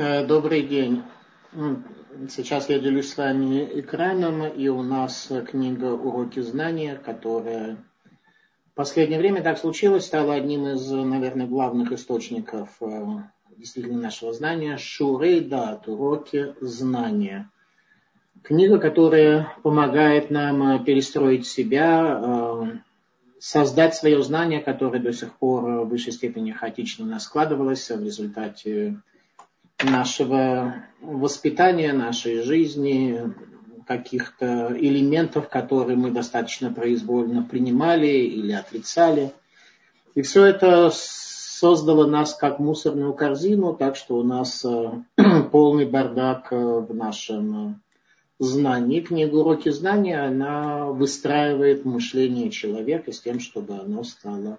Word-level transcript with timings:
Э, 0.00 0.24
добрый 0.24 0.62
день. 0.62 1.02
Сейчас 2.28 2.68
я 2.68 2.78
делюсь 2.78 3.12
с 3.12 3.16
вами 3.16 3.68
экраном, 3.80 4.46
и 4.46 4.68
у 4.68 4.80
нас 4.84 5.28
книга 5.50 5.86
«Уроки 5.86 6.38
знания», 6.38 6.94
которая 7.04 7.78
в 8.70 8.74
последнее 8.76 9.18
время 9.18 9.42
так 9.42 9.58
случилось, 9.58 10.06
стала 10.06 10.34
одним 10.34 10.68
из, 10.68 10.88
наверное, 10.88 11.48
главных 11.48 11.90
источников 11.90 12.68
э, 12.80 13.06
действительно 13.56 14.00
нашего 14.00 14.32
знания. 14.32 14.76
Шурей 14.76 15.40
дат, 15.40 15.88
уроки 15.88 16.54
знания. 16.60 17.50
Книга, 18.44 18.78
которая 18.78 19.52
помогает 19.64 20.30
нам 20.30 20.84
перестроить 20.84 21.44
себя, 21.44 22.20
э, 22.22 22.78
создать 23.40 23.96
свое 23.96 24.22
знание, 24.22 24.60
которое 24.60 25.00
до 25.00 25.12
сих 25.12 25.34
пор 25.38 25.64
в 25.64 25.88
высшей 25.88 26.12
степени 26.12 26.52
хаотично 26.52 27.04
у 27.04 27.08
нас 27.08 27.24
складывалось 27.24 27.90
в 27.90 28.00
результате 28.00 29.02
нашего 29.82 30.74
воспитания, 31.00 31.92
нашей 31.92 32.42
жизни, 32.42 33.32
каких-то 33.86 34.76
элементов, 34.78 35.48
которые 35.48 35.96
мы 35.96 36.10
достаточно 36.10 36.70
произвольно 36.70 37.42
принимали 37.42 38.06
или 38.06 38.52
отрицали. 38.52 39.32
И 40.14 40.22
все 40.22 40.44
это 40.44 40.90
создало 40.92 42.06
нас 42.06 42.34
как 42.34 42.58
мусорную 42.58 43.14
корзину, 43.14 43.74
так 43.74 43.96
что 43.96 44.18
у 44.18 44.22
нас 44.22 44.64
э, 44.64 44.92
полный 45.52 45.86
бардак 45.86 46.48
э, 46.52 46.56
в 46.56 46.94
нашем 46.94 47.80
знании. 48.38 49.00
Книга 49.00 49.36
«Уроки 49.36 49.70
знания» 49.70 50.20
она 50.20 50.86
выстраивает 50.86 51.84
мышление 51.84 52.50
человека 52.50 53.10
с 53.10 53.20
тем, 53.20 53.40
чтобы 53.40 53.74
оно 53.74 54.04
стало 54.04 54.58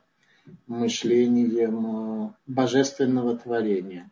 мышлением 0.68 2.26
э, 2.26 2.30
божественного 2.48 3.38
творения. 3.38 4.10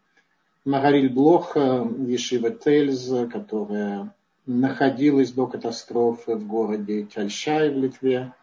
Магариль 0.67 1.07
Блоха, 1.07 1.87
Ешива 1.97 2.51
Тельз, 2.51 3.09
которая 3.31 4.13
находилась 4.45 5.31
до 5.31 5.47
катастрофы 5.47 6.35
в 6.35 6.45
городе 6.45 7.03
Тяльшай 7.05 7.69
в 7.69 7.77
Литве. 7.77 8.33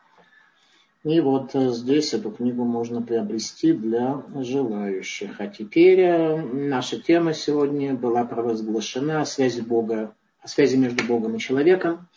И 1.05 1.21
вот 1.21 1.51
здесь 1.53 2.15
эту 2.15 2.31
книгу 2.31 2.65
можно 2.65 3.03
приобрести 3.03 3.75
для 3.75 4.23
желающих. 4.37 5.39
А 5.39 5.49
теперь 5.49 6.01
э, 6.01 6.41
наша 6.41 6.99
тема 6.99 7.35
сегодня 7.35 7.93
была 7.93 8.25
провозглашена 8.25 9.21
о 9.21 9.27
связи 9.27 9.61
Бога, 9.61 10.15
о 10.41 10.49
связи 10.49 10.77
между 10.77 11.05
Богом 11.05 11.37
и 11.37 11.39
человеком. 11.39 12.09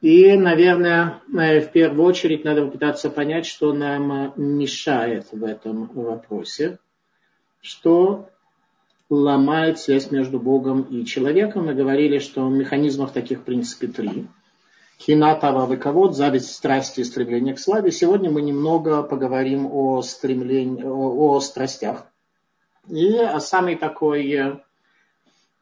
И, 0.00 0.36
наверное, 0.36 1.20
э, 1.36 1.60
в 1.62 1.72
первую 1.72 2.04
очередь 2.04 2.44
надо 2.44 2.64
попытаться 2.64 3.10
понять, 3.10 3.46
что 3.46 3.72
нам 3.72 4.34
мешает 4.36 5.32
в 5.32 5.42
этом 5.42 5.86
вопросе, 5.94 6.78
что 7.60 8.28
ломает 9.12 9.78
связь 9.78 10.10
между 10.10 10.40
Богом 10.40 10.82
и 10.82 11.04
человеком. 11.04 11.66
Мы 11.66 11.74
говорили, 11.74 12.18
что 12.18 12.48
механизмов 12.48 13.12
таких, 13.12 13.40
в 13.40 13.42
принципе, 13.42 13.86
три. 13.86 14.26
Хина, 14.98 15.34
тава, 15.34 15.66
выковод, 15.66 16.16
зависть, 16.16 16.54
страсти 16.54 17.00
и 17.00 17.04
стремление 17.04 17.54
к 17.54 17.58
славе. 17.58 17.90
Сегодня 17.90 18.30
мы 18.30 18.40
немного 18.40 19.02
поговорим 19.02 19.68
о, 19.70 20.00
стремлении, 20.00 20.82
о, 20.82 21.34
о 21.34 21.40
страстях. 21.40 22.06
И 22.88 23.18
о 23.18 23.38
самой 23.40 23.76
такой 23.76 24.32
э, 24.32 24.56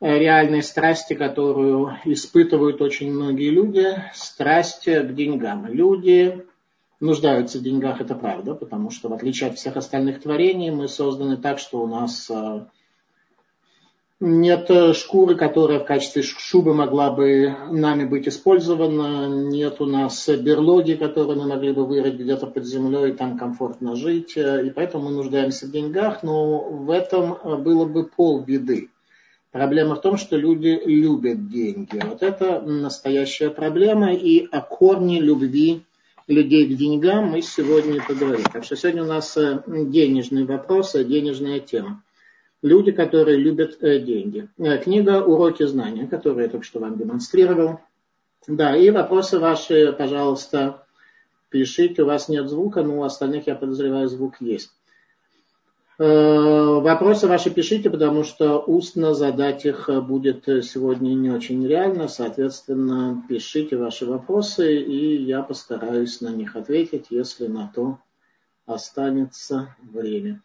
реальной 0.01 0.63
страсти, 0.63 1.15
которую 1.15 1.97
испытывают 2.05 2.81
очень 2.81 3.13
многие 3.13 3.51
люди, 3.51 3.85
страсть 4.15 4.85
к 4.85 5.13
деньгам. 5.13 5.67
Люди 5.67 6.47
нуждаются 7.01 7.59
в 7.59 7.63
деньгах, 7.63 8.01
это 8.01 8.15
правда, 8.15 8.55
потому 8.55 8.91
что 8.91 9.09
в 9.09 9.13
отличие 9.13 9.51
от 9.51 9.59
всех 9.59 9.77
остальных 9.77 10.23
творений 10.23 10.71
мы 10.71 10.87
созданы 10.87 11.37
так, 11.37 11.59
что 11.59 11.83
у 11.83 11.89
нас 11.89 12.31
э, 12.31 12.67
нет 14.21 14.71
э, 14.71 14.93
шкуры, 14.93 15.35
которая 15.35 15.81
в 15.81 15.87
качестве 15.87 16.23
шубы 16.23 16.75
могла 16.75 17.11
бы 17.11 17.57
нами 17.71 18.05
быть 18.05 18.29
использована. 18.29 19.27
Нет 19.49 19.81
у 19.81 19.87
нас 19.87 20.29
берлоги, 20.29 20.93
которые 20.93 21.39
мы 21.39 21.49
могли 21.49 21.73
бы 21.73 21.87
вырыть 21.87 22.15
где-то 22.15 22.47
под 22.47 22.67
землей 22.67 23.11
и 23.11 23.15
там 23.15 23.39
комфортно 23.39 23.97
жить. 23.97 24.37
Э, 24.37 24.67
и 24.67 24.71
поэтому 24.71 25.09
мы 25.09 25.11
нуждаемся 25.13 25.67
в 25.67 25.71
деньгах, 25.71 26.23
но 26.23 26.61
в 26.61 26.91
этом 26.91 27.33
э, 27.33 27.57
было 27.57 27.87
бы 27.87 28.05
полбеды. 28.05 28.91
Проблема 29.53 29.97
в 29.97 30.03
том, 30.03 30.19
что 30.19 30.37
люди 30.37 30.81
любят 30.85 31.49
деньги. 31.49 32.01
Вот 32.05 32.23
это 32.23 32.61
настоящая 32.61 33.49
проблема. 33.49 34.13
И 34.13 34.47
о 34.53 34.61
корне 34.61 35.19
любви 35.19 35.83
людей 36.29 36.67
к 36.67 36.77
деньгам 36.77 37.31
мы 37.31 37.41
сегодня 37.41 38.05
поговорим. 38.07 38.45
Так 38.53 38.65
что 38.65 38.77
сегодня 38.77 39.03
у 39.03 39.07
нас 39.07 39.37
денежный 39.67 40.45
вопрос, 40.45 40.93
денежная 40.93 41.59
тема 41.59 42.03
люди, 42.63 42.93
которые 42.93 43.39
любят 43.39 43.83
э, 43.83 44.01
деньги. 44.01 44.49
Э, 44.59 44.79
книга 44.79 45.23
«Уроки 45.23 45.65
знания», 45.65 46.07
которую 46.07 46.45
я 46.45 46.51
только 46.51 46.65
что 46.65 46.81
вам 46.81 46.99
демонстрировал. 46.99 47.81
Да, 48.47 48.77
и 48.77 48.91
вопросы 48.91 49.39
ваши, 49.39 49.93
пожалуйста, 49.93 50.87
пишите. 51.49 52.03
У 52.03 52.07
вас 52.07 52.29
нет 52.29 52.49
звука, 52.49 52.83
но 52.83 53.01
у 53.01 53.03
остальных, 53.03 53.47
я 53.47 53.55
подозреваю, 53.55 54.09
звук 54.09 54.41
есть. 54.41 54.71
Э, 55.99 56.05
вопросы 56.81 57.27
ваши 57.27 57.51
пишите, 57.51 57.91
потому 57.91 58.25
что 58.25 58.59
устно 58.59 59.15
задать 59.15 59.65
их 59.67 59.89
будет 60.03 60.45
сегодня 60.65 61.11
не 61.15 61.31
очень 61.31 61.67
реально. 61.67 62.09
Соответственно, 62.09 63.23
пишите 63.29 63.77
ваши 63.77 64.07
вопросы, 64.07 64.83
и 64.83 65.23
я 65.23 65.43
постараюсь 65.43 66.21
на 66.21 66.29
них 66.29 66.57
ответить, 66.57 67.07
если 67.11 67.47
на 67.47 67.71
то 67.75 67.99
останется 68.67 69.75
время. 69.83 70.43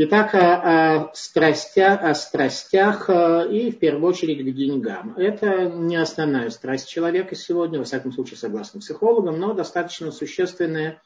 Итак, 0.00 0.32
о, 0.32 1.08
о, 1.08 1.10
страстях, 1.12 2.04
о 2.04 2.14
страстях 2.14 3.10
э, 3.10 3.48
и 3.50 3.72
в 3.72 3.80
первую 3.80 4.08
очередь 4.08 4.46
к 4.46 4.54
деньгам. 4.54 5.14
Это 5.16 5.68
не 5.68 5.96
основная 5.96 6.50
страсть 6.50 6.88
человека 6.88 7.34
сегодня, 7.34 7.80
во 7.80 7.84
всяком 7.84 8.12
случае, 8.12 8.36
согласно 8.36 8.78
психологам, 8.78 9.40
но 9.40 9.54
достаточно 9.54 10.12
существенная, 10.12 11.02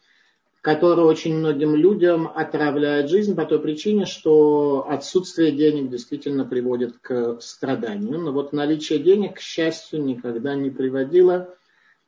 которая 0.61 1.07
очень 1.07 1.39
многим 1.39 1.75
людям 1.75 2.31
отравляет 2.35 3.09
жизнь 3.09 3.35
по 3.35 3.47
той 3.47 3.61
причине, 3.61 4.05
что 4.05 4.85
отсутствие 4.87 5.53
денег 5.53 5.89
действительно 5.89 6.45
приводит 6.45 6.99
к 6.99 7.41
страданию. 7.41 8.19
Но 8.19 8.31
вот 8.31 8.53
наличие 8.53 8.99
денег, 8.99 9.37
к 9.37 9.41
счастью, 9.41 10.05
никогда 10.05 10.55
не 10.55 10.69
приводило 10.69 11.49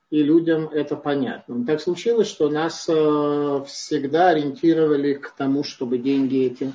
и 0.09 0.21
людям 0.21 0.67
это 0.67 0.95
понятно. 0.95 1.65
Так 1.65 1.81
случилось, 1.81 2.27
что 2.27 2.49
нас 2.49 2.87
э, 2.87 3.63
всегда 3.67 4.29
ориентировали 4.29 5.13
к 5.13 5.31
тому, 5.31 5.63
чтобы 5.63 5.97
деньги 5.97 6.45
эти 6.45 6.71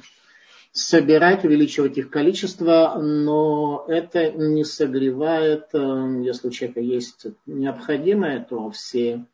собирать, 0.72 1.44
увеличивать 1.44 1.98
их 1.98 2.10
количество, 2.10 2.96
но 3.00 3.84
это 3.88 4.30
не 4.32 4.64
согревает, 4.64 5.68
э, 5.72 6.22
если 6.24 6.48
у 6.48 6.50
человека 6.50 6.80
есть 6.80 7.26
необходимое, 7.46 8.44
то 8.48 8.70
все 8.70 9.24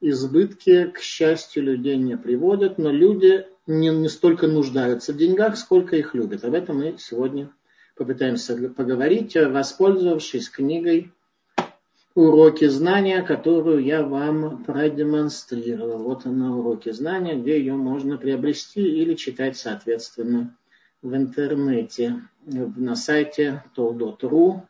избытки, 0.00 0.86
к 0.86 0.98
счастью, 0.98 1.62
людей 1.62 1.96
не 1.96 2.16
приводят, 2.16 2.76
но 2.76 2.90
люди 2.90 3.46
не, 3.66 3.88
не 3.88 4.08
столько 4.08 4.46
нуждаются 4.46 5.12
в 5.12 5.16
деньгах, 5.16 5.56
сколько 5.56 5.96
их 5.96 6.14
любят. 6.14 6.44
Об 6.44 6.54
этом 6.54 6.78
мы 6.78 6.96
сегодня 6.98 7.50
попытаемся 7.96 8.56
поговорить, 8.68 9.36
воспользовавшись 9.36 10.48
книгой 10.48 11.12
уроки 12.14 12.66
знания, 12.66 13.22
которую 13.22 13.84
я 13.84 14.02
вам 14.02 14.64
продемонстрировал. 14.64 16.02
Вот 16.02 16.26
она, 16.26 16.56
уроки 16.56 16.90
знания, 16.90 17.36
где 17.36 17.58
ее 17.58 17.74
можно 17.74 18.18
приобрести 18.18 18.82
или 18.82 19.14
читать, 19.14 19.56
соответственно, 19.56 20.56
в 21.00 21.14
интернете, 21.14 22.22
на 22.44 22.94
сайте 22.94 23.64
toll.ru 23.76 24.62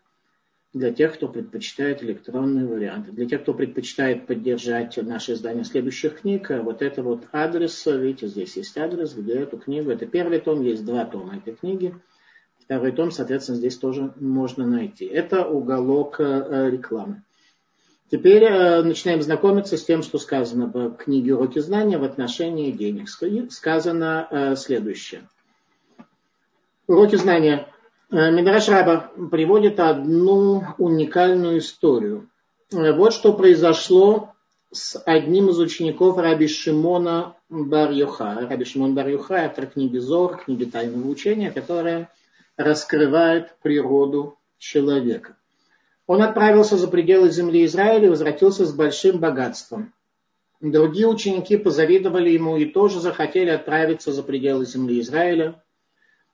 для 0.72 0.90
тех, 0.90 1.14
кто 1.14 1.28
предпочитает 1.28 2.02
электронные 2.02 2.66
варианты. 2.66 3.12
Для 3.12 3.26
тех, 3.26 3.42
кто 3.42 3.52
предпочитает 3.52 4.26
поддержать 4.26 4.96
наше 5.02 5.34
издание 5.34 5.64
следующих 5.64 6.20
книг, 6.20 6.48
вот 6.48 6.80
это 6.80 7.02
вот 7.02 7.26
адрес, 7.32 7.84
видите, 7.84 8.28
здесь 8.28 8.56
есть 8.56 8.78
адрес, 8.78 9.12
где 9.12 9.34
эту 9.34 9.58
книгу, 9.58 9.90
это 9.90 10.06
первый 10.06 10.40
том, 10.40 10.62
есть 10.62 10.84
два 10.86 11.04
тома 11.04 11.36
этой 11.36 11.54
книги, 11.54 11.94
второй 12.58 12.92
том, 12.92 13.10
соответственно, 13.10 13.58
здесь 13.58 13.76
тоже 13.76 14.14
можно 14.18 14.66
найти. 14.66 15.04
Это 15.04 15.46
уголок 15.46 16.16
э, 16.20 16.70
рекламы. 16.70 17.22
Теперь 18.12 18.44
э, 18.44 18.82
начинаем 18.82 19.22
знакомиться 19.22 19.78
с 19.78 19.84
тем, 19.84 20.02
что 20.02 20.18
сказано 20.18 20.66
в 20.66 20.96
книге 20.96 21.34
«Уроки 21.34 21.60
знания» 21.60 21.96
в 21.96 22.04
отношении 22.04 22.70
денег. 22.70 23.08
Сказано 23.50 24.28
э, 24.30 24.54
следующее. 24.54 25.26
Уроки 26.86 27.16
знания. 27.16 27.68
Э, 28.10 28.30
Мидраш 28.30 28.68
Раба 28.68 29.10
приводит 29.30 29.80
одну 29.80 30.62
уникальную 30.76 31.60
историю. 31.60 32.28
Вот 32.70 33.14
что 33.14 33.32
произошло 33.32 34.34
с 34.70 35.02
одним 35.06 35.48
из 35.48 35.58
учеников 35.58 36.18
Раби 36.18 36.48
Шимона 36.48 37.36
Бар-Юха. 37.48 38.46
Раби 38.46 38.66
Шимон 38.66 38.94
Бар-Юха– 38.94 39.36
автор 39.46 39.68
книги 39.68 39.96
Зор, 39.96 40.36
книги 40.36 40.66
Тайного 40.66 41.08
учения, 41.08 41.50
которая 41.50 42.10
раскрывает 42.58 43.56
природу 43.62 44.36
человека. 44.58 45.38
Он 46.06 46.22
отправился 46.22 46.76
за 46.76 46.88
пределы 46.88 47.30
земли 47.30 47.64
Израиля 47.64 48.06
и 48.06 48.10
возвратился 48.10 48.66
с 48.66 48.74
большим 48.74 49.18
богатством. 49.18 49.92
Другие 50.60 51.08
ученики 51.08 51.56
позавидовали 51.56 52.30
ему 52.30 52.56
и 52.56 52.66
тоже 52.66 53.00
захотели 53.00 53.50
отправиться 53.50 54.12
за 54.12 54.22
пределы 54.22 54.64
земли 54.64 55.00
Израиля. 55.00 55.62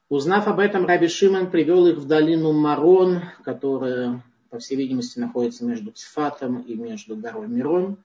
Узнав 0.08 0.48
об 0.48 0.58
этом, 0.58 0.86
Раби 0.86 1.08
Шимон 1.08 1.50
привел 1.50 1.86
их 1.86 1.96
в 1.96 2.06
долину 2.06 2.52
Марон, 2.52 3.22
которая, 3.44 4.22
по 4.50 4.58
всей 4.58 4.76
видимости, 4.76 5.18
находится 5.18 5.64
между 5.64 5.92
Цфатом 5.92 6.60
и 6.60 6.74
между 6.74 7.16
горой 7.16 7.48
Мирон, 7.48 7.98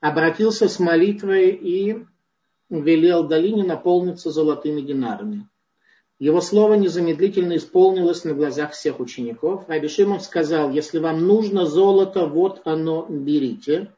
обратился 0.00 0.68
с 0.68 0.78
молитвой 0.78 1.50
и 1.50 2.04
велел 2.68 3.26
долине 3.26 3.64
наполниться 3.64 4.30
золотыми 4.30 4.80
динарами. 4.80 5.48
Его 6.18 6.40
слово 6.40 6.74
незамедлительно 6.74 7.56
исполнилось 7.56 8.24
на 8.24 8.32
глазах 8.32 8.72
всех 8.72 9.00
учеников. 9.00 9.64
Раби 9.68 9.88
сказал, 10.20 10.70
если 10.70 10.98
вам 10.98 11.26
нужно 11.26 11.66
золото, 11.66 12.26
вот 12.26 12.62
оно, 12.64 13.06
берите. 13.08 13.92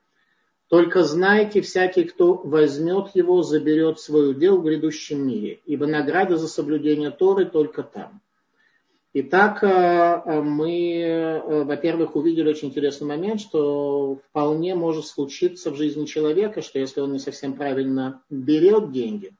Только 0.69 1.05
знайте, 1.05 1.61
всякий, 1.61 2.05
кто 2.05 2.35
возьмет 2.35 3.11
его, 3.15 3.43
заберет 3.43 4.00
свой 4.00 4.32
удел 4.32 4.59
в 4.59 4.65
грядущем 4.65 5.26
мире, 5.26 5.61
ибо 5.65 5.87
награда 5.87 6.37
за 6.37 6.49
соблюдение 6.49 7.11
Торы 7.11 7.47
только 7.47 7.82
там. 7.82 8.21
Итак, 9.14 9.64
э, 9.64 9.67
э, 9.67 10.41
мы, 10.43 11.00
э, 11.00 11.64
во-первых, 11.64 12.14
увидели 12.14 12.50
очень 12.50 12.69
интересный 12.69 13.06
момент, 13.06 13.41
что 13.41 14.19
вполне 14.29 14.75
может 14.75 15.06
случиться 15.06 15.71
в 15.71 15.76
жизни 15.76 16.05
человека, 16.05 16.61
что 16.61 16.79
если 16.79 17.00
он 17.00 17.12
не 17.12 17.19
совсем 17.19 17.55
правильно 17.55 18.23
берет 18.29 18.93
деньги, 18.93 19.32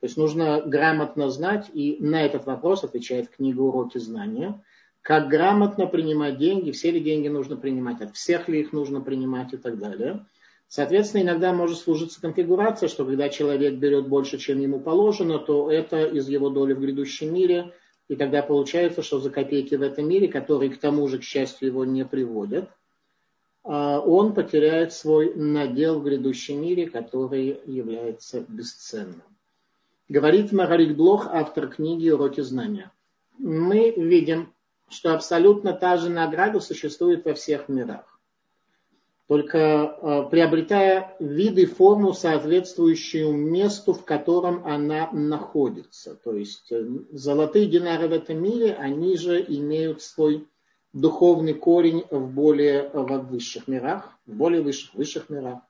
то 0.00 0.06
есть 0.06 0.16
нужно 0.16 0.62
грамотно 0.64 1.30
знать, 1.30 1.70
и 1.72 1.96
на 2.00 2.22
этот 2.22 2.44
вопрос 2.46 2.84
отвечает 2.84 3.30
книга 3.30 3.60
«Уроки 3.60 3.98
знания», 3.98 4.62
как 5.00 5.28
грамотно 5.28 5.86
принимать 5.86 6.36
деньги, 6.36 6.72
все 6.72 6.90
ли 6.90 7.00
деньги 7.00 7.28
нужно 7.28 7.56
принимать, 7.56 8.00
от 8.00 8.14
всех 8.16 8.48
ли 8.48 8.60
их 8.60 8.72
нужно 8.72 9.00
принимать 9.00 9.52
и 9.52 9.56
так 9.56 9.78
далее. 9.78 10.26
Соответственно, 10.68 11.22
иногда 11.22 11.52
может 11.52 11.78
служиться 11.78 12.20
конфигурация, 12.20 12.88
что 12.88 13.04
когда 13.04 13.28
человек 13.28 13.74
берет 13.74 14.08
больше, 14.08 14.36
чем 14.36 14.58
ему 14.60 14.80
положено, 14.80 15.38
то 15.38 15.70
это 15.70 16.04
из 16.04 16.28
его 16.28 16.50
доли 16.50 16.72
в 16.72 16.80
грядущем 16.80 17.32
мире, 17.32 17.72
и 18.08 18.16
тогда 18.16 18.42
получается, 18.42 19.02
что 19.02 19.20
за 19.20 19.30
копейки 19.30 19.76
в 19.76 19.82
этом 19.82 20.08
мире, 20.08 20.28
которые 20.28 20.70
к 20.70 20.78
тому 20.78 21.06
же, 21.08 21.18
к 21.18 21.22
счастью, 21.22 21.68
его 21.68 21.84
не 21.84 22.04
приводят, 22.04 22.68
а, 23.62 24.00
он 24.00 24.34
потеряет 24.34 24.92
свой 24.92 25.34
надел 25.34 26.00
в 26.00 26.04
грядущем 26.04 26.60
мире, 26.60 26.88
который 26.88 27.60
является 27.66 28.44
бесценным. 28.48 29.22
Говорит 30.08 30.52
Магарик 30.52 30.96
Блох, 30.96 31.26
автор 31.26 31.68
книги 31.68 32.08
«Уроки 32.10 32.40
знания». 32.40 32.92
Мы 33.38 33.90
видим, 33.90 34.54
что 34.88 35.12
абсолютно 35.14 35.72
та 35.72 35.96
же 35.96 36.10
награда 36.10 36.60
существует 36.60 37.24
во 37.24 37.34
всех 37.34 37.68
мирах 37.68 38.16
только 39.28 39.58
э, 39.58 40.30
приобретая 40.30 41.16
вид 41.18 41.58
и 41.58 41.66
форму, 41.66 42.12
соответствующую 42.12 43.32
месту, 43.32 43.92
в 43.92 44.04
котором 44.04 44.64
она 44.64 45.10
находится. 45.12 46.14
То 46.14 46.34
есть 46.34 46.70
э, 46.70 46.86
золотые 47.10 47.66
динары 47.66 48.08
в 48.08 48.12
этом 48.12 48.40
мире, 48.40 48.74
они 48.74 49.16
же 49.16 49.42
имеют 49.42 50.00
свой 50.02 50.46
духовный 50.92 51.54
корень 51.54 52.04
в 52.10 52.32
более 52.32 52.88
в 52.88 53.18
высших 53.28 53.66
мирах, 53.66 54.16
в 54.26 54.34
более 54.34 54.62
высших, 54.62 54.94
высших 54.94 55.28
мирах. 55.28 55.60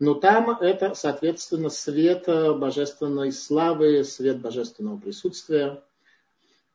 Но 0.00 0.14
там 0.14 0.50
это, 0.50 0.94
соответственно, 0.94 1.70
свет 1.70 2.26
божественной 2.26 3.32
славы, 3.32 4.04
свет 4.04 4.40
божественного 4.40 4.98
присутствия 4.98 5.82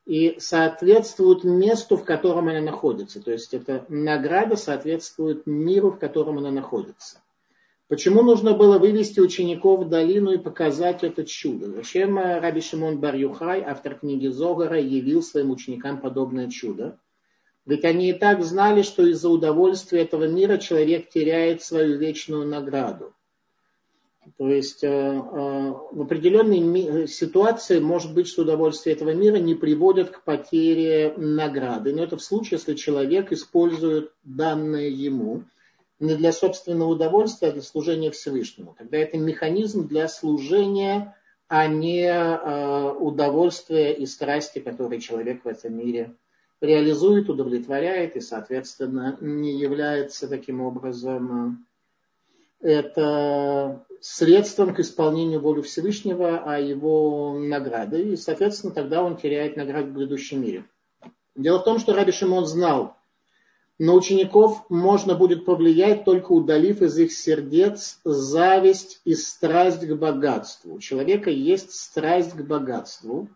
и 0.05 0.35
соответствует 0.39 1.45
месту, 1.45 1.95
в 1.95 2.03
котором 2.03 2.49
она 2.49 2.59
находится. 2.59 3.21
То 3.21 3.31
есть 3.31 3.53
эта 3.53 3.85
награда 3.87 4.57
соответствует 4.57 5.47
миру, 5.47 5.91
в 5.91 5.99
котором 5.99 6.39
она 6.39 6.51
находится. 6.51 7.21
Почему 7.87 8.23
нужно 8.23 8.53
было 8.53 8.79
вывести 8.79 9.19
учеников 9.19 9.85
в 9.85 9.89
долину 9.89 10.33
и 10.33 10.37
показать 10.37 11.03
это 11.03 11.23
чудо? 11.23 11.71
Зачем 11.71 12.17
Раби 12.17 12.59
Шимон 12.59 12.99
бар 12.99 13.15
автор 13.65 13.95
книги 13.95 14.27
Зогара, 14.27 14.79
явил 14.79 15.21
своим 15.21 15.51
ученикам 15.51 16.01
подобное 16.01 16.49
чудо? 16.49 16.97
Ведь 17.65 17.85
они 17.85 18.09
и 18.09 18.13
так 18.13 18.43
знали, 18.43 18.81
что 18.81 19.05
из-за 19.07 19.29
удовольствия 19.29 20.01
этого 20.01 20.27
мира 20.27 20.57
человек 20.57 21.09
теряет 21.09 21.63
свою 21.63 21.97
вечную 21.97 22.45
награду. 22.45 23.13
То 24.37 24.49
есть 24.49 24.83
э, 24.83 24.87
э, 24.87 25.73
в 25.91 26.01
определенной 26.01 27.07
ситуации 27.07 27.79
может 27.79 28.13
быть, 28.13 28.27
что 28.27 28.43
удовольствие 28.43 28.95
этого 28.95 29.13
мира 29.13 29.35
не 29.37 29.53
приводит 29.53 30.11
к 30.11 30.23
потере 30.23 31.13
награды. 31.17 31.93
Но 31.93 32.03
это 32.03 32.17
в 32.17 32.23
случае, 32.23 32.57
если 32.57 32.73
человек 32.73 33.31
использует 33.31 34.11
данное 34.23 34.87
ему 34.87 35.43
не 35.99 36.15
для 36.15 36.31
собственного 36.31 36.89
удовольствия, 36.89 37.49
а 37.49 37.51
для 37.51 37.61
служения 37.61 38.11
Всевышнему. 38.11 38.75
Тогда 38.77 38.97
это 38.97 39.17
механизм 39.17 39.87
для 39.87 40.07
служения, 40.07 41.15
а 41.47 41.67
не 41.67 42.05
э, 42.05 42.91
удовольствия 42.93 43.93
и 43.93 44.05
страсти, 44.05 44.59
которые 44.59 44.99
человек 45.01 45.43
в 45.43 45.47
этом 45.47 45.77
мире 45.77 46.15
реализует, 46.63 47.29
удовлетворяет 47.29 48.15
и, 48.15 48.21
соответственно, 48.21 49.17
не 49.19 49.51
является 49.51 50.27
таким 50.27 50.61
образом 50.61 51.65
это 52.61 53.85
средством 53.99 54.73
к 54.73 54.79
исполнению 54.79 55.41
воли 55.41 55.61
Всевышнего, 55.61 56.41
а 56.45 56.59
его 56.59 57.37
награды. 57.37 58.13
И, 58.13 58.15
соответственно, 58.15 58.73
тогда 58.73 59.03
он 59.03 59.17
теряет 59.17 59.57
награду 59.57 59.89
в 59.89 59.93
грядущем 59.93 60.41
мире. 60.41 60.65
Дело 61.35 61.59
в 61.59 61.65
том, 61.65 61.79
что 61.79 61.93
Раби 61.93 62.13
Шимон 62.13 62.45
знал, 62.45 62.95
на 63.77 63.93
учеников 63.93 64.65
можно 64.69 65.15
будет 65.15 65.45
повлиять, 65.45 66.05
только 66.05 66.31
удалив 66.31 66.81
из 66.81 66.97
их 66.97 67.11
сердец 67.11 67.99
зависть 68.05 69.01
и 69.03 69.15
страсть 69.15 69.85
к 69.85 69.93
богатству. 69.95 70.75
У 70.75 70.79
человека 70.79 71.29
есть 71.29 71.73
страсть 71.73 72.31
к 72.31 72.41
богатству. 72.41 73.27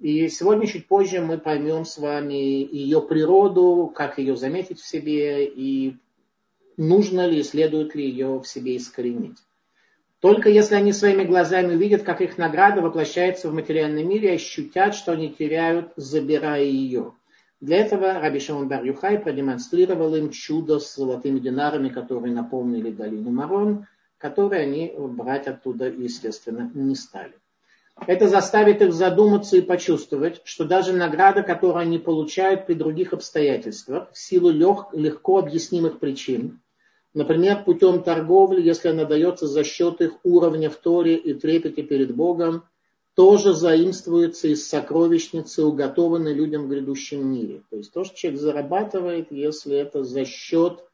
И 0.00 0.28
сегодня 0.28 0.66
чуть 0.66 0.86
позже 0.86 1.20
мы 1.20 1.38
поймем 1.38 1.84
с 1.84 1.98
вами 1.98 2.34
ее 2.34 3.02
природу, 3.02 3.92
как 3.92 4.18
ее 4.18 4.36
заметить 4.36 4.80
в 4.80 4.86
себе 4.86 5.44
и 5.44 5.96
нужно 6.76 7.26
ли 7.26 7.42
следует 7.42 7.94
ли 7.96 8.08
ее 8.08 8.38
в 8.38 8.46
себе 8.46 8.76
искоренить. 8.76 9.38
Только 10.20 10.48
если 10.48 10.76
они 10.76 10.92
своими 10.92 11.24
глазами 11.24 11.74
увидят, 11.74 12.02
как 12.02 12.20
их 12.20 12.38
награда 12.38 12.80
воплощается 12.80 13.50
в 13.50 13.54
материальном 13.54 14.08
мире, 14.08 14.34
ощутят, 14.34 14.94
что 14.94 15.12
они 15.12 15.30
теряют, 15.30 15.92
забирая 15.96 16.64
ее. 16.64 17.14
Для 17.60 17.78
этого 17.78 18.14
Раби 18.14 18.38
Шимон 18.38 18.68
бар 18.68 18.84
Юхай 18.84 19.18
продемонстрировал 19.18 20.14
им 20.14 20.30
чудо 20.30 20.78
с 20.78 20.94
золотыми 20.94 21.40
динарами, 21.40 21.88
которые 21.88 22.32
наполнили 22.32 22.90
долину 22.90 23.30
Марон, 23.30 23.86
которые 24.16 24.62
они 24.62 24.94
брать 24.96 25.48
оттуда, 25.48 25.88
естественно, 25.88 26.70
не 26.72 26.94
стали. 26.94 27.34
Это 28.06 28.28
заставит 28.28 28.80
их 28.80 28.92
задуматься 28.92 29.56
и 29.56 29.60
почувствовать, 29.60 30.40
что 30.44 30.64
даже 30.64 30.92
награда, 30.92 31.42
которую 31.42 31.78
они 31.78 31.98
получают 31.98 32.66
при 32.66 32.74
других 32.74 33.12
обстоятельствах, 33.12 34.10
в 34.12 34.18
силу 34.18 34.50
лег, 34.50 34.86
легко 34.92 35.38
объяснимых 35.38 35.98
причин, 35.98 36.60
Например, 37.14 37.64
путем 37.64 38.02
торговли, 38.02 38.62
если 38.62 38.88
она 38.88 39.04
дается 39.04 39.46
за 39.46 39.64
счет 39.64 40.00
их 40.00 40.18
уровня 40.22 40.70
в 40.70 40.76
Торе 40.76 41.16
и 41.16 41.34
трепете 41.34 41.82
перед 41.82 42.14
Богом, 42.14 42.64
тоже 43.14 43.54
заимствуется 43.54 44.46
из 44.46 44.68
сокровищницы, 44.68 45.64
уготованной 45.64 46.32
людям 46.32 46.66
в 46.66 46.68
грядущем 46.68 47.26
мире. 47.26 47.62
То 47.70 47.76
есть 47.76 47.92
то, 47.92 48.04
что 48.04 48.16
человек 48.16 48.40
зарабатывает, 48.40 49.32
если 49.32 49.76
это 49.76 50.04
за 50.04 50.24
счет 50.24 50.84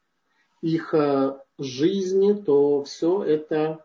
их 0.63 0.95
э, 0.95 1.37
жизни, 1.59 2.33
то 2.33 2.85
все 2.85 3.23
это 3.23 3.85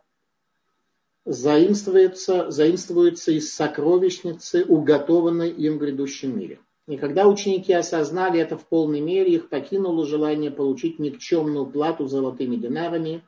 заимствуется, 1.25 2.49
заимствуется 2.51 3.31
из 3.31 3.53
сокровищницы, 3.53 4.65
уготованной 4.65 5.49
им 5.49 5.77
в 5.77 5.79
грядущем 5.79 6.37
мире. 6.37 6.59
И 6.87 6.97
когда 6.97 7.27
ученики 7.27 7.71
осознали 7.71 8.39
это 8.39 8.57
в 8.57 8.65
полной 8.67 8.99
мере, 8.99 9.35
их 9.35 9.49
покинуло 9.49 10.07
желание 10.07 10.49
получить 10.49 10.97
никчемную 10.97 11.67
плату 11.67 12.07
золотыми 12.07 12.55
динарами 12.55 13.23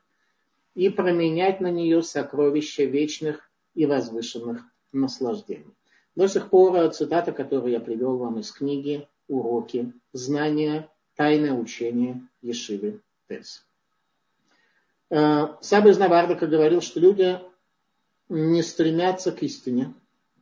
и 0.73 0.89
променять 0.89 1.61
на 1.61 1.69
нее 1.69 2.01
сокровища 2.01 2.85
вечных 2.85 3.51
и 3.75 3.85
возвышенных 3.85 4.63
наслаждений. 4.91 5.75
До 6.15 6.27
сих 6.27 6.49
пор 6.49 6.89
цитата, 6.89 7.31
которую 7.31 7.71
я 7.71 7.79
привел 7.79 8.17
вам 8.17 8.39
из 8.39 8.51
книги 8.51 9.07
«Уроки 9.27 9.93
знания. 10.11 10.89
Тайное 11.15 11.53
учение 11.53 12.27
Ешивы 12.41 13.01
Тес». 13.29 13.63
Э, 15.11 15.49
Саба 15.61 15.89
из 15.89 15.99
Навардака 15.99 16.47
говорил, 16.47 16.81
что 16.81 16.99
люди 16.99 17.39
не 18.31 18.63
стремятся 18.63 19.33
к 19.33 19.43
истине, 19.43 19.93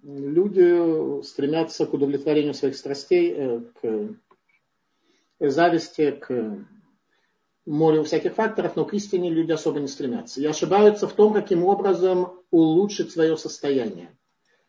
люди 0.03 1.23
стремятся 1.23 1.87
к 1.87 1.93
удовлетворению 1.93 2.53
своих 2.53 2.75
страстей, 2.75 3.33
э, 3.35 3.61
к 3.81 4.15
зависти, 5.39 6.11
к 6.11 6.65
морю 7.65 8.03
всяких 8.03 8.35
факторов, 8.35 8.75
но 8.75 8.85
к 8.85 8.93
истине 8.93 9.31
люди 9.31 9.51
особо 9.51 9.79
не 9.79 9.87
стремятся. 9.87 10.39
И 10.39 10.45
ошибаются 10.45 11.07
в 11.07 11.13
том, 11.13 11.33
каким 11.33 11.63
образом 11.63 12.33
улучшить 12.51 13.11
свое 13.11 13.35
состояние. 13.37 14.15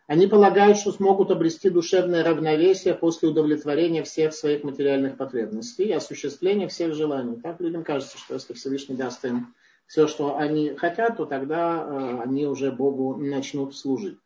Они 0.07 0.27
полагают, 0.27 0.79
что 0.79 0.91
смогут 0.91 1.31
обрести 1.31 1.69
душевное 1.69 2.25
равновесие 2.25 2.95
после 2.95 3.29
удовлетворения 3.29 4.03
всех 4.03 4.33
своих 4.33 4.65
материальных 4.65 5.19
потребностей 5.19 5.85
и 5.85 5.93
осуществления 5.93 6.69
всех 6.69 6.95
желаний. 6.95 7.39
Так 7.41 7.61
людям 7.61 7.85
кажется, 7.85 8.17
что 8.17 8.35
если 8.35 8.55
Всевышний 8.55 8.97
даст 8.97 9.25
им 9.27 9.55
все, 9.91 10.07
что 10.07 10.37
они 10.37 10.77
хотят, 10.77 11.17
то 11.17 11.25
тогда 11.25 11.83
э, 11.83 12.23
они 12.23 12.47
уже 12.47 12.71
Богу 12.71 13.17
начнут 13.17 13.75
служить. 13.77 14.19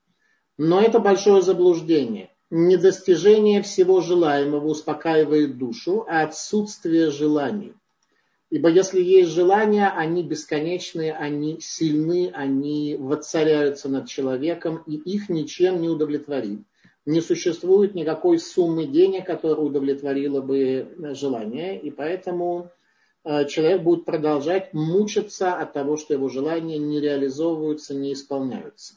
Но 0.58 0.82
это 0.82 0.98
большое 0.98 1.40
заблуждение. 1.40 2.28
недостижение 2.50 3.62
всего 3.62 4.02
желаемого 4.02 4.66
успокаивает 4.66 5.56
душу, 5.56 6.04
а 6.06 6.24
отсутствие 6.24 7.10
желаний. 7.10 7.72
Ибо 8.50 8.68
если 8.68 9.00
есть 9.00 9.30
желания, 9.30 9.88
они 9.88 10.22
бесконечные, 10.22 11.14
они 11.14 11.56
сильны, 11.60 12.30
они 12.34 12.96
воцаряются 13.00 13.88
над 13.88 14.06
человеком, 14.06 14.82
и 14.86 14.96
их 14.96 15.30
ничем 15.30 15.80
не 15.80 15.88
удовлетворит. 15.88 16.60
Не 17.06 17.22
существует 17.22 17.94
никакой 17.94 18.38
суммы 18.38 18.84
денег, 18.84 19.24
которая 19.24 19.64
удовлетворила 19.64 20.42
бы 20.42 20.94
желание, 21.14 21.80
и 21.80 21.90
поэтому 21.90 22.70
человек 23.24 23.82
будет 23.82 24.04
продолжать 24.04 24.74
мучиться 24.74 25.54
от 25.54 25.72
того, 25.72 25.96
что 25.96 26.14
его 26.14 26.28
желания 26.28 26.78
не 26.78 27.00
реализовываются, 27.00 27.94
не 27.94 28.12
исполняются. 28.12 28.94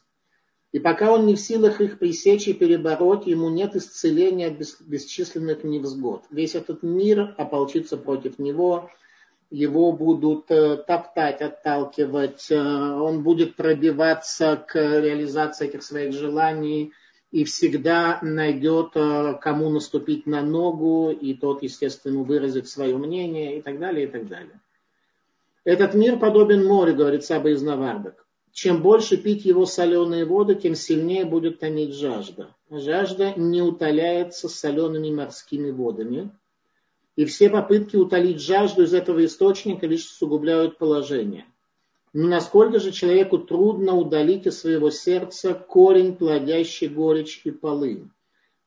И 0.74 0.79
пока 0.79 1.13
он 1.13 1.25
не 1.25 1.36
в 1.36 1.39
силах 1.39 1.79
их 1.79 1.98
пресечь 1.98 2.48
и 2.48 2.53
перебороть, 2.53 3.25
ему 3.25 3.50
нет 3.50 3.75
исцеления 3.75 4.48
от 4.48 4.60
бесчисленных 4.81 5.63
невзгод. 5.63 6.25
Весь 6.29 6.55
этот 6.55 6.84
мир 6.84 7.34
ополчится 7.38 7.98
против 7.98 8.38
него, 8.38 8.89
его 9.50 9.93
будут 9.93 10.51
э, 10.51 10.75
топтать, 10.75 11.41
отталкивать, 11.41 12.51
э, 12.51 12.57
он 12.57 13.24
будет 13.24 13.55
пробиваться 13.55 14.57
к 14.67 14.75
реализации 14.75 15.69
этих 15.69 15.84
своих 15.84 16.13
желаний 16.13 16.91
и 17.31 17.43
всегда 17.43 18.19
найдет, 18.22 18.91
э, 18.96 19.38
кому 19.41 19.69
наступить 19.69 20.25
на 20.25 20.41
ногу, 20.41 21.12
и 21.12 21.34
тот, 21.34 21.63
естественно, 21.63 22.24
выразит 22.24 22.67
свое 22.67 22.98
мнение 22.98 23.57
и 23.57 23.62
так 23.62 23.79
далее, 23.79 24.07
и 24.07 24.10
так 24.10 24.27
далее. 24.27 24.60
Этот 25.63 25.93
мир 25.93 26.17
подобен 26.17 26.65
морю, 26.65 26.96
говорит 26.96 27.25
Саба 27.25 27.50
из 27.50 27.62
Навардок. 27.62 28.25
Чем 28.53 28.81
больше 28.81 29.17
пить 29.17 29.46
его 29.46 29.65
соленые 29.65 30.25
воды, 30.25 30.55
тем 30.55 30.74
сильнее 30.74 31.25
будет 31.25 31.60
томить 31.60 31.93
жажда. 31.93 32.55
Жажда 32.72 33.34
не 33.36 33.62
утоляется 33.62 34.50
солеными 34.50 35.12
морскими 35.12 35.72
водами– 35.72 36.31
и 37.17 37.25
все 37.25 37.50
попытки 37.50 37.96
утолить 37.96 38.39
жажду 38.39 38.84
из 38.84 38.93
этого 38.93 39.25
источника 39.25 39.88
лишь 39.88 40.05
усугубляют 40.05 40.77
положение. 40.77 41.46
Насколько 42.19 42.79
же 42.79 42.91
человеку 42.91 43.38
трудно 43.38 43.93
удалить 43.93 44.47
из 44.47 44.62
своего 44.62 44.89
сердца 44.89 45.53
корень, 45.53 46.15
плодящий 46.15 46.88
горечь 46.88 47.41
и 47.43 47.51
полынь. 47.51 48.09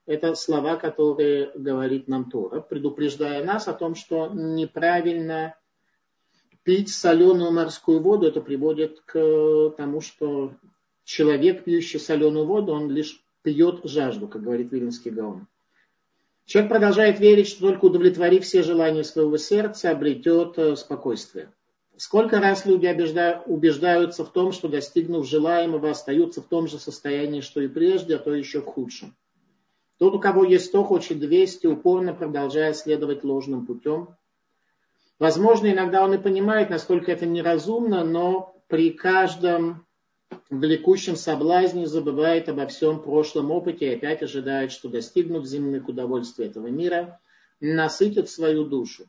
Это 0.07 0.37
слова, 0.37 0.77
которые 0.77 1.51
говорит 1.57 2.07
нам 2.07 2.31
Тора, 2.31 2.61
предупреждая 2.61 3.43
нас 3.43 3.67
о 3.67 3.73
том, 3.73 3.97
что 3.97 4.29
неправильно 4.29 5.57
пить 6.63 6.91
соленую 6.91 7.51
морскую 7.51 7.99
воду, 7.99 8.29
это 8.29 8.41
приводит 8.41 9.01
к 9.05 9.75
тому, 9.77 10.01
что 10.01 10.53
человек, 11.03 11.65
пьющий 11.65 11.99
соленую 11.99 12.47
воду, 12.47 12.71
он 12.71 12.89
лишь 12.89 13.21
пьет 13.43 13.81
жажду, 13.83 14.29
как 14.29 14.45
говорит 14.45 14.71
Вильнинский 14.71 15.11
Гаон. 15.11 15.49
Человек 16.45 16.71
продолжает 16.71 17.19
верить, 17.19 17.49
что 17.49 17.63
только 17.63 17.87
удовлетворив 17.87 18.45
все 18.45 18.63
желания 18.63 19.03
своего 19.03 19.37
сердца, 19.39 19.91
обретет 19.91 20.57
э, 20.57 20.77
спокойствие. 20.77 21.51
Сколько 22.01 22.41
раз 22.41 22.65
люди 22.65 22.87
убеждаются 23.45 24.25
в 24.25 24.33
том, 24.33 24.53
что 24.53 24.69
достигнув 24.69 25.29
желаемого, 25.29 25.91
остаются 25.91 26.41
в 26.41 26.47
том 26.47 26.67
же 26.67 26.79
состоянии, 26.79 27.43
что 27.43 27.61
и 27.61 27.69
прежде, 27.69 28.17
а 28.17 28.19
то 28.19 28.35
еще 28.35 28.63
в 28.63 28.65
худшем. 28.65 29.15
Тот, 29.99 30.15
у 30.15 30.19
кого 30.19 30.45
есть 30.45 30.65
100, 30.69 30.85
хочет 30.85 31.21
200, 31.21 31.67
упорно 31.67 32.15
продолжая 32.15 32.73
следовать 32.73 33.23
ложным 33.23 33.67
путем. 33.67 34.17
Возможно, 35.19 35.71
иногда 35.71 36.03
он 36.03 36.15
и 36.15 36.19
понимает, 36.19 36.71
насколько 36.71 37.13
это 37.13 37.27
неразумно, 37.27 38.03
но 38.03 38.57
при 38.69 38.93
каждом 38.93 39.85
влекущем 40.49 41.17
соблазне 41.17 41.87
забывает 41.87 42.49
обо 42.49 42.67
всем 42.67 43.03
прошлом 43.03 43.51
опыте 43.51 43.93
и 43.93 43.95
опять 43.95 44.23
ожидает, 44.23 44.73
что 44.73 44.89
достигнув 44.89 45.45
земных 45.45 45.87
удовольствий 45.87 46.47
этого 46.47 46.69
мира, 46.69 47.21
насытит 47.61 48.31
свою 48.31 48.65
душу. 48.65 49.05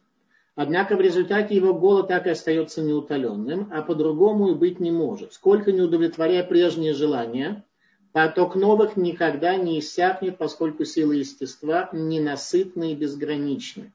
Однако 0.61 0.95
в 0.95 1.01
результате 1.01 1.55
его 1.55 1.73
голод 1.73 2.09
так 2.09 2.27
и 2.27 2.29
остается 2.29 2.83
неутоленным, 2.83 3.67
а 3.71 3.81
по-другому 3.81 4.51
и 4.51 4.53
быть 4.53 4.79
не 4.79 4.91
может. 4.91 5.33
Сколько 5.33 5.71
не 5.71 5.81
удовлетворяя 5.81 6.43
прежние 6.43 6.93
желания, 6.93 7.65
поток 8.11 8.55
новых 8.55 8.95
никогда 8.95 9.55
не 9.55 9.79
иссякнет, 9.79 10.37
поскольку 10.37 10.85
силы 10.85 11.15
естества 11.15 11.89
ненасытны 11.93 12.91
и 12.91 12.95
безграничны. 12.95 13.91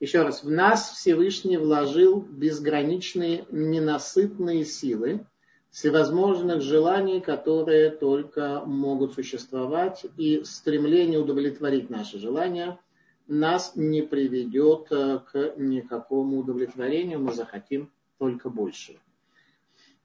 Еще 0.00 0.22
раз, 0.22 0.42
в 0.42 0.50
нас 0.50 0.90
Всевышний 0.90 1.56
вложил 1.56 2.20
безграничные, 2.20 3.44
ненасытные 3.52 4.64
силы, 4.64 5.24
всевозможных 5.70 6.62
желаний, 6.62 7.20
которые 7.20 7.90
только 7.90 8.62
могут 8.66 9.14
существовать, 9.14 10.04
и 10.16 10.42
стремление 10.42 11.20
удовлетворить 11.20 11.90
наши 11.90 12.18
желания 12.18 12.80
нас 13.26 13.72
не 13.76 14.02
приведет 14.02 14.88
э, 14.90 15.20
к 15.30 15.54
никакому 15.56 16.40
удовлетворению, 16.40 17.20
мы 17.20 17.32
захотим 17.32 17.90
только 18.18 18.50
больше. 18.50 18.98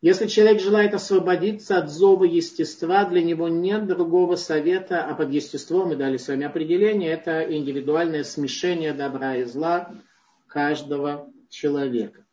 Если 0.02 0.28
человек 0.28 0.62
желает 0.62 0.94
освободиться 0.94 1.80
от 1.80 1.90
зова 1.90 2.24
естества, 2.24 3.06
для 3.06 3.24
него 3.24 3.48
нет 3.48 3.88
другого 3.88 4.36
совета, 4.36 5.04
а 5.04 5.16
под 5.16 5.32
естеством 5.32 5.90
мы 5.90 5.96
дали 5.96 6.18
с 6.18 6.28
вами 6.28 6.46
определение, 6.46 7.12
это 7.12 7.42
индивидуальное 7.42 8.24
смешение 8.24 8.94
добра 8.94 9.38
и 9.38 9.46
зла 9.46 9.92
каждого 10.46 11.32
человека. 11.50 12.24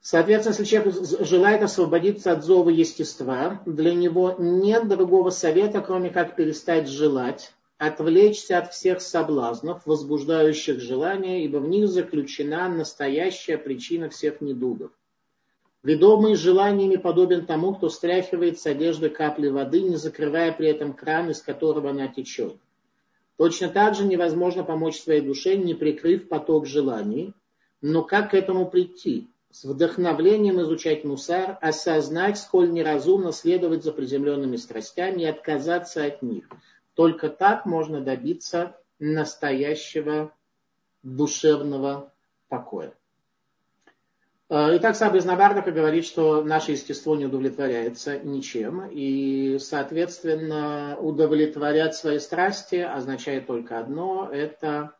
Соответственно, 0.00 0.54
если 0.56 0.64
человек 0.64 1.26
желает 1.26 1.62
освободиться 1.62 2.32
от 2.32 2.44
зова 2.44 2.70
естества, 2.70 3.62
для 3.64 3.94
него 3.94 4.36
нет 4.38 4.86
другого 4.86 5.30
совета, 5.30 5.80
кроме 5.80 6.10
как 6.10 6.36
перестать 6.36 6.88
желать, 6.88 7.52
отвлечься 7.78 8.58
от 8.58 8.72
всех 8.72 9.00
соблазнов, 9.00 9.86
возбуждающих 9.86 10.80
желания, 10.80 11.44
ибо 11.44 11.58
в 11.58 11.68
них 11.68 11.88
заключена 11.88 12.68
настоящая 12.68 13.56
причина 13.56 14.10
всех 14.10 14.40
недугов. 14.40 14.90
Ведомый 15.84 16.34
желаниями 16.34 16.96
подобен 16.96 17.46
тому, 17.46 17.74
кто 17.74 17.88
стряхивает 17.88 18.58
с 18.58 18.66
одежды 18.66 19.08
капли 19.08 19.48
воды, 19.48 19.82
не 19.82 19.96
закрывая 19.96 20.52
при 20.52 20.68
этом 20.68 20.92
кран, 20.92 21.30
из 21.30 21.40
которого 21.40 21.90
она 21.90 22.08
течет. 22.08 22.56
Точно 23.36 23.68
так 23.68 23.94
же 23.94 24.04
невозможно 24.04 24.64
помочь 24.64 24.98
своей 24.98 25.20
душе, 25.20 25.56
не 25.56 25.74
прикрыв 25.74 26.28
поток 26.28 26.66
желаний. 26.66 27.32
Но 27.80 28.02
как 28.02 28.32
к 28.32 28.34
этому 28.34 28.68
прийти? 28.68 29.28
с 29.50 29.64
вдохновлением 29.64 30.60
изучать 30.60 31.04
мусар, 31.04 31.58
осознать, 31.60 32.38
сколь 32.38 32.70
неразумно 32.70 33.32
следовать 33.32 33.82
за 33.82 33.92
приземленными 33.92 34.56
страстями 34.56 35.22
и 35.22 35.26
отказаться 35.26 36.04
от 36.04 36.22
них. 36.22 36.48
Только 36.98 37.28
так 37.28 37.64
можно 37.64 38.00
добиться 38.00 38.76
настоящего 38.98 40.32
душевного 41.04 42.12
покоя. 42.48 42.92
Э, 44.48 44.76
итак, 44.76 44.96
Саба 44.96 45.18
из 45.18 45.24
Навардака 45.24 45.70
говорит, 45.70 46.04
что 46.04 46.42
наше 46.42 46.72
естество 46.72 47.14
не 47.14 47.26
удовлетворяется 47.26 48.18
ничем, 48.18 48.88
и, 48.90 49.58
соответственно, 49.60 50.98
удовлетворять 50.98 51.94
свои 51.94 52.18
страсти 52.18 52.80
означает 52.80 53.46
только 53.46 53.78
одно– 53.78 54.28
это 54.32 54.96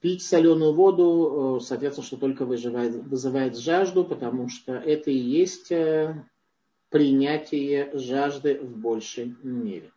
Пить 0.00 0.22
соленую 0.22 0.72
воду, 0.72 1.58
э, 1.58 1.64
соответственно, 1.64 2.06
что 2.06 2.16
только 2.16 2.46
выживает, 2.46 2.94
вызывает 3.04 3.58
жажду, 3.58 4.02
потому 4.04 4.48
что 4.48 4.72
это 4.72 5.10
и 5.10 5.16
есть 5.16 5.70
э, 5.72 6.24
принятие 6.88 7.90
жажды 7.92 8.60
в 8.60 8.78
большей 8.78 9.34
мере. 9.42 9.93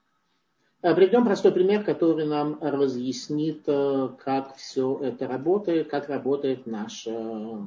Э, 0.81 0.93
приведем 0.93 1.25
простой 1.25 1.51
пример, 1.51 1.84
который 1.84 2.25
нам 2.25 2.60
разъяснит, 2.62 3.65
как 3.65 4.55
все 4.57 5.00
это 5.01 5.27
работает, 5.27 5.89
как 5.89 6.10
работает 6.10 6.65
наше 6.65 7.62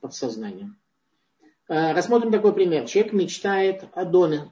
подсознание. 0.00 0.72
Рассмотрим 1.68 2.32
такой 2.32 2.54
пример. 2.54 2.86
Человек 2.86 3.12
мечтает 3.12 3.84
о 3.92 4.04
доме. 4.06 4.50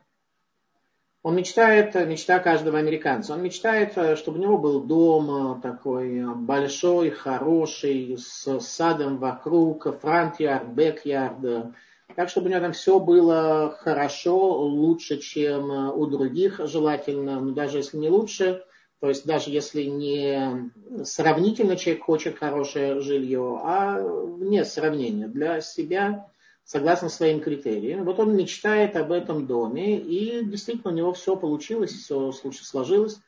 Он 1.27 1.35
мечтает, 1.35 1.97
мечта 1.97 2.39
каждого 2.39 2.79
американца, 2.79 3.35
он 3.35 3.43
мечтает, 3.43 3.99
э, 3.99 4.15
чтобы 4.15 4.39
у 4.39 4.43
него 4.43 4.59
был 4.59 4.85
дом 4.85 5.59
э, 5.59 5.61
такой 5.61 6.19
э, 6.19 6.25
большой, 6.25 7.11
хороший, 7.11 8.17
с 8.17 8.61
садом 8.61 9.19
вокруг, 9.19 9.89
фронт-ярд, 10.01 10.69
бэк-ярд, 10.69 11.75
так, 12.17 12.31
чтобы 12.31 12.47
у 12.47 12.51
него 12.51 12.61
там 12.61 12.73
все 12.73 12.99
было 12.99 13.77
хорошо, 13.81 14.63
лучше, 14.63 15.19
чем 15.19 15.71
у 15.71 16.07
других, 16.07 16.61
желательно, 16.65 17.41
но 17.41 17.53
даже 17.53 17.79
если 17.79 17.99
не 17.99 18.09
лучше, 18.09 18.65
то 19.01 19.09
есть 19.09 19.27
даже 19.27 19.51
если 19.51 19.85
не 19.85 20.71
сравнительно 21.05 21.77
человек 21.77 22.05
хочет 22.05 22.39
хорошее 22.39 23.01
жилье, 23.01 23.61
а 23.63 24.01
вне 24.01 24.65
сравнения 24.65 25.29
для 25.29 25.61
себя 25.61 26.27
согласно 26.65 27.09
своим 27.09 27.41
критериям. 27.41 28.05
Вот 28.05 28.19
он 28.19 28.35
мечтает 28.35 28.97
об 28.97 29.13
этом 29.13 29.47
доме, 29.47 30.01
и 30.01 30.45
действительно 30.45 30.93
у 30.93 30.97
него 30.97 31.13
все 31.13 31.37
получилось, 31.37 31.93
все 31.93 32.33
сложилось. 32.33 33.19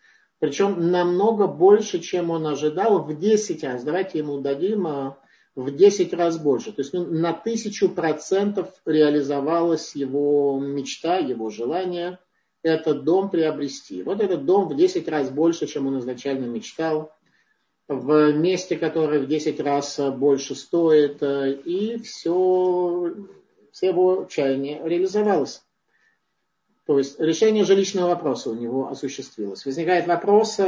Причем 0.40 0.90
намного 0.90 1.47
больше, 1.47 1.99
чем 1.99 2.30
он 2.30 2.47
ожидал, 2.47 3.00
в 3.00 3.18
10 3.18 3.62
раз. 3.64 3.85
Давайте 3.85 4.18
ему 4.18 4.40
дадим 4.40 4.87
а, 4.87 5.18
в 5.55 5.75
10 5.75 6.12
раз 6.14 6.38
больше. 6.38 6.73
То 6.73 6.83
есть 6.83 6.93
ну, 6.93 7.05
на 7.07 7.33
тысячу 7.33 7.88
процентов 7.88 8.73
реализовалась 8.85 9.95
его 9.95 10.59
мечта, 10.61 11.19
его 11.19 11.50
желание. 11.50 12.19
этот 12.62 13.05
дом 13.05 13.31
приобрести. 13.31 14.02
Вот 14.02 14.21
этот 14.21 14.45
дом 14.45 14.69
в 14.69 14.76
10 14.76 15.09
раз 15.09 15.31
больше, 15.31 15.67
чем 15.67 15.87
он 15.87 15.99
изначально 16.00 16.47
мечтал, 16.47 17.12
в 17.88 18.33
месте, 18.33 18.76
которое 18.76 19.21
в 19.21 19.26
10 19.26 19.61
раз 19.61 19.99
больше 20.17 20.55
стоит, 20.55 21.23
и 21.23 21.99
все, 22.02 23.14
все 23.73 23.87
его 23.87 24.26
чаяние 24.28 24.81
реализовалось. 24.85 25.62
То 26.87 26.99
есть 26.99 27.21
решение 27.21 27.64
жилищного 27.64 28.09
вопроса 28.09 28.50
у 28.50 28.55
него 28.55 28.88
осуществилось. 28.88 29.64
Возникает 29.64 30.07
вопрос, 30.07 30.59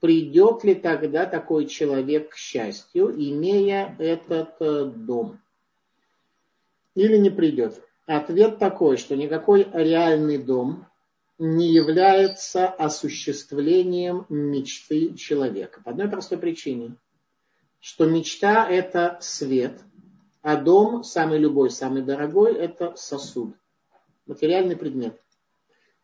придет 0.00 0.64
ли 0.64 0.74
тогда 0.74 1.26
такой 1.26 1.66
человек 1.66 2.30
к 2.30 2.36
счастью, 2.36 3.14
имея 3.14 3.96
этот 3.98 4.56
э, 4.60 4.84
дом? 4.84 5.40
Или 6.94 7.16
не 7.16 7.30
придет? 7.30 7.80
Ответ 8.06 8.58
такой, 8.58 8.96
что 8.96 9.16
никакой 9.16 9.68
реальный 9.72 10.38
дом 10.38 10.86
не 11.38 11.72
является 11.72 12.66
осуществлением 12.66 14.26
мечты 14.28 15.14
человека. 15.14 15.80
По 15.84 15.90
одной 15.90 16.08
простой 16.08 16.38
причине, 16.38 16.96
что 17.80 18.06
мечта– 18.06 18.68
это 18.70 19.18
свет, 19.20 19.80
а 20.42 20.56
дом, 20.56 21.04
самый 21.04 21.38
любой, 21.38 21.70
самый 21.70 22.02
дорогой, 22.02 22.54
это 22.54 22.94
сосуд, 22.96 23.54
материальный 24.26 24.76
предмет. 24.76 25.20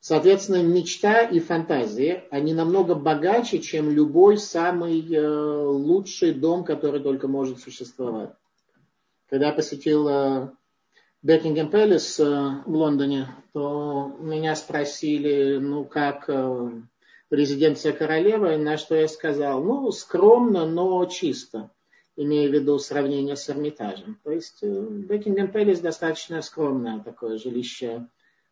Соответственно, 0.07 0.63
мечта 0.63 1.23
и 1.23 1.41
фантазия, 1.41 2.25
они 2.31 2.53
намного 2.53 2.95
богаче, 2.95 3.59
чем 3.61 3.89
любой 3.91 4.37
самый 4.37 5.01
э, 5.01 5.65
лучший 5.65 6.35
дом, 6.35 6.63
который 6.63 7.01
только 7.01 7.27
может 7.27 7.61
существовать. 7.61 8.29
Когда 9.31 9.47
я 9.47 9.53
посетил 9.55 10.07
э, 10.07 10.51
Бекингем 11.23 11.71
Пэлис 11.71 12.21
э, 12.21 12.25
в 12.67 12.77
Лондоне, 12.77 13.35
то 13.55 14.15
меня 14.21 14.55
спросили, 14.57 15.57
ну 15.57 15.87
как 15.87 16.29
резиденция 17.31 17.95
королевы, 17.95 18.59
на 18.59 18.77
что 18.77 18.97
я 18.97 19.09
сказал, 19.09 19.65
ну 19.65 19.91
скромно, 19.91 20.67
но 20.67 21.03
чисто, 21.07 21.71
имея 22.15 22.51
в 22.51 22.53
виду 22.53 22.79
сравнение 22.79 23.37
с 23.37 23.49
Эрмитажем. 23.49 24.21
То 24.23 24.33
есть 24.33 24.63
Бекингем 24.63 25.51
Пэлис 25.51 25.81
достаточно 25.81 26.43
скромное 26.43 27.01
такое 27.01 27.39
жилище 27.39 28.07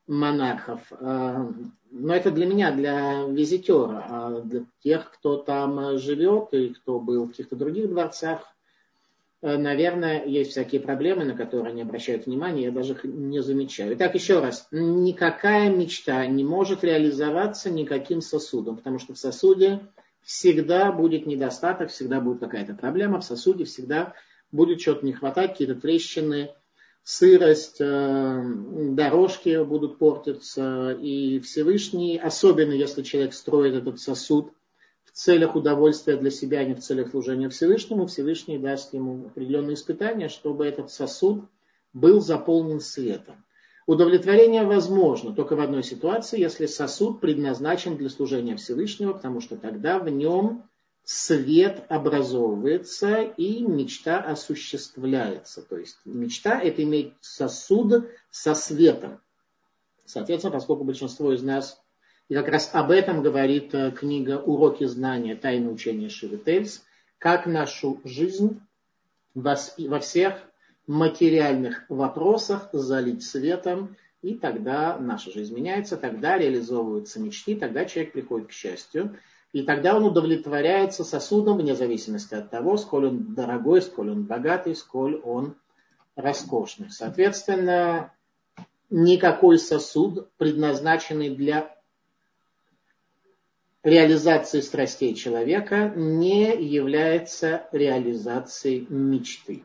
монархов. 0.06 0.80
А, 0.92 1.50
но 1.90 2.14
это 2.14 2.30
для 2.30 2.46
меня, 2.46 2.72
для 2.72 3.24
визитера. 3.24 4.04
А 4.08 4.40
для 4.40 4.64
тех, 4.82 5.10
кто 5.12 5.36
там 5.36 5.98
живет 5.98 6.48
и 6.52 6.70
кто 6.70 6.98
был 6.98 7.24
в 7.24 7.30
каких-то 7.30 7.56
других 7.56 7.88
дворцах, 7.88 8.40
э, 9.42 9.56
наверное, 9.56 10.24
есть 10.24 10.52
всякие 10.52 10.80
проблемы, 10.80 11.24
на 11.24 11.34
которые 11.34 11.72
они 11.72 11.82
обращают 11.82 12.26
внимание, 12.26 12.64
я 12.64 12.70
даже 12.70 12.92
их 12.92 13.04
не 13.04 13.42
замечаю. 13.42 13.94
Итак, 13.94 14.14
еще 14.14 14.40
раз, 14.40 14.68
никакая 14.70 15.70
мечта 15.70 16.26
не 16.26 16.44
может 16.44 16.82
реализоваться 16.82 17.70
никаким 17.70 18.20
сосудом, 18.20 18.76
потому 18.76 18.98
что 18.98 19.14
в 19.14 19.18
сосуде 19.18 19.80
всегда 20.22 20.92
будет 20.92 21.26
недостаток, 21.26 21.90
всегда 21.90 22.20
будет 22.20 22.40
какая-то 22.40 22.74
проблема, 22.74 23.20
в 23.20 23.24
сосуде 23.24 23.64
всегда 23.64 24.14
будет 24.50 24.80
что-то 24.80 25.04
не 25.04 25.12
хватать, 25.12 25.52
какие-то 25.52 25.74
трещины, 25.74 26.52
сырость, 27.04 27.80
э, 27.80 28.42
дорожки 28.90 29.62
будут 29.64 29.98
портиться, 29.98 30.96
и 31.00 31.40
Всевышний, 31.40 32.18
особенно 32.18 32.72
если 32.72 33.02
человек 33.02 33.34
строит 33.34 33.74
этот 33.74 34.00
сосуд 34.00 34.52
в 35.04 35.10
целях 35.12 35.56
удовольствия 35.56 36.16
для 36.16 36.30
себя, 36.30 36.60
а 36.60 36.64
не 36.64 36.74
в 36.74 36.80
целях 36.80 37.10
служения 37.10 37.48
Всевышнему, 37.48 38.06
Всевышний 38.06 38.58
даст 38.58 38.94
ему 38.94 39.26
определенные 39.26 39.74
испытания, 39.74 40.28
чтобы 40.28 40.66
этот 40.66 40.90
сосуд 40.90 41.44
был 41.92 42.20
заполнен 42.20 42.80
светом. 42.80 43.44
Удовлетворение 43.86 44.64
возможно 44.64 45.34
только 45.34 45.56
в 45.56 45.60
одной 45.60 45.82
ситуации, 45.82 46.40
если 46.40 46.66
сосуд 46.66 47.20
предназначен 47.20 47.96
для 47.96 48.08
служения 48.08 48.56
Всевышнего, 48.56 49.12
потому 49.12 49.40
что 49.40 49.56
тогда 49.56 49.98
в 49.98 50.08
нем 50.08 50.68
свет 51.04 51.84
образовывается 51.88 53.22
и 53.22 53.62
мечта 53.62 54.20
осуществляется. 54.20 55.62
То 55.62 55.78
есть 55.78 55.98
мечта 56.04 56.60
это 56.60 56.82
иметь 56.82 57.14
сосуд 57.20 58.08
со 58.30 58.54
светом. 58.54 59.20
Соответственно, 60.04 60.52
поскольку 60.52 60.84
большинство 60.84 61.32
из 61.32 61.42
нас, 61.42 61.80
и 62.28 62.34
как 62.34 62.48
раз 62.48 62.70
об 62.72 62.90
этом 62.90 63.22
говорит 63.22 63.74
э, 63.74 63.90
книга 63.90 64.38
«Уроки 64.38 64.84
знания. 64.84 65.36
Тайны 65.36 65.70
учения 65.70 66.08
Шивы 66.08 66.38
Тельс», 66.38 66.84
как 67.18 67.46
нашу 67.46 68.00
жизнь 68.04 68.60
во 69.34 70.00
всех 70.00 70.42
материальных 70.86 71.84
вопросах 71.88 72.68
залить 72.72 73.22
светом, 73.22 73.96
и 74.22 74.34
тогда 74.34 74.98
наша 74.98 75.30
жизнь 75.30 75.54
меняется, 75.54 75.96
тогда 75.96 76.38
реализовываются 76.38 77.20
мечты, 77.20 77.56
тогда 77.56 77.84
человек 77.84 78.12
приходит 78.12 78.48
к 78.48 78.52
счастью. 78.52 79.18
И 79.52 79.62
тогда 79.62 79.96
он 79.96 80.04
удовлетворяется 80.04 81.04
сосудом 81.04 81.58
вне 81.58 81.74
зависимости 81.74 82.34
от 82.34 82.50
того, 82.50 82.78
сколь 82.78 83.06
он 83.08 83.34
дорогой, 83.34 83.82
сколь 83.82 84.10
он 84.10 84.24
богатый, 84.24 84.74
сколь 84.74 85.20
он 85.24 85.56
роскошный. 86.16 86.90
Соответственно, 86.90 88.12
никакой 88.88 89.58
сосуд, 89.58 90.30
предназначенный 90.38 91.30
для 91.34 91.76
реализации 93.82 94.60
страстей 94.60 95.14
человека, 95.14 95.92
не 95.96 96.56
является 96.56 97.68
реализацией 97.72 98.86
мечты. 98.88 99.64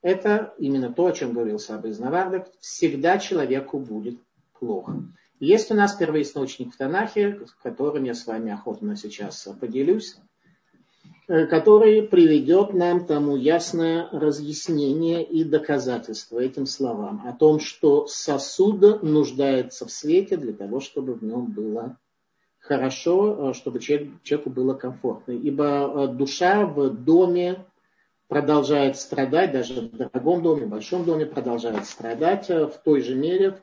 Это 0.00 0.54
именно 0.58 0.92
то, 0.92 1.06
о 1.06 1.12
чем 1.12 1.32
говорил 1.32 1.58
Саба 1.58 1.88
из 1.88 1.98
Наварда. 1.98 2.46
Всегда 2.60 3.18
человеку 3.18 3.78
будет 3.78 4.18
плохо. 4.58 5.02
Есть 5.38 5.70
у 5.70 5.74
нас 5.74 5.94
первоисточник 5.94 6.72
в 6.72 6.78
Танахе, 6.78 7.40
которым 7.62 8.04
я 8.04 8.14
с 8.14 8.26
вами 8.26 8.52
охотно 8.52 8.96
сейчас 8.96 9.46
поделюсь, 9.60 10.16
э, 11.28 11.46
который 11.46 12.02
приведет 12.04 12.72
нам 12.72 13.04
тому 13.04 13.36
ясное 13.36 14.08
разъяснение 14.12 15.22
и 15.22 15.44
доказательство 15.44 16.38
этим 16.38 16.64
словам 16.64 17.22
о 17.26 17.34
том, 17.34 17.60
что 17.60 18.06
сосуд 18.06 19.02
нуждается 19.02 19.84
в 19.84 19.90
свете 19.90 20.38
для 20.38 20.54
того, 20.54 20.80
чтобы 20.80 21.12
в 21.12 21.22
нем 21.22 21.52
было 21.52 21.98
хорошо, 22.58 23.50
э, 23.50 23.52
чтобы 23.52 23.80
человеку 23.80 24.48
было 24.48 24.72
комфортно. 24.72 25.32
Ибо 25.32 25.64
э, 25.64 26.08
душа 26.14 26.64
в 26.64 26.88
доме 26.88 27.66
продолжает 28.28 28.96
страдать, 28.96 29.52
даже 29.52 29.82
в 29.82 29.96
дорогом 29.96 30.42
доме, 30.42 30.64
в 30.64 30.70
большом 30.70 31.04
доме 31.04 31.26
продолжает 31.26 31.84
страдать 31.84 32.48
в 32.48 32.72
той 32.82 33.02
же 33.02 33.14
мере, 33.14 33.50
в 33.50 33.60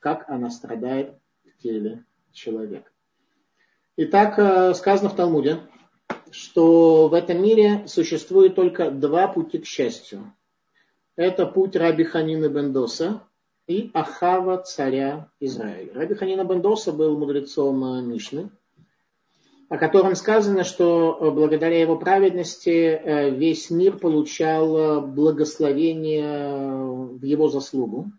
как 0.00 0.28
она 0.28 0.50
страдает 0.50 1.14
в 1.44 1.62
теле 1.62 2.04
человека. 2.32 2.90
Итак, 3.96 4.38
э, 4.38 4.74
сказано 4.74 5.10
в 5.10 5.14
Талмуде, 5.14 5.60
что 6.30 7.08
в 7.08 7.14
этом 7.14 7.42
мире 7.42 7.84
существует 7.86 8.54
только 8.54 8.90
два 8.90 9.28
пути 9.28 9.58
к 9.58 9.66
счастью. 9.66 10.32
Это 11.16 11.46
путь 11.46 11.76
Раби 11.76 12.04
Ханина 12.04 12.48
Бендоса 12.48 13.22
и 13.66 13.90
Ахава 13.92 14.58
царя 14.58 15.28
Израиля. 15.38 15.92
Раби 15.94 16.14
Ханина 16.14 16.44
Бендоса 16.44 16.92
был 16.92 17.18
мудрецом 17.18 17.84
э, 17.84 18.02
Мишны, 18.02 18.50
о 19.68 19.76
котором 19.76 20.14
сказано, 20.14 20.64
что 20.64 21.18
э, 21.20 21.30
благодаря 21.30 21.78
его 21.78 21.98
праведности 21.98 23.36
весь 23.36 23.68
мир 23.68 23.98
получал 23.98 25.02
благословение 25.02 27.18
в 27.18 27.22
его 27.22 27.48
заслугу 27.48 28.10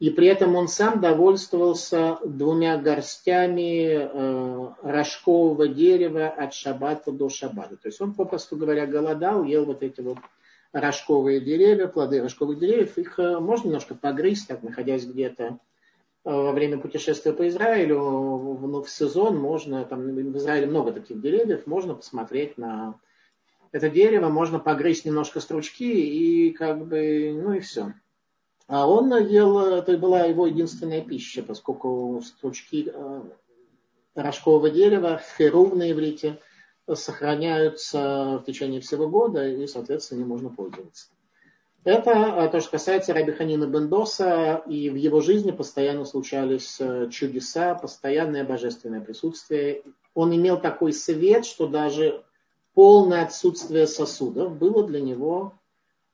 и 0.00 0.08
при 0.08 0.28
этом 0.28 0.56
он 0.56 0.66
сам 0.66 0.98
довольствовался 0.98 2.18
двумя 2.24 2.78
горстями 2.78 3.98
э, 4.00 4.68
рожкового 4.82 5.68
дерева 5.68 6.26
от 6.26 6.54
шаббата 6.54 7.12
до 7.12 7.28
шаббата. 7.28 7.76
То 7.76 7.88
есть 7.88 8.00
он, 8.00 8.14
попросту 8.14 8.56
говоря, 8.56 8.86
голодал, 8.86 9.44
ел 9.44 9.66
вот 9.66 9.82
эти 9.82 10.00
вот 10.00 10.16
рожковые 10.72 11.42
деревья, 11.42 11.86
плоды 11.86 12.22
рожковых 12.22 12.58
деревьев. 12.58 12.96
Их 12.96 13.18
э, 13.18 13.38
можно 13.40 13.66
немножко 13.66 13.94
погрызть, 13.94 14.48
так, 14.48 14.62
находясь 14.62 15.04
где-то 15.04 15.44
э, 15.44 15.48
во 16.24 16.52
время 16.52 16.78
путешествия 16.78 17.34
по 17.34 17.46
Израилю, 17.48 17.98
ну, 17.98 18.82
в 18.82 18.88
сезон 18.88 19.36
можно, 19.36 19.84
там 19.84 20.00
в 20.00 20.36
Израиле 20.38 20.66
много 20.66 20.92
таких 20.92 21.20
деревьев, 21.20 21.66
можно 21.66 21.94
посмотреть 21.94 22.56
на 22.56 22.94
это 23.70 23.90
дерево, 23.90 24.30
можно 24.30 24.60
погрызть 24.60 25.04
немножко 25.04 25.40
стручки 25.40 25.84
и 25.84 26.52
как 26.52 26.86
бы, 26.86 27.38
ну 27.38 27.52
и 27.52 27.60
все. 27.60 27.92
А 28.70 28.86
он 28.86 29.12
ел, 29.26 29.58
это 29.58 29.98
была 29.98 30.26
его 30.26 30.46
единственная 30.46 31.00
пища, 31.00 31.42
поскольку 31.42 32.22
стручки 32.24 32.88
э, 32.94 33.22
рожкового 34.14 34.70
дерева, 34.70 35.20
херув 35.36 35.74
на 35.74 35.90
иврите, 35.90 36.38
сохраняются 36.88 38.38
в 38.40 38.44
течение 38.44 38.80
всего 38.80 39.08
года 39.08 39.44
и, 39.44 39.66
соответственно, 39.66 40.20
не 40.20 40.24
можно 40.24 40.50
пользоваться. 40.50 41.08
Это 41.82 42.10
э, 42.12 42.48
то, 42.48 42.60
что 42.60 42.70
касается 42.70 43.12
Раби 43.12 43.32
Ханина 43.32 43.64
Бендоса, 43.64 44.62
и 44.68 44.88
в 44.88 44.94
его 44.94 45.20
жизни 45.20 45.50
постоянно 45.50 46.04
случались 46.04 46.76
э, 46.78 47.08
чудеса, 47.10 47.74
постоянное 47.74 48.44
божественное 48.44 49.00
присутствие. 49.00 49.82
Он 50.14 50.32
имел 50.32 50.60
такой 50.60 50.92
свет, 50.92 51.44
что 51.44 51.66
даже 51.66 52.22
полное 52.74 53.24
отсутствие 53.24 53.88
сосудов 53.88 54.56
было 54.56 54.86
для 54.86 55.00
него 55.00 55.54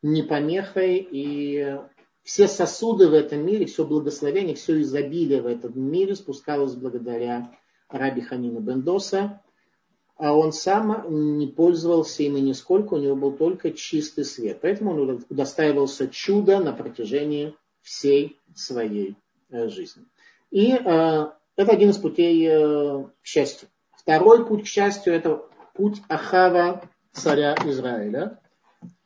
не 0.00 0.22
помехой 0.22 1.06
и 1.10 1.78
все 2.26 2.48
сосуды 2.48 3.08
в 3.08 3.14
этом 3.14 3.46
мире, 3.46 3.66
все 3.66 3.84
благословение, 3.84 4.56
все 4.56 4.80
изобилие 4.80 5.40
в 5.40 5.46
этом 5.46 5.80
мире 5.80 6.16
спускалось 6.16 6.74
благодаря 6.74 7.52
Раби 7.88 8.20
Ханину 8.20 8.58
Бендоса, 8.58 9.40
а 10.16 10.34
он 10.34 10.52
сам 10.52 11.38
не 11.38 11.46
пользовался 11.46 12.24
им 12.24 12.36
и 12.36 12.40
нисколько, 12.40 12.94
у 12.94 12.98
него 12.98 13.14
был 13.14 13.30
только 13.30 13.70
чистый 13.70 14.24
свет. 14.24 14.58
Поэтому 14.60 14.90
он 14.90 15.24
удостаивался 15.30 16.08
чуда 16.08 16.58
на 16.58 16.72
протяжении 16.72 17.54
всей 17.82 18.40
своей 18.56 19.14
э, 19.50 19.68
жизни. 19.68 20.02
И 20.50 20.72
э, 20.72 20.80
это 20.80 21.72
один 21.72 21.90
из 21.90 21.98
путей 21.98 22.44
э, 22.44 23.04
к 23.22 23.24
счастью. 23.24 23.68
Второй 23.96 24.44
путь 24.44 24.64
к 24.64 24.66
счастью– 24.66 25.12
это 25.14 25.44
путь 25.74 26.02
Ахава, 26.08 26.90
царя 27.12 27.54
Израиля, 27.66 28.40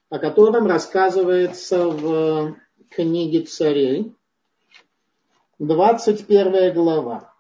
о 0.08 0.18
котором 0.18 0.66
рассказывается 0.66 1.86
в 1.86 2.56
книге 2.90 3.42
царей, 3.42 4.14
21 5.58 6.74
глава 6.74 7.32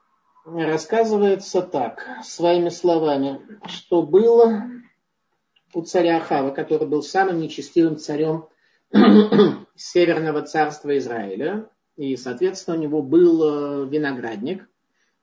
рассказывается 0.44 1.62
так, 1.62 2.06
своими 2.24 2.68
словами, 2.68 3.40
что 3.66 4.02
было 4.02 4.62
у 5.74 5.82
царя 5.82 6.18
Ахава, 6.18 6.50
который 6.50 6.86
был 6.86 7.02
самым 7.02 7.40
нечестивым 7.40 7.98
царем 7.98 8.46
Северного 9.74 10.42
царства 10.42 10.96
Израиля, 10.98 11.68
и, 11.96 12.16
соответственно, 12.16 12.76
у 12.76 12.80
него 12.80 13.02
был 13.02 13.42
э, 13.42 13.88
виноградник 13.88 14.68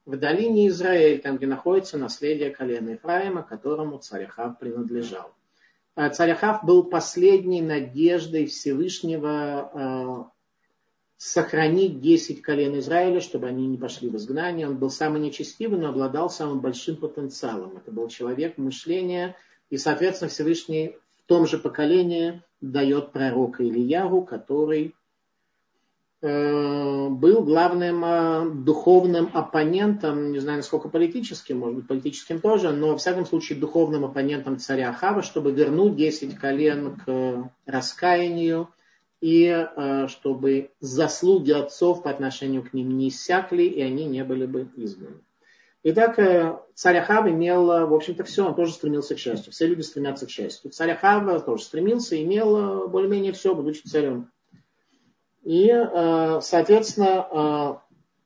в 0.06 0.18
долине 0.18 0.68
Израиль, 0.68 1.22
там, 1.22 1.38
где 1.38 1.48
находится 1.48 1.98
наследие 1.98 2.52
колена 2.52 2.92
Ефраима, 2.92 3.44
которому 3.44 3.98
царь 3.98 4.26
Ахав 4.26 4.60
принадлежал. 4.60 5.34
А 5.98 6.12
царь 6.12 6.34
Ахав 6.34 6.64
был 6.64 6.84
последней 6.84 7.64
надеждой 7.64 8.46
Всевышнего 8.46 9.72
э, 9.74 10.30
сохранить 11.18 12.02
10 12.02 12.44
колен 12.44 12.78
Израиля, 12.78 13.20
чтобы 13.20 13.48
они 13.48 13.66
не 13.66 13.80
пошли 13.80 14.08
в 14.08 14.16
изгнание. 14.16 14.68
Он 14.68 14.78
был 14.78 14.92
самый 14.92 15.20
нечестивый, 15.20 15.80
но 15.80 15.90
обладал 15.90 16.30
самым 16.30 16.60
большим 16.60 16.98
потенциалом. 16.98 17.78
Это 17.78 17.92
был 17.92 18.10
человек 18.10 18.60
мышления, 18.60 19.36
и, 19.72 19.78
соответственно, 19.78 20.30
Всевышний 20.30 20.96
в 21.24 21.26
том 21.26 21.48
же 21.48 21.58
поколении 21.58 22.44
дает 22.62 23.12
пророка 23.12 23.64
Ильяру, 23.64 24.22
который 24.22 24.90
э, 24.90 24.92
был 26.22 27.44
главным 27.44 28.04
э, 28.04 28.50
духовным 28.50 29.30
оппонентом, 29.34 30.32
не 30.32 30.40
знаю, 30.40 30.58
насколько 30.58 30.90
политическим, 30.90 31.60
может 31.60 31.76
быть, 31.76 31.88
политическим 31.88 32.42
тоже, 32.42 32.72
но, 32.72 32.96
в 32.96 32.98
всяком 32.98 33.26
случае, 33.26 33.60
духовным 33.60 34.04
оппонентом 34.04 34.58
царя 34.58 34.90
Ахава, 34.90 35.22
чтобы 35.22 35.52
вернуть 35.52 35.96
10 35.96 36.36
колен 36.36 36.96
к 36.96 37.52
раскаянию, 37.68 38.70
и 39.22 39.46
э, 39.46 40.08
чтобы 40.08 40.72
заслуги 40.80 41.52
отцов 41.52 42.04
по 42.04 42.10
отношению 42.10 42.64
к 42.64 42.74
ним 42.74 42.98
не 42.98 43.10
иссякли, 43.10 43.64
и 43.64 43.82
они 43.82 44.06
не 44.06 44.24
были 44.24 44.46
бы 44.46 44.70
изгнаны. 44.76 45.22
Итак, 45.84 46.20
э, 46.20 46.58
царь 46.76 46.98
Ахав 46.98 47.28
имел, 47.28 47.72
э, 47.72 47.86
в 47.86 47.94
общем-то, 47.94 48.24
все, 48.24 48.46
он 48.46 48.56
тоже 48.56 48.74
стремился 48.74 49.16
к 49.16 49.20
счастью. 49.20 49.52
Все 49.52 49.68
люди 49.68 49.82
стремятся 49.82 50.26
к 50.26 50.30
счастью. 50.30 50.72
Царь 50.72 50.92
Ахав 50.92 51.46
тоже 51.46 51.64
стремился, 51.64 52.22
имел 52.22 52.88
более-менее 52.90 53.34
все, 53.34 53.56
будучи 53.56 53.82
царем. 53.88 54.32
И, 55.48 55.72
соответственно, 56.42 57.82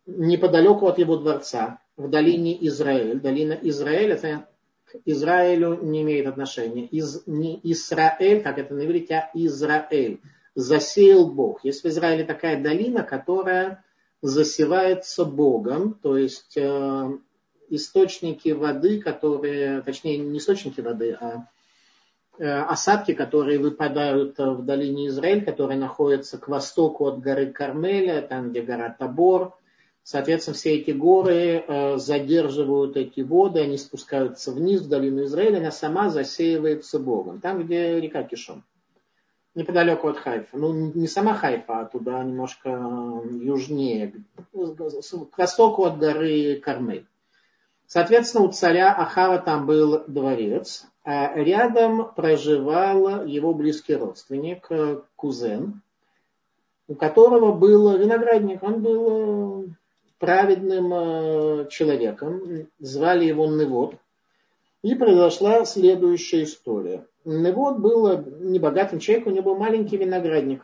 неподалеку 0.08 0.88
от 0.88 0.98
его 0.98 1.18
дворца, 1.18 1.80
в 1.96 2.10
долине 2.10 2.58
Израиль, 2.68 3.20
долина 3.20 3.54
Израиль, 3.62 4.12
это 4.12 4.48
к 4.86 4.96
Израилю 5.06 5.80
не 5.84 6.02
имеет 6.02 6.26
отношения. 6.26 6.86
Из, 6.88 7.26
не 7.28 7.60
Израиль, 7.64 8.42
как 8.42 8.58
это 8.58 8.74
на 8.74 8.86
иврите, 8.86 9.16
а 9.16 9.30
Израиль 9.36 10.20
засеял 10.56 11.32
Бог. 11.32 11.64
Есть 11.64 11.84
в 11.84 11.88
Израиле 11.88 12.24
такая 12.24 12.62
долина, 12.62 13.04
которая 13.04 13.84
засевается 14.22 15.26
Богом, 15.26 15.94
то 16.02 16.18
есть 16.18 16.58
э, 16.58 17.10
источники 17.70 18.50
воды, 18.50 19.00
которые, 19.00 19.82
точнее 19.82 20.18
не 20.18 20.40
источники 20.40 20.82
воды, 20.82 21.18
а 21.20 21.36
э, 21.36 21.40
осадки, 22.46 23.14
которые 23.14 23.60
выпадают 23.60 24.38
в 24.38 24.64
долине 24.64 25.08
Израиль, 25.08 25.46
которая 25.46 25.78
находится 25.78 26.38
к 26.38 26.48
востоку 26.48 27.06
от 27.06 27.20
горы 27.20 27.48
Кармеля, 27.48 28.22
там 28.22 28.50
где 28.50 28.62
гора 28.62 28.90
Табор. 28.98 29.54
Соответственно, 30.04 30.56
все 30.56 30.78
эти 30.78 30.92
горы 30.92 31.64
э, 31.68 31.98
задерживают 31.98 32.98
эти 32.98 33.22
воды, 33.22 33.60
они 33.60 33.78
спускаются 33.78 34.52
вниз 34.52 34.82
в 34.82 34.90
долину 34.90 35.26
Израиля, 35.26 35.60
она 35.60 35.72
сама 35.72 36.10
засеивается 36.10 36.98
Богом, 36.98 37.40
там, 37.40 37.64
где 37.64 38.00
река 38.00 38.24
Кишон 38.24 38.64
неподалеку 39.56 40.08
от 40.08 40.18
Хайфа. 40.18 40.58
Ну, 40.58 40.92
не 40.94 41.08
сама 41.08 41.34
Хайфа, 41.34 41.82
а 41.82 41.86
туда 41.86 42.24
немножко 42.24 42.70
южнее, 43.32 44.14
к 44.54 45.38
востоку 45.38 45.86
от 45.86 45.98
горы 45.98 46.62
Кармель. 46.64 47.06
Соответственно, 47.88 48.46
у 48.46 48.52
царя 48.52 48.94
Ахава 48.94 49.40
там 49.40 49.66
был 49.66 50.04
дворец, 50.08 50.86
а 51.04 51.34
рядом 51.36 52.14
проживал 52.14 53.26
его 53.26 53.54
близкий 53.54 53.96
родственник, 53.96 54.70
кузен, 55.16 55.82
у 56.88 56.96
которого 56.96 57.54
был 57.54 57.98
виноградник. 57.98 58.62
Он 58.62 58.82
был 58.82 59.70
праведным 60.20 60.94
э, 60.94 61.68
человеком, 61.70 62.68
звали 62.80 63.26
его 63.26 63.48
Невод. 63.48 63.96
И 64.84 64.96
произошла 64.96 65.66
следующая 65.66 66.44
история. 66.44 67.06
Невод 67.26 67.80
был 67.80 68.18
небогатым 68.40 69.00
человеком, 69.00 69.34
у 69.34 69.36
него 69.36 69.54
был 69.54 69.60
маленький 69.60 69.98
виноградник. 69.98 70.64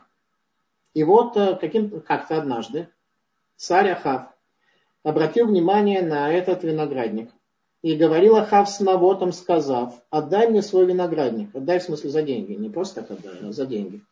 И 0.94 1.02
вот 1.02 1.36
э, 1.36 1.56
как-то 2.06 2.38
однажды 2.38 2.88
царь 3.56 3.90
Ахав 3.90 4.28
обратил 5.02 5.46
внимание 5.46 6.02
на 6.02 6.32
этот 6.32 6.62
виноградник. 6.62 7.30
И 7.82 7.94
говорил 7.94 8.36
Ахав 8.36 8.68
с 8.68 8.80
Навотом, 8.80 9.32
сказав, 9.32 9.94
отдай 10.10 10.48
мне 10.48 10.62
свой 10.62 10.86
виноградник. 10.86 11.54
Отдай 11.54 11.78
в 11.78 11.84
смысле 11.84 12.10
за 12.10 12.22
деньги. 12.22 12.52
Не 12.54 12.68
просто 12.68 13.02
так 13.02 13.18
отдай, 13.18 13.48
а 13.48 13.52
за 13.52 13.66
деньги. 13.66 14.02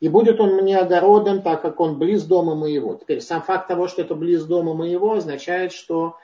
И 0.00 0.08
будет 0.08 0.40
он 0.40 0.56
мне 0.56 0.78
огородом, 0.78 1.40
так 1.42 1.62
как 1.62 1.78
он 1.80 1.98
близ 1.98 2.24
дома 2.24 2.54
моего. 2.54 2.94
Теперь 2.94 3.20
сам 3.20 3.42
факт 3.42 3.68
того, 3.68 3.86
что 3.86 4.02
это 4.02 4.14
близ 4.14 4.44
дома 4.44 4.74
моего, 4.74 5.14
означает, 5.14 5.72
что 5.72 6.16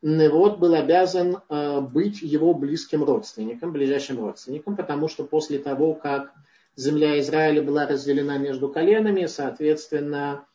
Невод 0.00 0.58
был 0.58 0.74
обязан 0.74 1.38
э, 1.48 1.80
быть 1.80 2.22
его 2.22 2.54
близким 2.54 3.04
родственником, 3.04 3.72
ближайшим 3.72 4.20
родственником, 4.20 4.76
потому 4.76 5.08
что 5.08 5.24
после 5.24 5.58
того, 5.58 5.94
как 5.94 6.32
земля 6.76 7.18
Израиля 7.18 7.62
была 7.62 7.86
разделена 7.86 8.38
между 8.38 8.68
коленами, 8.68 9.26
соответственно, 9.26 10.46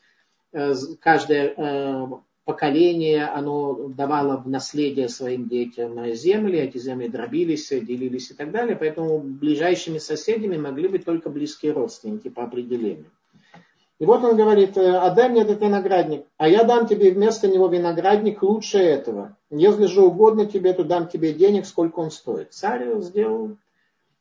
э, 0.53 0.73
каждое 1.01 1.53
э, 1.55 2.07
поколение, 2.45 3.25
оно 3.25 3.89
давало 3.89 4.37
в 4.37 4.49
наследие 4.49 5.09
своим 5.09 5.47
детям 5.47 6.13
земли, 6.13 6.59
эти 6.59 6.77
земли 6.77 7.07
дробились, 7.07 7.69
делились 7.69 8.31
и 8.31 8.33
так 8.33 8.51
далее, 8.51 8.75
поэтому 8.75 9.19
ближайшими 9.19 9.97
соседями 9.97 10.57
могли 10.57 10.87
быть 10.87 11.05
только 11.05 11.29
близкие 11.29 11.71
родственники 11.71 12.29
по 12.29 12.43
определению. 12.43 13.11
И 13.99 14.05
вот 14.05 14.23
он 14.23 14.35
говорит, 14.35 14.75
«Э, 14.77 14.97
отдай 14.97 15.29
мне 15.29 15.43
этот 15.43 15.61
виноградник, 15.61 16.25
а 16.37 16.49
я 16.49 16.63
дам 16.63 16.87
тебе 16.87 17.11
вместо 17.11 17.47
него 17.47 17.67
виноградник 17.67 18.43
лучше 18.43 18.79
этого. 18.79 19.37
Если 19.49 19.85
же 19.85 20.01
угодно 20.01 20.45
тебе, 20.45 20.73
то 20.73 20.83
дам 20.83 21.07
тебе 21.07 21.31
денег, 21.31 21.65
сколько 21.65 21.99
он 21.99 22.11
стоит. 22.11 22.51
Царь 22.51 22.99
сделал 22.99 23.55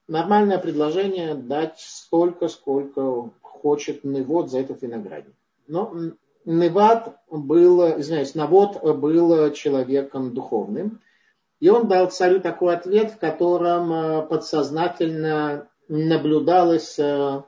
нормальное 0.06 0.58
предложение 0.58 1.34
дать 1.34 1.80
столько, 1.80 2.46
сколько 2.48 3.30
хочет 3.40 4.04
Невод 4.04 4.50
за 4.50 4.60
этот 4.60 4.82
виноградник. 4.82 5.34
Но 5.66 5.92
Невад 6.44 7.18
был, 7.30 8.00
извиняюсь, 8.00 8.34
Навод 8.34 8.82
был 8.82 9.52
человеком 9.52 10.34
духовным. 10.34 11.00
И 11.60 11.68
он 11.68 11.86
дал 11.86 12.10
царю 12.10 12.40
такой 12.40 12.74
ответ, 12.74 13.12
в 13.12 13.18
котором 13.18 13.92
э, 13.92 14.26
подсознательно 14.26 15.68
наблюдалось 15.86 16.98
э, 16.98 17.42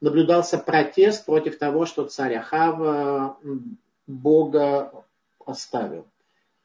наблюдался 0.00 0.58
протест 0.58 1.24
против 1.24 1.58
того, 1.58 1.86
что 1.86 2.04
царь 2.04 2.36
Ахава 2.36 3.38
Бога 4.06 5.04
оставил. 5.44 6.06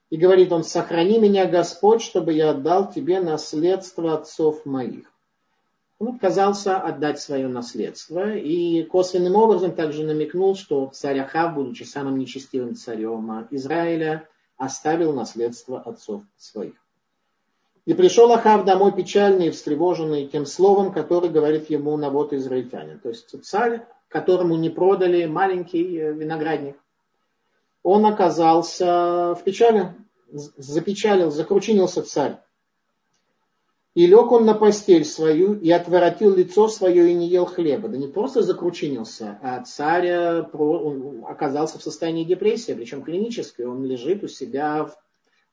И 0.09 0.17
говорит 0.17 0.51
он, 0.51 0.63
сохрани 0.63 1.17
меня, 1.17 1.45
Господь, 1.45 2.01
чтобы 2.01 2.33
я 2.33 2.51
отдал 2.51 2.91
тебе 2.91 3.19
наследство 3.21 4.13
отцов 4.13 4.65
моих. 4.65 5.10
Он 6.01 6.15
отказался 6.15 6.79
отдать 6.79 7.21
свое 7.21 7.47
наследство 7.47 8.33
и 8.33 8.81
косвенным 8.85 9.35
образом 9.35 9.73
также 9.73 10.03
намекнул, 10.03 10.55
что 10.55 10.89
царь 10.91 11.19
Ахав, 11.19 11.53
будучи 11.53 11.83
самым 11.83 12.17
нечестивым 12.17 12.73
царем 12.73 13.47
Израиля, 13.51 14.27
оставил 14.57 15.13
наследство 15.13 15.79
отцов 15.79 16.23
своих. 16.37 16.73
И 17.85 17.93
пришел 17.93 18.31
Ахав 18.31 18.65
домой 18.65 18.93
печальный 18.93 19.49
и 19.49 19.51
встревоженный 19.51 20.25
тем 20.25 20.47
словом, 20.47 20.91
который 20.91 21.29
говорит 21.29 21.69
ему 21.69 21.95
навод 21.97 22.33
израильтянин. 22.33 22.97
То 22.97 23.09
есть 23.09 23.35
царь, 23.43 23.85
которому 24.07 24.55
не 24.55 24.71
продали 24.71 25.27
маленький 25.27 25.99
э, 25.99 26.13
виноградник. 26.13 26.77
Он 27.83 28.07
оказался 28.07 29.35
в 29.35 29.43
печали, 29.43 29.93
запечалил, 30.31 31.29
закручинился 31.29 32.01
царь. 32.01 32.39
И 33.93 34.07
лег 34.07 34.31
он 34.31 34.45
на 34.45 34.53
постель 34.53 35.03
свою, 35.03 35.53
и 35.53 35.69
отворотил 35.69 36.33
лицо 36.33 36.69
свое, 36.69 37.11
и 37.11 37.13
не 37.13 37.27
ел 37.27 37.45
хлеба. 37.45 37.89
Да 37.89 37.97
не 37.97 38.07
просто 38.07 38.41
закрученился, 38.41 39.37
а 39.41 39.61
царь 39.63 40.09
оказался 41.27 41.77
в 41.77 41.83
состоянии 41.83 42.23
депрессии, 42.23 42.71
причем 42.73 43.03
клинической. 43.03 43.65
Он 43.65 43.83
лежит 43.83 44.23
у 44.23 44.29
себя 44.29 44.85
в 44.85 44.95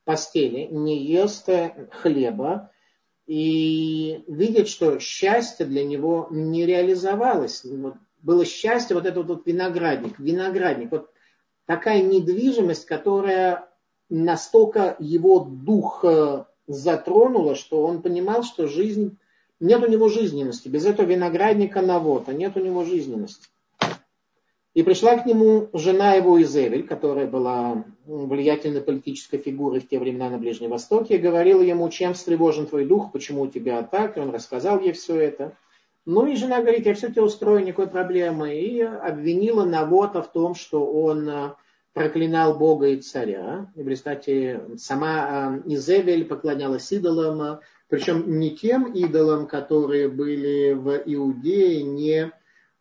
постели, 0.04 0.68
не 0.70 1.04
ест 1.04 1.48
э, 1.48 1.88
хлеба, 1.90 2.70
и 3.26 4.24
видит, 4.28 4.68
что 4.68 5.00
счастье 5.00 5.66
для 5.66 5.84
него 5.84 6.28
не 6.30 6.64
реализовалось. 6.64 7.62
Вот 7.64 7.94
было 8.22 8.44
счастье, 8.44 8.94
вот 8.96 9.04
этот 9.04 9.26
вот 9.26 9.46
виноградник, 9.46 10.18
виноградник, 10.18 10.90
вот 10.92 11.10
такая 11.66 12.02
недвижимость, 12.02 12.86
которая 12.86 13.68
настолько 14.08 14.96
его 14.98 15.40
дух 15.40 16.04
э, 16.04 16.44
затронуло, 16.68 17.56
что 17.56 17.82
он 17.84 18.02
понимал, 18.02 18.44
что 18.44 18.68
жизнь, 18.68 19.16
нет 19.58 19.82
у 19.82 19.88
него 19.88 20.08
жизненности. 20.08 20.68
Без 20.68 20.84
этого 20.84 21.06
виноградника 21.06 21.82
навота 21.82 22.32
нет 22.32 22.56
у 22.56 22.60
него 22.60 22.84
жизненности. 22.84 23.48
И 24.74 24.82
пришла 24.84 25.16
к 25.16 25.26
нему 25.26 25.70
жена 25.72 26.12
его 26.14 26.40
Изевель, 26.40 26.86
которая 26.86 27.26
была 27.26 27.84
влиятельной 28.06 28.80
политической 28.80 29.38
фигурой 29.38 29.80
в 29.80 29.88
те 29.88 29.98
времена 29.98 30.30
на 30.30 30.38
Ближнем 30.38 30.70
Востоке, 30.70 31.16
и 31.16 31.18
говорила 31.18 31.62
ему, 31.62 31.88
чем 31.88 32.14
встревожен 32.14 32.66
твой 32.66 32.84
дух, 32.84 33.10
почему 33.10 33.42
у 33.42 33.46
тебя 33.48 33.82
так, 33.82 34.16
и 34.16 34.20
он 34.20 34.30
рассказал 34.30 34.78
ей 34.78 34.92
все 34.92 35.16
это. 35.16 35.56
Ну 36.06 36.26
и 36.26 36.36
жена 36.36 36.60
говорит, 36.60 36.86
я 36.86 36.94
все 36.94 37.08
тебе 37.08 37.22
устрою, 37.22 37.64
никакой 37.64 37.88
проблемы, 37.88 38.54
и 38.54 38.80
обвинила 38.80 39.64
Навота 39.64 40.22
в 40.22 40.30
том, 40.30 40.54
что 40.54 40.86
он 40.86 41.54
проклинал 41.92 42.58
Бога 42.58 42.88
и 42.88 43.00
царя. 43.00 43.70
И 43.74 43.82
в 43.82 43.88
результате 43.88 44.60
сама 44.76 45.60
э, 45.66 45.72
Изевель 45.72 46.24
поклонялась 46.24 46.90
идолам, 46.92 47.60
причем 47.88 48.38
не 48.38 48.56
тем 48.56 48.92
идолам, 48.92 49.46
которые 49.46 50.08
были 50.08 50.72
в 50.72 51.02
Иудее, 51.06 51.82
не 51.82 52.32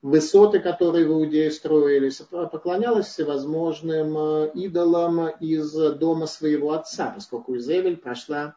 высоты, 0.02 0.60
которые 0.60 1.08
в 1.08 1.12
Иудее 1.12 1.52
строились, 1.52 2.22
а 2.32 2.46
поклонялась 2.46 3.08
всевозможным 3.08 4.18
э, 4.18 4.52
идолам 4.54 5.30
из 5.40 5.74
дома 5.98 6.28
своего 6.28 6.74
отца, 6.74 7.12
поскольку 7.16 7.58
Изевель 7.58 7.98
прошла 7.98 8.56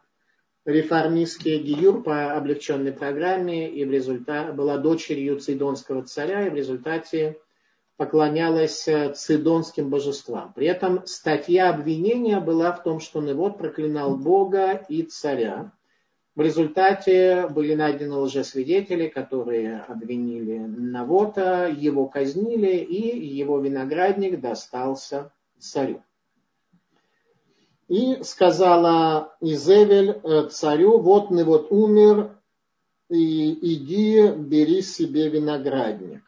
реформистский 0.67 1.59
гиюр 1.59 2.03
по 2.03 2.35
облегченной 2.35 2.93
программе 2.93 3.71
и 3.71 3.85
в 3.85 3.91
результате 3.91 4.53
была 4.53 4.77
дочерью 4.77 5.39
цидонского 5.39 6.03
царя, 6.03 6.47
и 6.47 6.51
в 6.51 6.55
результате 6.55 7.39
поклонялась 8.01 8.89
э, 8.89 9.13
цидонским 9.13 9.91
божествам. 9.91 10.55
При 10.55 10.67
этом 10.67 11.03
статья 11.05 11.69
обвинения 11.69 12.41
была 12.41 12.73
в 12.73 12.83
том, 12.83 12.99
что 12.99 13.21
Невод 13.21 13.59
проклинал 13.59 14.17
Бога 14.17 14.83
и 14.89 15.03
царя. 15.03 15.73
В 16.35 16.41
результате 16.41 17.47
были 17.49 17.75
найдены 17.75 18.15
лжесвидетели, 18.15 19.09
которые 19.09 19.81
обвинили 19.81 20.61
Навота, 20.61 21.67
его 21.69 22.07
казнили, 22.07 22.79
и 22.79 23.19
его 23.37 23.59
виноградник 23.59 24.41
достался 24.41 25.31
царю. 25.59 26.03
И 27.89 28.23
сказала 28.23 29.37
Изевель 29.43 30.19
э, 30.25 30.49
царю, 30.49 31.01
вот 31.01 31.31
Невод 31.31 31.67
умер, 31.71 32.31
и 33.11 33.75
иди, 33.75 34.33
бери 34.39 34.81
себе 34.81 35.29
виноградник. 35.29 36.23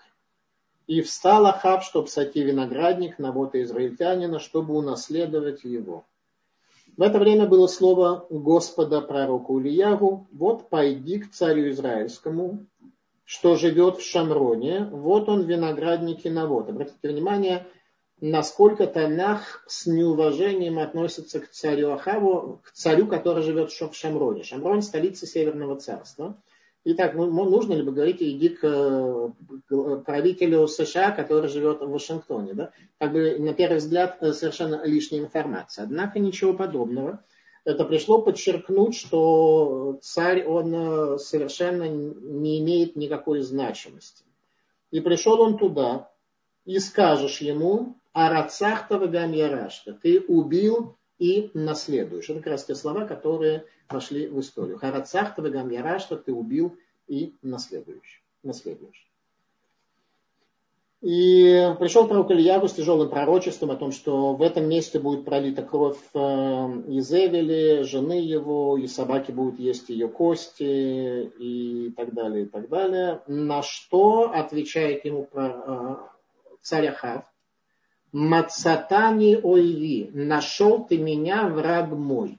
И 0.92 1.00
встал 1.00 1.46
Ахав, 1.46 1.84
чтобы 1.84 2.08
сойти 2.08 2.42
виноградник 2.42 3.18
на 3.18 3.32
вот 3.32 3.54
израильтянина, 3.54 4.38
чтобы 4.38 4.74
унаследовать 4.74 5.64
его. 5.64 6.04
В 6.98 7.00
это 7.00 7.18
время 7.18 7.46
было 7.46 7.66
слово 7.66 8.26
Господа 8.28 9.00
пророку 9.00 9.58
Ильягу, 9.58 10.28
вот 10.32 10.68
пойди 10.68 11.20
к 11.20 11.30
царю 11.30 11.70
Израильскому, 11.70 12.66
что 13.24 13.56
живет 13.56 13.96
в 13.96 14.02
Шамроне, 14.02 14.86
вот 14.92 15.30
он 15.30 15.44
виноградники 15.44 16.28
Навод. 16.28 16.68
Обратите 16.68 17.08
внимание, 17.08 17.66
насколько 18.20 18.86
Танах 18.86 19.64
с 19.66 19.86
неуважением 19.86 20.78
относится 20.78 21.40
к 21.40 21.48
царю 21.48 21.92
Ахаву, 21.92 22.60
к 22.62 22.72
царю, 22.72 23.06
который 23.06 23.42
живет 23.42 23.72
в 23.72 23.94
Шамроне. 23.94 24.42
Шамрон– 24.42 24.82
столица 24.82 25.26
Северного 25.26 25.76
царства– 25.76 26.36
Итак, 26.84 27.14
ну, 27.14 27.26
нужно 27.30 27.74
ли 27.74 27.82
бы 27.82 27.92
говорить, 27.92 28.20
иди 28.20 28.48
к, 28.48 29.32
правителю 30.04 30.66
США, 30.66 31.12
который 31.12 31.48
живет 31.48 31.80
в 31.80 31.88
Вашингтоне. 31.88 32.54
Да? 32.54 32.72
Как 32.98 33.12
бы, 33.12 33.38
на 33.38 33.54
первый 33.54 33.76
взгляд, 33.76 34.18
э, 34.20 34.32
совершенно 34.32 34.84
лишняя 34.84 35.20
информация. 35.20 35.84
Однако 35.84 36.18
ничего 36.18 36.54
подобного. 36.54 37.24
Это 37.64 37.84
пришло 37.84 38.20
подчеркнуть, 38.20 38.96
что 38.96 40.00
царь, 40.02 40.44
он 40.44 40.74
э, 40.74 41.18
совершенно 41.18 41.88
не 41.88 42.58
имеет 42.58 42.96
никакой 42.96 43.42
значимости. 43.42 44.24
И 44.90 45.00
пришел 45.00 45.40
он 45.40 45.58
туда, 45.58 46.10
и 46.64 46.80
скажешь 46.80 47.40
ему, 47.40 47.96
Арацахтава 48.12 49.06
Гамьярашта, 49.06 49.94
ты 49.94 50.20
убил 50.20 50.96
и 51.22 51.52
наследуешь. 51.54 52.28
Это 52.28 52.40
как 52.40 52.48
раз 52.48 52.64
те 52.64 52.74
слова, 52.74 53.04
которые 53.04 53.64
вошли 53.88 54.26
в 54.26 54.40
историю. 54.40 54.76
Харацахта 54.76 55.40
гам 55.40 55.70
что 56.00 56.16
ты 56.16 56.32
убил 56.32 56.76
и 57.06 57.36
наследуешь. 57.42 58.24
наследуешь. 58.42 59.06
И 61.00 61.74
пришел 61.78 62.08
пророк 62.08 62.32
Ильягу 62.32 62.66
с 62.66 62.72
тяжелым 62.72 63.08
пророчеством 63.08 63.70
о 63.70 63.76
том, 63.76 63.92
что 63.92 64.34
в 64.34 64.42
этом 64.42 64.68
месте 64.68 64.98
будет 64.98 65.24
пролита 65.24 65.62
кровь 65.62 65.98
э, 66.12 66.18
Изевели, 66.18 67.82
жены 67.82 68.20
его, 68.20 68.76
и 68.76 68.88
собаки 68.88 69.30
будут 69.30 69.60
есть 69.60 69.90
ее 69.90 70.08
кости, 70.08 71.32
и 71.38 71.92
так 71.96 72.14
далее, 72.14 72.44
и 72.44 72.48
так 72.48 72.68
далее. 72.68 73.20
На 73.28 73.62
что 73.62 74.32
отвечает 74.32 75.04
ему 75.04 75.28
э, 75.32 75.96
царь 76.62 76.88
Ахав, 76.88 77.31
Мацатани 78.12 79.36
ойви, 79.42 80.10
нашел 80.12 80.84
ты 80.84 80.98
меня, 80.98 81.48
враг 81.48 81.90
мой. 81.90 82.38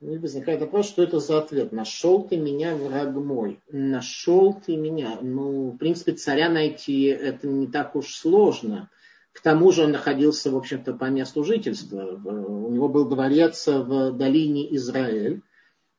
И 0.00 0.18
возникает 0.18 0.60
вопрос, 0.60 0.88
что 0.88 1.02
это 1.02 1.20
за 1.20 1.38
ответ? 1.38 1.72
Нашел 1.72 2.24
ты 2.24 2.36
меня, 2.36 2.74
враг 2.74 3.14
мой. 3.14 3.60
Нашел 3.70 4.52
ты 4.52 4.76
меня. 4.76 5.18
Ну, 5.22 5.70
в 5.70 5.76
принципе, 5.78 6.12
царя 6.12 6.50
найти 6.50 7.04
это 7.04 7.46
не 7.46 7.68
так 7.68 7.94
уж 7.94 8.14
сложно. 8.14 8.90
К 9.32 9.40
тому 9.40 9.70
же 9.70 9.84
он 9.84 9.92
находился, 9.92 10.50
в 10.50 10.56
общем-то, 10.56 10.94
по 10.94 11.04
месту 11.04 11.44
жительства. 11.44 12.20
У 12.24 12.70
него 12.70 12.88
был 12.88 13.08
дворец 13.08 13.66
в 13.66 14.12
долине 14.12 14.74
Израиль. 14.74 15.42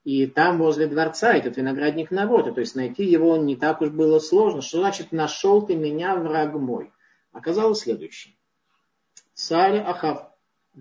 И 0.04 0.28
там 0.28 0.60
возле 0.60 0.88
дворца 0.88 1.34
этот 1.34 1.58
виноградник 1.58 2.12
Навота. 2.12 2.52
То 2.52 2.60
есть 2.60 2.76
найти 2.76 3.06
его 3.06 3.38
не 3.38 3.56
так 3.56 3.82
уж 3.82 3.90
было 3.90 4.20
сложно. 4.20 4.62
Что 4.62 4.80
значит 4.80 5.14
нашел 5.14 5.66
ты 5.66 5.76
меня, 5.76 6.16
враг 6.16 6.54
мой? 6.54 6.92
Оказалось 7.36 7.80
следующее. 7.80 8.34
Царь 9.34 9.80
Ахав 9.80 10.32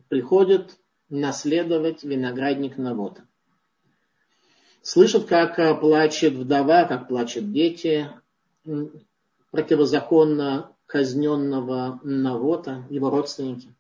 приходит 0.07 0.79
наследовать 1.09 2.05
виноградник 2.05 2.79
Навота. 2.79 3.27
Слышат, 4.81 5.25
как 5.25 5.59
э, 5.59 5.75
плачет 5.75 6.35
вдова, 6.35 6.85
как 6.85 7.09
плачут 7.09 7.51
дети 7.51 8.09
противозаконно 9.51 10.71
казненного 10.87 11.99
Навота, 12.05 12.87
его 12.89 13.11
родственники. 13.11 13.75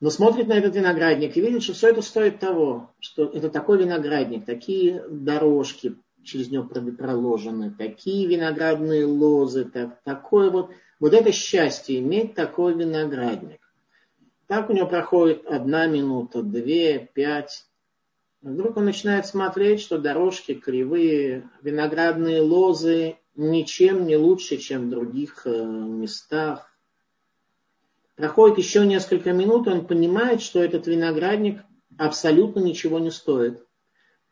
Но 0.00 0.08
смотрит 0.08 0.48
на 0.48 0.54
этот 0.54 0.76
виноградник 0.76 1.36
и 1.36 1.42
видит, 1.42 1.62
что 1.62 1.74
все 1.74 1.90
это 1.90 2.00
стоит 2.00 2.40
того, 2.40 2.90
что 3.00 3.26
это 3.26 3.50
такой 3.50 3.76
виноградник, 3.76 4.46
такие 4.46 5.04
дорожки 5.10 5.94
через 6.24 6.50
него 6.50 6.64
проложены, 6.64 7.74
такие 7.76 8.26
виноградные 8.26 9.04
лозы, 9.04 9.66
так, 9.66 10.00
такое 10.04 10.50
вот, 10.50 10.70
вот 11.00 11.14
это 11.14 11.32
счастье, 11.32 11.98
иметь 11.98 12.34
такой 12.34 12.74
виноградник. 12.74 13.60
Так 14.46 14.70
у 14.70 14.72
него 14.72 14.86
проходит 14.86 15.46
одна 15.46 15.86
минута, 15.86 16.42
две, 16.42 17.08
пять. 17.12 17.66
Вдруг 18.40 18.76
он 18.76 18.86
начинает 18.86 19.26
смотреть, 19.26 19.80
что 19.80 19.98
дорожки 19.98 20.54
кривые, 20.54 21.50
виноградные 21.62 22.40
лозы 22.40 23.16
ничем 23.36 24.06
не 24.06 24.16
лучше, 24.16 24.56
чем 24.56 24.86
в 24.86 24.90
других 24.90 25.42
э, 25.44 25.50
местах. 25.50 26.72
Проходит 28.16 28.58
еще 28.58 28.84
несколько 28.86 29.32
минут, 29.32 29.68
он 29.68 29.86
понимает, 29.86 30.40
что 30.40 30.62
этот 30.62 30.86
виноградник 30.86 31.60
абсолютно 31.96 32.60
ничего 32.60 32.98
не 32.98 33.10
стоит. 33.10 33.64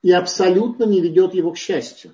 И 0.03 0.13
абсолютно 0.13 0.85
не 0.85 1.01
ведет 1.01 1.35
его 1.35 1.53
к 1.53 1.59
счастью. 1.59 2.13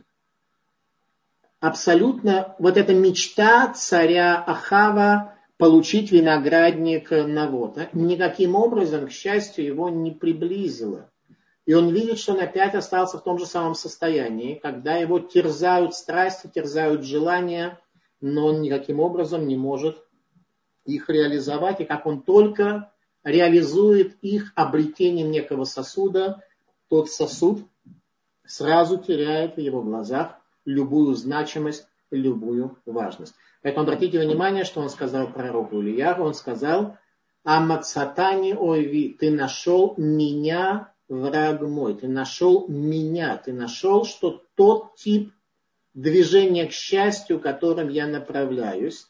Абсолютно 1.62 2.56
вот 2.58 2.76
эта 2.76 2.92
мечта 2.92 3.72
царя 3.72 4.42
Ахава 4.44 5.34
получить 5.58 6.10
виноградник 6.10 7.12
Навота, 7.12 7.88
никаким 7.92 8.56
образом, 8.56 9.06
к 9.06 9.12
счастью, 9.12 9.66
его 9.66 9.88
не 9.88 10.10
приблизило. 10.10 11.08
И 11.64 11.72
он 11.72 11.90
видит, 11.90 12.18
что 12.18 12.32
он 12.32 12.40
опять 12.40 12.74
остался 12.74 13.18
в 13.18 13.22
том 13.22 13.38
же 13.38 13.46
самом 13.46 13.76
состоянии, 13.76 14.56
когда 14.56 14.96
его 14.96 15.20
терзают 15.20 15.94
страсти, 15.94 16.50
терзают 16.52 17.04
желания, 17.04 17.78
но 18.20 18.46
он 18.46 18.60
никаким 18.60 18.98
образом 18.98 19.46
не 19.46 19.56
может 19.56 20.04
их 20.84 21.08
реализовать. 21.08 21.78
И 21.78 21.84
как 21.84 22.06
он 22.06 22.22
только 22.22 22.90
реализует 23.22 24.16
их 24.20 24.52
обретением 24.56 25.30
некого 25.30 25.62
сосуда, 25.62 26.42
тот 26.88 27.08
сосуд 27.08 27.60
сразу 28.44 28.98
теряет 28.98 29.54
в 29.54 29.60
его 29.60 29.80
глазах 29.80 30.41
любую 30.64 31.14
значимость, 31.14 31.86
любую 32.10 32.78
важность. 32.86 33.34
Поэтому 33.62 33.84
обратите 33.84 34.20
внимание, 34.20 34.64
что 34.64 34.80
он 34.80 34.90
сказал 34.90 35.28
пророку 35.32 35.80
Ильяру. 35.80 36.24
Он 36.24 36.34
сказал, 36.34 36.96
Амацатани 37.44 38.54
ойви, 38.54 39.16
ты 39.18 39.30
нашел 39.30 39.94
меня, 39.96 40.92
враг 41.08 41.60
мой, 41.62 41.94
ты 41.94 42.08
нашел 42.08 42.66
меня, 42.68 43.36
ты 43.36 43.52
нашел, 43.52 44.04
что 44.04 44.44
тот 44.54 44.94
тип 44.96 45.32
движения 45.94 46.66
к 46.66 46.72
счастью, 46.72 47.40
которым 47.40 47.88
я 47.88 48.06
направляюсь, 48.06 49.06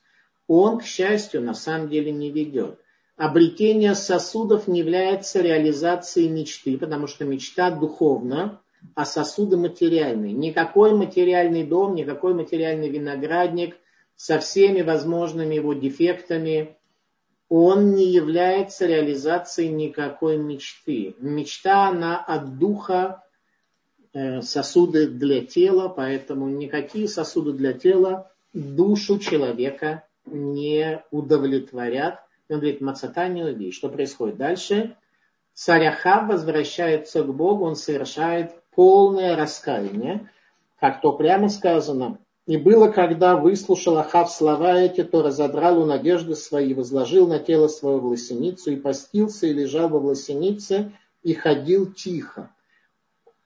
он 0.46 0.78
к 0.78 0.84
счастью 0.84 1.42
на 1.42 1.54
самом 1.54 1.88
деле 1.88 2.10
не 2.10 2.30
ведет. 2.30 2.78
Обретение 3.16 3.94
сосудов 3.94 4.66
не 4.66 4.80
является 4.80 5.40
реализацией 5.40 6.28
мечты, 6.28 6.78
потому 6.78 7.06
что 7.06 7.24
мечта 7.24 7.70
духовна, 7.70 8.61
а 8.94 9.04
сосуды 9.04 9.56
материальные. 9.56 10.32
Никакой 10.32 10.94
материальный 10.94 11.64
дом, 11.64 11.94
никакой 11.94 12.34
материальный 12.34 12.88
виноградник 12.88 13.76
со 14.16 14.38
всеми 14.38 14.82
возможными 14.82 15.54
его 15.54 15.72
дефектами, 15.72 16.76
он 17.48 17.94
не 17.94 18.06
является 18.06 18.86
реализацией 18.86 19.68
никакой 19.68 20.38
мечты. 20.38 21.14
Мечта, 21.18 21.88
она 21.88 22.18
от 22.18 22.58
духа, 22.58 23.24
э, 24.14 24.40
сосуды 24.40 25.06
для 25.06 25.44
тела, 25.44 25.88
поэтому 25.88 26.48
никакие 26.48 27.08
сосуды 27.08 27.52
для 27.52 27.74
тела 27.74 28.30
душу 28.54 29.18
человека 29.18 30.04
не 30.24 31.02
удовлетворят. 31.10 32.20
Он 32.48 32.56
говорит, 32.56 32.80
мацата 32.80 33.28
не 33.28 33.42
убей. 33.42 33.72
Что 33.72 33.88
происходит 33.88 34.36
дальше? 34.36 34.96
Царь 35.54 35.86
Ахав 35.86 36.28
возвращается 36.28 37.22
к 37.22 37.34
Богу, 37.34 37.64
он 37.64 37.76
совершает 37.76 38.61
полное 38.74 39.36
раскаяние, 39.36 40.30
как 40.78 41.00
то 41.00 41.12
прямо 41.12 41.48
сказано, 41.48 42.18
и 42.46 42.56
было, 42.56 42.88
когда 42.88 43.36
выслушал 43.36 43.98
Ахав 43.98 44.30
слова 44.30 44.80
эти, 44.80 45.04
то 45.04 45.22
разодрал 45.22 45.80
у 45.80 45.86
надежды 45.86 46.34
свои, 46.34 46.74
возложил 46.74 47.28
на 47.28 47.38
тело 47.38 47.68
свою 47.68 48.00
власеницу 48.00 48.72
и 48.72 48.76
постился, 48.76 49.46
и 49.46 49.52
лежал 49.52 49.88
во 49.88 50.00
власенице, 50.00 50.92
и 51.22 51.34
ходил 51.34 51.92
тихо. 51.92 52.50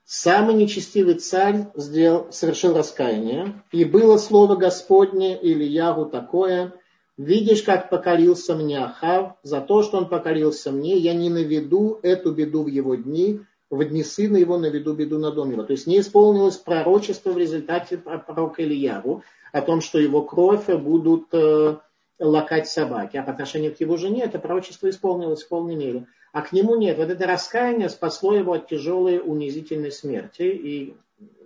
Самый 0.03 0.55
нечестивый 0.55 1.15
царь 1.15 1.67
сделал, 1.75 2.27
совершил 2.31 2.75
раскаяние, 2.75 3.61
и 3.71 3.85
было 3.85 4.17
слово 4.17 4.55
Господне 4.55 5.37
или 5.37 5.63
Ягу 5.63 6.05
такое, 6.05 6.73
видишь, 7.17 7.61
как 7.61 7.91
покорился 7.91 8.55
мне 8.55 8.79
Ахав, 8.79 9.33
за 9.43 9.61
то, 9.61 9.83
что 9.83 9.97
он 9.97 10.07
покорился 10.07 10.71
мне, 10.71 10.97
я 10.97 11.13
не 11.13 11.29
наведу 11.29 11.99
эту 12.01 12.31
беду 12.31 12.63
в 12.63 12.67
его 12.67 12.95
дни, 12.95 13.41
в 13.69 13.83
дни 13.83 14.03
сына 14.03 14.37
его 14.37 14.57
наведу 14.57 14.93
беду 14.93 15.19
на 15.19 15.31
дом 15.31 15.51
его. 15.51 15.63
То 15.63 15.73
есть 15.73 15.87
не 15.87 15.99
исполнилось 15.99 16.57
пророчество 16.57 17.31
в 17.31 17.37
результате 17.37 17.97
пророка 17.97 18.63
Ильяву 18.63 19.23
о 19.51 19.61
том, 19.61 19.81
что 19.81 19.99
его 19.99 20.21
кровь 20.21 20.67
будут 20.67 21.27
э, 21.33 21.77
лакать 22.19 22.67
собаки. 22.67 23.17
А 23.17 23.23
по 23.23 23.31
отношению 23.31 23.75
к 23.75 23.79
его 23.79 23.97
жене 23.97 24.23
это 24.23 24.39
пророчество 24.39 24.89
исполнилось 24.89 25.43
в 25.43 25.49
полной 25.49 25.75
мере. 25.75 26.07
А 26.31 26.41
к 26.41 26.51
нему 26.51 26.75
нет. 26.75 26.97
Вот 26.97 27.09
это 27.09 27.25
раскаяние 27.25 27.89
спасло 27.89 28.33
его 28.35 28.53
от 28.53 28.67
тяжелой 28.67 29.21
унизительной 29.23 29.91
смерти. 29.91 30.43
И 30.43 30.95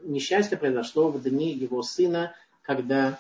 несчастье 0.04 0.58
произошло 0.58 1.10
в 1.10 1.22
дни 1.24 1.52
его 1.52 1.82
сына, 1.82 2.34
когда 2.62 3.20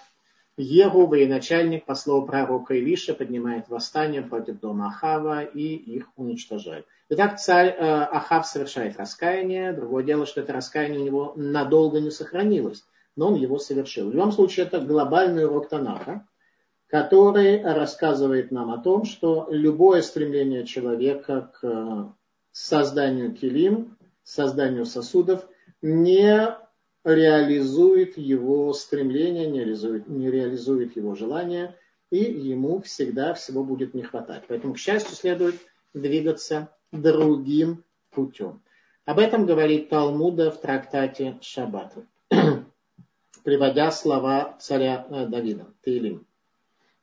Егу, 0.57 1.07
военачальник, 1.07 1.85
по 1.85 1.95
слову 1.95 2.27
пророка 2.27 2.75
Илиша, 2.75 3.13
поднимает 3.13 3.69
восстание 3.69 4.21
против 4.21 4.59
дома 4.59 4.87
Ахава 4.87 5.43
и 5.43 5.75
их 5.75 6.09
уничтожает. 6.17 6.85
Итак, 7.13 7.41
царь 7.41 7.75
э, 7.77 7.81
Ахав 7.81 8.47
совершает 8.47 8.95
раскаяние. 8.95 9.73
Другое 9.73 10.01
дело, 10.01 10.25
что 10.25 10.39
это 10.39 10.53
раскаяние 10.53 11.01
у 11.01 11.03
него 11.03 11.33
надолго 11.35 11.99
не 11.99 12.09
сохранилось, 12.09 12.85
но 13.17 13.27
он 13.27 13.35
его 13.35 13.59
совершил. 13.59 14.09
В 14.09 14.13
любом 14.13 14.31
случае, 14.31 14.65
это 14.65 14.79
глобальный 14.79 15.45
урок 15.45 15.67
Танаха, 15.67 16.25
который 16.87 17.61
рассказывает 17.61 18.51
нам 18.51 18.71
о 18.71 18.81
том, 18.81 19.03
что 19.03 19.49
любое 19.51 20.03
стремление 20.03 20.65
человека 20.65 21.51
к 21.59 22.15
созданию 22.53 23.35
килим, 23.35 23.97
созданию 24.23 24.85
сосудов, 24.85 25.45
не 25.81 26.55
реализует 27.03 28.17
его 28.17 28.71
стремление, 28.71 29.47
не 29.47 29.59
реализует, 29.59 30.07
не 30.07 30.31
реализует 30.31 30.95
его 30.95 31.15
желание, 31.15 31.75
и 32.09 32.19
ему 32.19 32.79
всегда 32.79 33.33
всего 33.33 33.65
будет 33.65 33.93
не 33.93 34.03
хватать. 34.03 34.45
Поэтому, 34.47 34.75
к 34.75 34.77
счастью, 34.77 35.13
следует 35.13 35.55
двигаться 35.93 36.69
другим 36.91 37.83
путем. 38.11 38.61
Об 39.05 39.19
этом 39.19 39.45
говорит 39.45 39.89
Талмуда 39.89 40.51
в 40.51 40.61
трактате 40.61 41.37
Шаббат, 41.41 41.93
приводя 43.43 43.91
слова 43.91 44.57
царя 44.59 45.05
э, 45.09 45.25
Давида, 45.25 45.67
Таилим. 45.83 46.25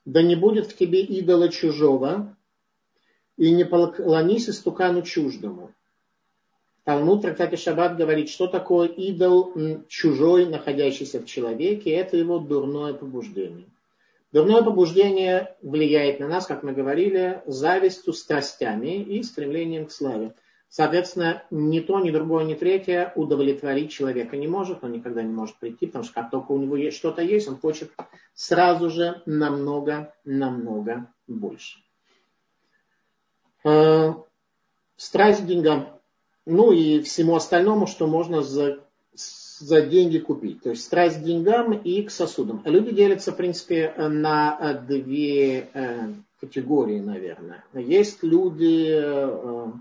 «Да 0.05 0.23
не 0.23 0.37
будет 0.37 0.67
в 0.67 0.77
тебе 0.77 1.03
идола 1.03 1.49
чужого, 1.49 2.37
и 3.37 3.51
не 3.51 3.65
поклонись 3.65 4.49
истукану 4.49 5.03
чуждому, 5.03 5.73
Талмуд 6.89 7.19
в 7.19 7.23
трактате 7.23 7.59
Шаббат 7.59 7.99
говорит, 7.99 8.31
что 8.31 8.47
такое 8.47 8.89
идол 8.89 9.53
чужой, 9.89 10.47
находящийся 10.47 11.21
в 11.21 11.27
человеке, 11.27 11.91
это 11.91 12.17
его 12.17 12.39
дурное 12.39 12.95
побуждение. 12.95 13.67
Дурное 14.33 14.63
побуждение 14.63 15.57
влияет 15.63 16.21
на 16.21 16.29
нас, 16.29 16.47
как 16.47 16.63
мы 16.63 16.73
говорили, 16.73 17.43
завистью, 17.47 18.13
страстями 18.13 19.03
и 19.03 19.23
стремлением 19.23 19.87
к 19.87 19.93
славе. 19.93 20.35
Соответственно, 20.69 21.45
ни 21.51 21.81
то, 21.81 21.99
ни 21.99 22.11
другое, 22.11 22.45
ни 22.45 22.55
третье 22.55 23.13
удовлетворить 23.17 23.91
человека 23.91 24.37
не 24.37 24.47
может, 24.47 24.85
он 24.85 24.93
никогда 24.93 25.23
не 25.23 25.33
может 25.33 25.57
прийти, 25.57 25.87
потому 25.87 26.05
что 26.05 26.13
как 26.13 26.31
только 26.31 26.53
у 26.53 26.59
него 26.59 26.77
есть, 26.77 26.99
что-то 26.99 27.23
есть, 27.23 27.49
он 27.49 27.57
хочет 27.57 27.91
сразу 28.35 28.91
же 28.91 29.23
намного, 29.25 30.15
намного 30.25 31.07
больше. 31.27 31.79
Э, 33.65 34.13
страсть 34.97 35.43
к 35.43 35.47
деньгам 35.47 35.99
ну 36.49 36.73
и 36.73 37.03
всему 37.03 37.37
остальному, 37.37 37.87
что 37.87 38.07
можно 38.07 38.43
за, 38.43 38.81
за 39.59 39.83
деньги 39.83 40.19
купить. 40.19 40.63
То 40.63 40.71
есть 40.71 40.85
страсть 40.85 41.21
к 41.21 41.25
деньгам 41.25 41.73
и 41.73 42.03
к 42.03 42.11
сосудам. 42.11 42.63
Люди 42.65 42.93
делятся, 42.93 43.33
в 43.33 43.37
принципе, 43.37 43.93
на 43.97 44.75
две 44.89 45.69
э, 45.73 46.15
категории, 46.41 47.01
наверное. 47.01 47.65
Есть 47.75 48.23
люди 48.23 48.89
э, 48.91 49.73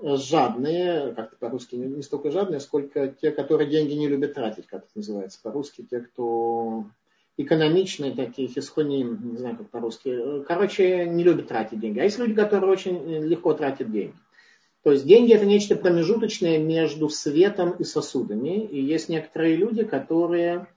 жадные, 0.00 1.12
как-то 1.14 1.36
по-русски 1.36 1.76
не 1.76 2.02
столько 2.02 2.30
жадные, 2.30 2.60
сколько 2.60 3.08
те, 3.08 3.30
которые 3.30 3.70
деньги 3.70 3.94
не 3.94 4.08
любят 4.08 4.34
тратить, 4.34 4.66
как 4.66 4.84
это 4.84 4.92
называется 4.94 5.38
по-русски, 5.42 5.86
те, 5.88 6.00
кто 6.00 6.84
экономичные 7.38 8.12
такие, 8.12 8.48
хисхоним, 8.48 9.32
не 9.32 9.36
знаю, 9.36 9.56
как 9.56 9.70
по-русски. 9.70 10.42
Короче, 10.46 11.06
не 11.06 11.22
любят 11.22 11.48
тратить 11.48 11.80
деньги. 11.80 11.98
А 11.98 12.04
есть 12.04 12.18
люди, 12.18 12.34
которые 12.34 12.70
очень 12.70 13.22
легко 13.24 13.52
тратят 13.52 13.90
деньги. 13.90 14.14
То 14.86 14.92
есть 14.92 15.04
деньги 15.04 15.32
это 15.32 15.44
нечто 15.44 15.74
промежуточное 15.74 16.58
между 16.58 17.08
светом 17.08 17.72
и 17.72 17.82
сосудами. 17.82 18.64
И 18.64 18.80
есть 18.80 19.08
некоторые 19.08 19.56
люди, 19.56 19.82
которые 19.82 20.68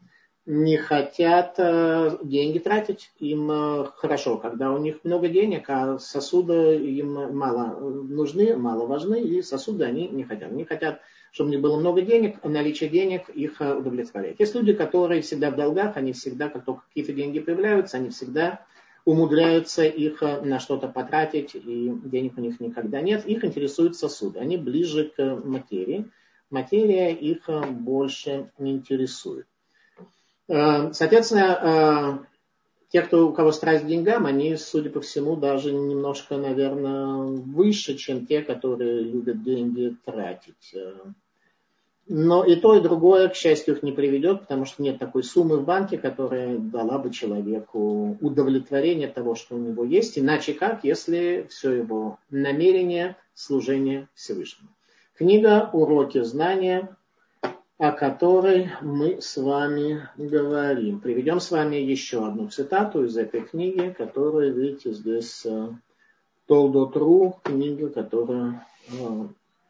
не 0.47 0.77
хотят 0.77 1.53
э, 1.59 2.17
деньги 2.23 2.57
тратить. 2.57 3.11
Им 3.19 3.51
э, 3.51 3.85
хорошо, 3.97 4.37
когда 4.37 4.71
у 4.71 4.79
них 4.79 5.03
много 5.03 5.29
денег, 5.29 5.65
а 5.67 5.99
сосуды 5.99 6.77
им 6.77 7.37
мало 7.37 7.79
нужны, 7.79 8.57
мало 8.57 8.87
важны, 8.87 9.21
и 9.21 9.43
сосуды 9.43 9.83
они 9.83 10.07
не 10.07 10.23
хотят. 10.23 10.51
Они 10.51 10.65
хотят, 10.65 11.01
чтобы 11.31 11.49
у 11.49 11.53
них 11.53 11.61
было 11.61 11.79
много 11.79 12.01
денег, 12.01 12.37
а 12.41 12.49
наличие 12.49 12.89
денег 12.89 13.29
их 13.29 13.61
э, 13.61 13.75
удовлетворяет. 13.75 14.39
Есть 14.39 14.55
люди, 14.55 14.73
которые 14.73 15.21
всегда 15.21 15.51
в 15.51 15.55
долгах, 15.55 15.97
они 15.97 16.13
всегда, 16.13 16.49
как 16.49 16.65
только 16.65 16.81
какие-то 16.87 17.13
деньги 17.13 17.37
появляются, 17.37 17.97
они 17.97 18.09
всегда 18.09 18.65
умудряются 19.05 19.83
их 19.83 20.21
э, 20.21 20.41
на 20.41 20.59
что-то 20.59 20.87
потратить, 20.87 21.55
и 21.55 21.91
денег 22.03 22.37
у 22.37 22.41
них 22.41 22.59
никогда 22.59 23.01
нет. 23.01 23.25
Их 23.25 23.43
интересуют 23.43 23.95
сосуды, 23.95 24.39
они 24.39 24.57
ближе 24.57 25.11
к 25.15 25.41
материи. 25.43 26.09
Материя 26.49 27.13
их 27.13 27.47
э, 27.47 27.61
больше 27.61 28.51
не 28.57 28.73
интересует. 28.73 29.47
Э, 30.47 30.91
соответственно, 30.93 32.25
те, 32.89 33.01
кто, 33.01 33.27
у 33.27 33.33
кого 33.33 33.51
страсть 33.51 33.83
к 33.83 33.87
деньгам, 33.87 34.25
они, 34.25 34.55
судя 34.57 34.89
по 34.89 35.01
всему, 35.01 35.35
даже 35.35 35.71
немножко, 35.71 36.37
наверное, 36.37 37.17
выше, 37.17 37.95
чем 37.95 38.25
те, 38.25 38.41
которые 38.41 39.01
любят 39.01 39.43
деньги 39.43 39.95
тратить. 40.05 40.73
Но 42.11 42.43
и 42.43 42.55
то, 42.55 42.73
и 42.73 42.81
другое, 42.81 43.29
к 43.29 43.35
счастью, 43.35 43.75
их 43.75 43.83
не 43.83 43.91
приведет, 43.91 44.41
потому 44.41 44.65
что 44.65 44.81
нет 44.81 44.97
такой 44.97 45.23
суммы 45.23 45.57
в 45.57 45.63
банке, 45.63 45.99
которая 45.99 46.57
дала 46.57 46.97
бы 46.97 47.11
человеку 47.11 48.17
удовлетворение 48.19 49.07
того, 49.07 49.35
что 49.35 49.55
у 49.55 49.59
него 49.59 49.83
есть. 49.83 50.17
Иначе 50.17 50.55
как, 50.55 50.83
если 50.83 51.45
все 51.51 51.71
его 51.71 52.17
намерение 52.31 53.15
служение 53.35 54.09
Всевышнему. 54.15 54.69
Книга 55.13 55.69
«Уроки 55.71 56.23
знания», 56.23 56.97
о 57.77 57.91
которой 57.91 58.71
мы 58.81 59.21
с 59.21 59.37
вами 59.37 60.09
говорим. 60.17 61.01
Приведем 61.01 61.39
с 61.39 61.51
вами 61.51 61.75
еще 61.75 62.25
одну 62.25 62.49
цитату 62.49 63.03
из 63.03 63.17
этой 63.17 63.41
книги, 63.41 63.93
которая, 63.95 64.49
видите, 64.49 64.93
здесь 64.93 65.45
Толдотру, 66.47 67.39
книга, 67.43 67.89
которая 67.89 68.65
э, 68.91 69.27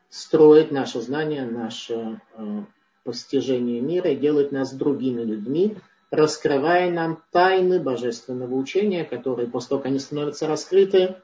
строит 0.10 0.72
наше 0.72 1.02
знание, 1.02 1.46
наше 1.46 2.20
э, 2.36 2.64
постижения 3.04 3.82
мира 3.82 4.12
и 4.12 4.16
делает 4.16 4.52
нас 4.52 4.74
другими 4.74 5.22
людьми, 5.22 5.78
раскрывая 6.12 6.90
нам 6.92 7.22
тайны 7.32 7.80
божественного 7.80 8.56
учения, 8.56 9.06
которые 9.06 9.48
после 9.48 9.70
того, 9.70 9.82
как 9.82 9.88
они 9.88 10.00
становятся 10.00 10.48
раскрыты, 10.48 11.16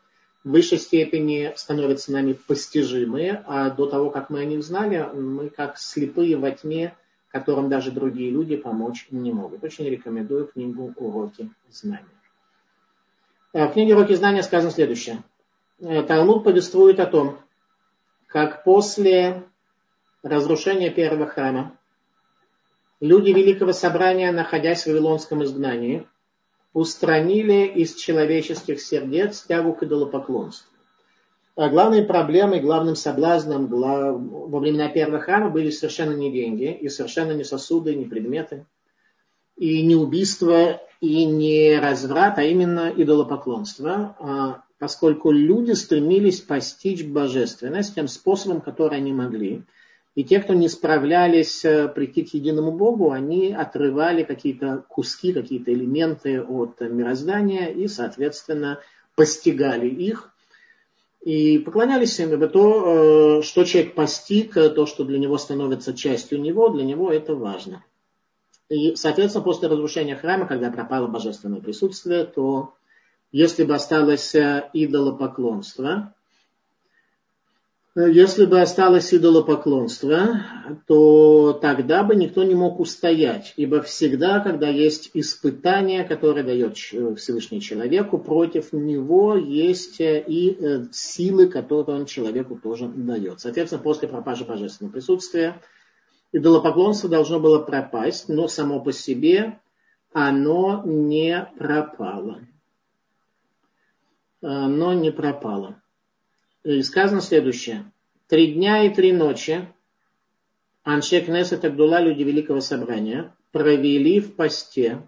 в 0.44 0.52
высшей 0.52 0.78
степени 0.78 1.54
становятся 1.56 2.12
нами 2.12 2.34
постижимые, 2.34 3.44
а 3.48 3.72
до 3.72 3.88
того, 3.88 4.12
как 4.12 4.30
мы 4.30 4.42
о 4.42 4.46
них 4.46 4.64
знали, 4.64 5.04
мы 5.14 5.50
как 5.50 5.80
слепые 5.80 6.38
во 6.38 6.52
тьме, 6.52 6.96
которым 7.30 7.68
даже 7.68 7.92
другие 7.92 8.30
люди 8.30 8.56
помочь 8.56 9.08
не 9.10 9.34
могут. 9.34 9.64
Очень 9.64 9.86
рекомендую 9.86 10.46
книгу 10.46 10.94
«Уроки 10.98 11.50
знания». 11.70 12.06
Э, 13.54 13.68
в 13.68 13.74
книге 13.74 13.96
«Уроки 13.96 14.14
знания» 14.14 14.44
сказано 14.44 14.72
следующее. 14.72 15.24
Э, 15.80 16.04
Талмуд 16.04 16.44
повествует 16.44 17.00
о 17.00 17.08
том, 17.08 17.40
как 18.36 18.66
после 18.66 19.44
разрушения 20.22 20.90
первого 20.90 21.26
храма 21.26 21.78
люди 23.00 23.30
Великого 23.30 23.72
Собрания, 23.72 24.30
находясь 24.34 24.84
в 24.84 24.88
Вавилонском 24.88 25.42
изгнании, 25.46 26.06
устранили 26.74 27.66
из 27.66 27.96
человеческих 27.96 28.82
сердец 28.82 29.44
тягу 29.44 29.72
к 29.72 29.84
идолопоклонству. 29.84 30.70
А 31.56 31.70
главной 31.70 32.04
проблемой, 32.04 32.60
главным 32.60 32.98
соблазном 32.98 33.68
во 33.68 34.60
времена 34.60 34.90
первого 34.90 35.22
храма 35.22 35.50
были 35.50 35.70
совершенно 35.70 36.12
не 36.12 36.30
деньги, 36.30 36.74
и 36.74 36.90
совершенно 36.90 37.32
не 37.32 37.46
сосуды, 37.46 37.96
не 37.96 38.04
предметы, 38.04 38.66
и 39.56 39.82
не 39.82 39.96
убийство, 39.96 40.82
и 41.00 41.24
не 41.24 41.80
разврат, 41.80 42.38
а 42.38 42.44
именно 42.44 42.92
идолопоклонство, 42.94 44.18
а 44.20 44.65
поскольку 44.80 45.32
люди 45.32 45.72
стремились 45.72 46.42
постичь 46.42 47.06
божественность 47.06 47.96
тем 47.96 48.08
способом, 48.08 48.62
который 48.62 48.98
они 48.98 49.14
могли– 49.14 49.64
и 50.16 50.24
те, 50.24 50.40
кто 50.40 50.54
не 50.54 50.70
справлялись 50.70 51.66
э, 51.66 51.90
прийти 51.90 52.24
к 52.24 52.34
единому 52.34 52.72
Богу, 52.72 53.12
они 53.12 53.52
отрывали 53.52 54.24
какие-то 54.24 54.86
куски, 54.88 55.34
какие-то 55.34 55.74
элементы 55.74 56.42
от 56.42 56.80
мироздания 56.80 57.68
и, 57.68 57.88
соответственно, 57.90 58.80
постигали 59.16 59.90
их 59.90 60.32
и 61.20 61.60
поклонялись 61.60 62.18
им. 62.18 62.32
Ибо 62.32 62.48
то, 62.48 63.40
э, 63.40 63.42
что 63.44 63.66
человек 63.66 63.94
постиг, 63.94 64.54
то, 64.54 64.86
что 64.86 65.04
для 65.04 65.20
него 65.20 65.38
становится 65.38 65.94
частью 65.94 66.42
него, 66.42 66.70
для 66.70 66.86
него 66.86 67.12
это 67.12 67.36
важно. 67.36 67.84
И, 68.70 68.96
соответственно, 68.96 69.44
после 69.44 69.68
разрушения 69.68 70.16
храма, 70.16 70.48
когда 70.48 70.72
пропало 70.72 71.08
божественное 71.08 71.60
присутствие, 71.60 72.24
то 72.24 72.74
если 73.32 73.64
бы 73.64 73.76
осталось 73.76 74.34
э, 74.36 74.70
идолопоклонство, 74.74 76.14
если 77.98 78.46
бы 78.46 78.60
осталось 78.60 79.14
идолопоклонство, 79.14 80.42
то 80.86 81.54
тогда 81.54 82.04
бы 82.04 82.16
никто 82.16 82.44
не 82.44 82.54
мог 82.54 82.82
устоять. 82.82 83.54
Ибо 83.56 83.82
всегда, 83.82 84.42
когда 84.42 84.68
есть 84.68 85.12
испытание, 85.14 86.04
которое 86.04 86.44
дает 86.44 86.76
Всевышний 86.76 87.62
человеку, 87.62 88.18
против 88.18 88.74
него 88.74 89.38
есть 89.38 90.02
и 90.02 90.58
э, 90.60 90.88
силы, 90.92 91.48
которые 91.48 92.00
он 92.00 92.06
человеку 92.06 92.60
тоже 92.62 92.90
дает. 92.90 93.40
Соответственно, 93.40 93.82
после 93.82 94.10
пропажи 94.10 94.44
божественного 94.44 94.92
присутствия 94.92 95.62
идолопоклонство 96.34 97.08
должно 97.08 97.40
было 97.40 97.60
пропасть, 97.60 98.28
но 98.28 98.50
само 98.50 98.82
по 98.82 98.92
себе 98.92 99.58
оно 100.12 100.82
не 100.84 101.48
пропало. 101.58 102.42
Оно 104.48 104.94
не 104.94 105.12
пропало. 105.12 105.82
И 106.64 106.84
сказано 106.84 107.22
следующее. 107.22 107.92
Три 108.28 108.54
дня 108.54 108.84
и 108.84 108.94
три 108.94 109.12
ночи 109.12 109.68
Анше 110.84 111.22
Кнесет 111.22 111.66
Абдулла, 111.66 112.00
люди 112.00 112.22
Великого 112.22 112.60
Собрания, 112.62 113.36
провели 113.52 114.20
в 114.20 114.36
посте 114.36 115.08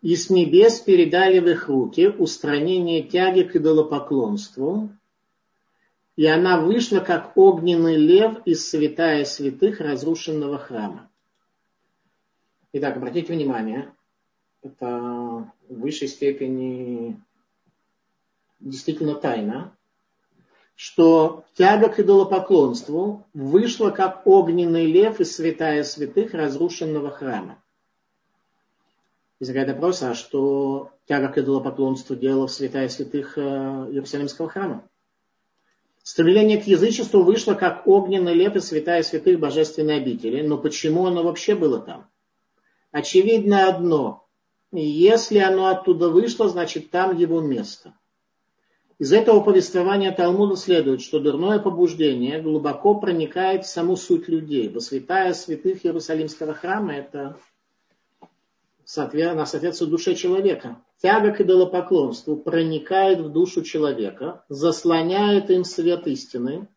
и 0.00 0.16
с 0.16 0.30
небес 0.30 0.80
передали 0.80 1.40
в 1.40 1.48
их 1.48 1.68
руки 1.68 2.08
устранение 2.08 3.02
тяги 3.02 3.42
к 3.42 3.54
идолопоклонству, 3.56 4.90
и 6.16 6.24
она 6.24 6.60
вышла, 6.60 7.00
как 7.00 7.36
огненный 7.36 7.96
лев 7.96 8.38
из 8.46 8.66
святая 8.66 9.26
святых 9.26 9.80
разрушенного 9.80 10.56
храма. 10.56 11.10
Итак, 12.72 12.96
обратите 12.96 13.34
внимание, 13.34 13.92
это 14.62 15.52
в 15.68 15.80
высшей 15.80 16.08
степени 16.08 17.20
действительно 18.64 19.14
тайна, 19.14 19.76
что 20.74 21.44
тяга 21.54 21.88
к 21.88 22.00
идолопоклонству 22.00 23.26
вышла 23.32 23.90
как 23.90 24.26
огненный 24.26 24.86
лев 24.86 25.20
из 25.20 25.36
святая 25.36 25.84
святых 25.84 26.34
разрушенного 26.34 27.10
храма. 27.10 27.62
Возникает 29.38 29.68
вопрос, 29.68 30.02
а 30.02 30.14
что 30.14 30.90
тяга 31.06 31.28
к 31.28 31.38
идолопоклонству 31.38 32.16
делала 32.16 32.46
в 32.46 32.52
святая 32.52 32.88
святых 32.88 33.36
э, 33.36 33.40
Иерусалимского 33.40 34.48
храма? 34.48 34.88
Стремление 36.02 36.60
к 36.60 36.66
язычеству 36.66 37.22
вышло 37.22 37.54
как 37.54 37.86
огненный 37.86 38.34
лев 38.34 38.56
из 38.56 38.66
святая 38.66 39.02
святых 39.02 39.38
божественной 39.38 39.96
обители. 39.96 40.46
Но 40.46 40.58
почему 40.58 41.06
оно 41.06 41.22
вообще 41.22 41.54
было 41.54 41.80
там? 41.80 42.08
Очевидно 42.90 43.68
одно. 43.68 44.26
Если 44.70 45.38
оно 45.38 45.66
оттуда 45.66 46.08
вышло, 46.10 46.48
значит 46.48 46.90
там 46.90 47.16
его 47.16 47.40
место– 47.40 47.94
из 48.98 49.12
этого 49.12 49.40
повествования 49.40 50.12
Талмуда 50.12 50.56
следует, 50.56 51.00
что 51.00 51.18
дурное 51.18 51.58
побуждение 51.58 52.40
глубоко 52.40 52.94
проникает 52.94 53.64
в 53.64 53.68
саму 53.68 53.96
суть 53.96 54.28
людей. 54.28 54.72
Святая 54.80 55.34
святых 55.34 55.84
Иерусалимского 55.84 56.54
храма 56.54 56.94
это 56.94 57.36
она 58.96 59.46
соответствует 59.46 59.90
душе 59.90 60.14
человека. 60.14 60.80
Тяга 61.02 61.32
к 61.32 61.40
идолопоклонству 61.40 62.36
проникает 62.36 63.20
в 63.20 63.30
душу 63.30 63.62
человека, 63.62 64.44
заслоняет 64.48 65.50
им 65.50 65.64
свет 65.64 66.06
истины, 66.06 66.68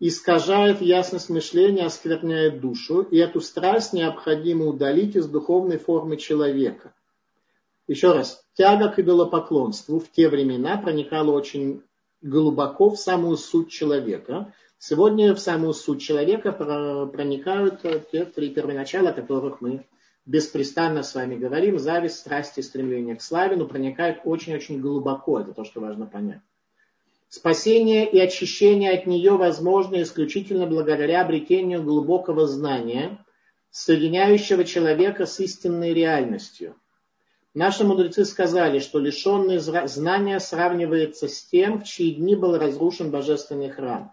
искажает 0.00 0.80
ясность 0.80 1.28
мышления, 1.28 1.86
оскверняет 1.86 2.60
душу, 2.60 3.02
и 3.02 3.18
эту 3.18 3.40
страсть 3.40 3.92
необходимо 3.92 4.66
удалить 4.66 5.16
из 5.16 5.26
духовной 5.26 5.78
формы 5.78 6.16
человека. 6.16 6.94
Еще 7.88 8.12
раз, 8.12 8.44
тяга 8.52 8.90
к 8.90 8.98
идолопоклонству 8.98 9.98
в 9.98 10.12
те 10.12 10.28
времена 10.28 10.76
проникала 10.76 11.32
очень 11.32 11.82
глубоко 12.20 12.90
в 12.90 12.98
самую 12.98 13.38
суть 13.38 13.70
человека. 13.70 14.52
Сегодня 14.78 15.34
в 15.34 15.40
самую 15.40 15.72
суть 15.72 16.02
человека 16.02 16.52
проникают 16.52 17.80
те 18.12 18.26
три 18.26 18.50
первоначала, 18.50 19.08
о 19.08 19.14
которых 19.14 19.62
мы 19.62 19.86
беспрестанно 20.26 21.02
с 21.02 21.14
вами 21.14 21.36
говорим. 21.36 21.78
Зависть, 21.78 22.18
страсть 22.18 22.58
и 22.58 22.62
стремление 22.62 23.16
к 23.16 23.22
славе, 23.22 23.56
но 23.56 23.66
проникают 23.66 24.18
очень-очень 24.24 24.82
глубоко. 24.82 25.40
Это 25.40 25.54
то, 25.54 25.64
что 25.64 25.80
важно 25.80 26.04
понять. 26.04 26.42
Спасение 27.30 28.06
и 28.10 28.20
очищение 28.20 28.92
от 28.92 29.06
нее 29.06 29.32
возможно 29.32 30.02
исключительно 30.02 30.66
благодаря 30.66 31.22
обретению 31.22 31.82
глубокого 31.82 32.46
знания, 32.46 33.24
соединяющего 33.70 34.64
человека 34.64 35.24
с 35.24 35.40
истинной 35.40 35.94
реальностью– 35.94 36.76
Наши 37.58 37.82
мудрецы 37.82 38.24
сказали, 38.24 38.78
что 38.78 39.00
лишенный 39.00 39.58
знания 39.58 40.38
сравнивается 40.38 41.26
с 41.26 41.42
тем, 41.42 41.80
в 41.80 41.84
чьи 41.84 42.14
дни 42.14 42.36
был 42.36 42.56
разрушен 42.56 43.10
божественный 43.10 43.68
храм. 43.68 44.12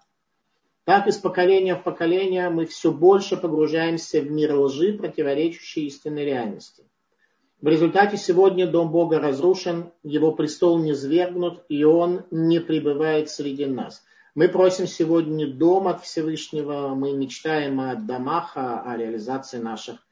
Так 0.83 1.05
из 1.05 1.17
поколения 1.17 1.75
в 1.75 1.83
поколение 1.83 2.49
мы 2.49 2.65
все 2.65 2.91
больше 2.91 3.37
погружаемся 3.37 4.19
в 4.19 4.31
мир 4.31 4.55
лжи, 4.55 4.93
противоречащей 4.93 5.85
истинной 5.85 6.25
реальности. 6.25 6.89
В 7.61 7.67
результате 7.67 8.17
сегодня 8.17 8.65
Дом 8.65 8.89
Бога 8.89 9.19
разрушен, 9.19 9.91
его 10.01 10.31
престол 10.31 10.79
не 10.79 10.95
свергнут, 10.95 11.65
и 11.69 11.83
он 11.83 12.23
не 12.31 12.59
пребывает 12.59 13.29
среди 13.29 13.67
нас. 13.67 14.03
Мы 14.33 14.49
просим 14.49 14.87
сегодня 14.87 15.53
дом 15.53 15.87
от 15.87 16.03
Всевышнего, 16.03 16.95
мы 16.95 17.13
мечтаем 17.13 17.79
о 17.79 17.93
домах, 17.93 18.53
о 18.55 18.95
реализации 18.97 19.59
наших 19.59 20.04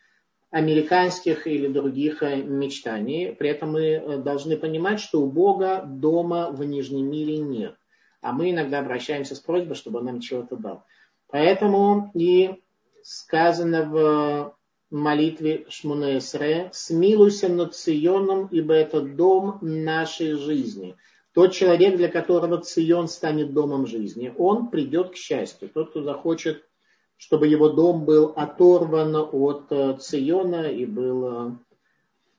американских 0.53 1.47
или 1.47 1.67
других 1.67 2.21
э, 2.21 2.35
мечтаний. 2.35 3.33
При 3.33 3.49
этом 3.49 3.71
мы 3.71 3.81
э, 3.81 4.17
должны 4.19 4.55
понимать, 4.55 4.99
что 4.99 5.19
у 5.19 5.25
Бога 5.25 5.83
дома 5.83 6.51
в 6.51 6.63
Нижнем 6.63 7.09
мире 7.09 7.39
нет. 7.39 7.75
А 8.21 8.33
мы 8.33 8.51
иногда 8.51 8.77
обращаемся 8.77 9.33
с 9.33 9.39
просьбой, 9.39 9.75
чтобы 9.75 9.99
он 9.99 10.05
нам 10.05 10.19
чего-то 10.19 10.55
дал. 10.55 10.83
Поэтому 11.27 12.11
и 12.13 12.61
сказано 13.01 13.83
в 13.85 14.55
молитве 14.91 15.65
Шмунесре, 15.69 16.69
«Смилуйся 16.71 17.49
над 17.49 17.73
Ционом, 17.73 18.47
ибо 18.51 18.75
это 18.75 19.01
дом 19.01 19.57
нашей 19.61 20.33
жизни». 20.33 20.95
Тот 21.33 21.53
человек, 21.53 21.97
для 21.97 22.09
которого 22.09 22.61
Цион 22.61 23.07
станет 23.07 23.53
домом 23.53 23.87
жизни, 23.87 24.31
он 24.37 24.69
придет 24.69 25.13
к 25.13 25.15
счастью. 25.15 25.67
Тот, 25.69 25.89
кто 25.89 26.03
захочет 26.03 26.63
чтобы 27.17 27.47
его 27.47 27.69
дом 27.69 28.05
был 28.05 28.33
оторван 28.35 29.15
от 29.15 29.65
э, 29.71 29.97
Циона 29.99 30.67
и 30.69 30.85
был 30.85 31.25
э, 31.25 31.51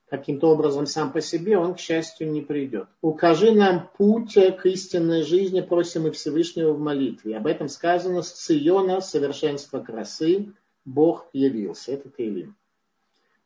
каким-то 0.08 0.48
образом 0.48 0.86
сам 0.86 1.12
по 1.12 1.20
себе, 1.20 1.58
он, 1.58 1.74
к 1.74 1.80
счастью, 1.80 2.30
не 2.30 2.42
придет. 2.42 2.88
Укажи 3.00 3.52
нам 3.52 3.90
путь 3.96 4.34
к 4.34 4.66
истинной 4.66 5.22
жизни, 5.22 5.60
просим 5.60 6.06
и 6.06 6.10
Всевышнего 6.10 6.72
в 6.72 6.78
молитве. 6.78 7.36
Об 7.36 7.46
этом 7.46 7.68
сказано 7.68 8.22
с 8.22 8.30
Циона, 8.32 9.00
совершенство 9.00 9.80
красы, 9.80 10.52
Бог 10.84 11.26
явился. 11.32 11.92
Это 11.92 12.10
Тейлим. 12.10 12.56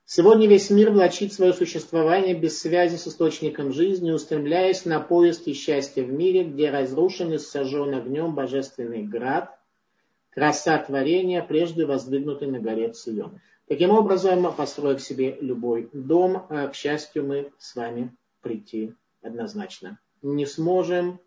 Сегодня 0.05 0.49
весь 0.49 0.71
мир 0.71 0.91
влачит 0.91 1.35
свое 1.35 1.53
существование 1.53 2.35
без 2.35 2.59
связи 2.59 2.97
с 2.97 3.07
источником 3.07 3.75
жизни, 3.75 4.11
устремляясь 4.11 4.87
на 4.87 5.01
поиски 5.01 5.53
счастья 5.53 6.03
в 6.03 6.11
мире, 6.11 6.45
где 6.45 6.71
разрушен 6.71 7.35
и 7.35 7.39
сожжен 7.39 7.95
огнем 7.95 8.35
божественный 8.35 9.03
град, 9.03 9.58
краса 10.31 10.79
творения, 10.79 11.43
прежде 11.43 11.87
воздвигнутый 11.87 12.49
на 12.49 12.61
горе 12.61 12.93
Цион. 12.93 13.41
Таким 13.67 13.91
образом, 13.91 14.55
построив 14.55 15.01
себе 15.01 15.37
любой 15.41 15.91
дом, 15.93 16.47
э, 16.49 16.69
к 16.69 16.75
счастью, 16.75 17.27
мы 17.27 17.53
с 17.59 17.77
вами 17.77 18.17
прийти 18.41 18.95
однозначно 19.23 19.99
не 20.23 20.47
сможем, 20.47 21.21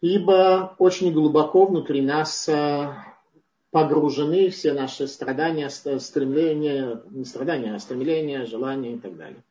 ибо 0.00 0.74
очень 0.78 1.12
глубоко 1.12 1.66
внутри 1.66 2.02
нас 2.02 2.48
э, 2.48 2.94
погружены 3.70 4.50
все 4.50 4.72
наши 4.72 5.08
страдания, 5.08 5.68
стремления, 5.68 7.02
не 7.10 7.24
страдания, 7.24 7.74
а 7.74 7.78
стремления, 7.78 8.44
желания 8.46 8.94
и 8.94 8.98
так 8.98 9.16
далее. 9.16 9.42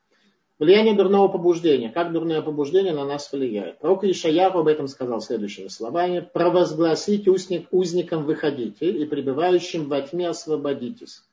Влияние 0.57 0.93
дурного 0.93 1.27
побуждения. 1.27 1.89
Как 1.89 2.13
дурное 2.13 2.41
побуждение 2.41 2.93
на 2.93 3.03
нас 3.03 3.29
влияет? 3.29 3.79
Пророк 3.79 4.05
Ишаяху 4.05 4.59
об 4.59 4.67
этом 4.67 4.87
сказал 4.87 5.19
следующими 5.19 5.67
словами. 5.67 6.25
«Провозгласить 6.33 7.27
узник, 7.27 7.67
узникам 7.71 8.23
выходите 8.23 8.89
и 8.89 9.05
пребывающим 9.05 9.89
во 9.89 9.99
тьме 10.01 10.29
освободитесь». 10.29 11.23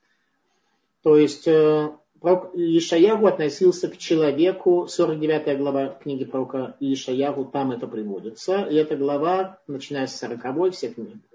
То 1.05 1.17
есть 1.17 1.47
э, 1.47 1.93
пророк 2.21 2.53
Ишаягу 2.57 3.27
относился 3.27 3.89
к 3.89 3.97
человеку, 3.97 4.89
49 4.89 5.57
глава 5.57 5.87
книги 6.03 6.25
пророка 6.25 6.77
Ишаягу, 6.81 7.45
там 7.45 7.71
это 7.71 7.87
приводится. 7.87 8.63
И 8.63 8.75
эта 8.75 8.97
глава, 8.97 9.61
начиная 9.69 10.09
с 10.09 10.19
40 10.19 10.73
все 10.73 10.93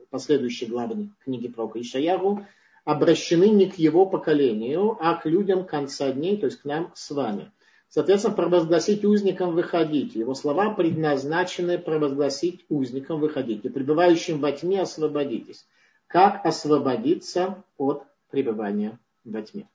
последующие 0.09 0.69
главы 0.69 1.09
книги 1.23 1.47
пророка 1.47 1.79
Ишаягу, 1.79 2.45
обращены 2.83 3.47
не 3.47 3.69
к 3.69 3.75
его 3.75 4.05
поколению, 4.05 4.97
а 4.99 5.15
к 5.15 5.25
людям 5.25 5.65
конца 5.65 6.11
дней, 6.11 6.35
то 6.35 6.47
есть 6.47 6.61
к 6.61 6.65
нам 6.65 6.91
с 6.93 7.11
вами. 7.11 7.51
Соответственно, 7.89 8.35
провозгласить 8.35 9.05
узникам 9.05 9.53
выходить. 9.53 10.15
Его 10.15 10.33
слова 10.33 10.71
предназначены 10.71 11.77
провозгласить 11.77 12.65
узникам 12.69 13.19
выходить. 13.19 13.63
И 13.65 13.69
пребывающим 13.69 14.39
во 14.39 14.51
тьме 14.51 14.81
освободитесь. 14.81 15.65
Как 16.07 16.45
освободиться 16.45 17.63
от 17.77 18.03
пребывания 18.29 18.99
во 19.23 19.41
тьме. 19.41 19.69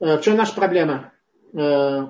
Э, 0.00 0.16
в 0.16 0.22
чем 0.22 0.36
наша 0.36 0.54
проблема? 0.54 1.12
Э, 1.52 2.08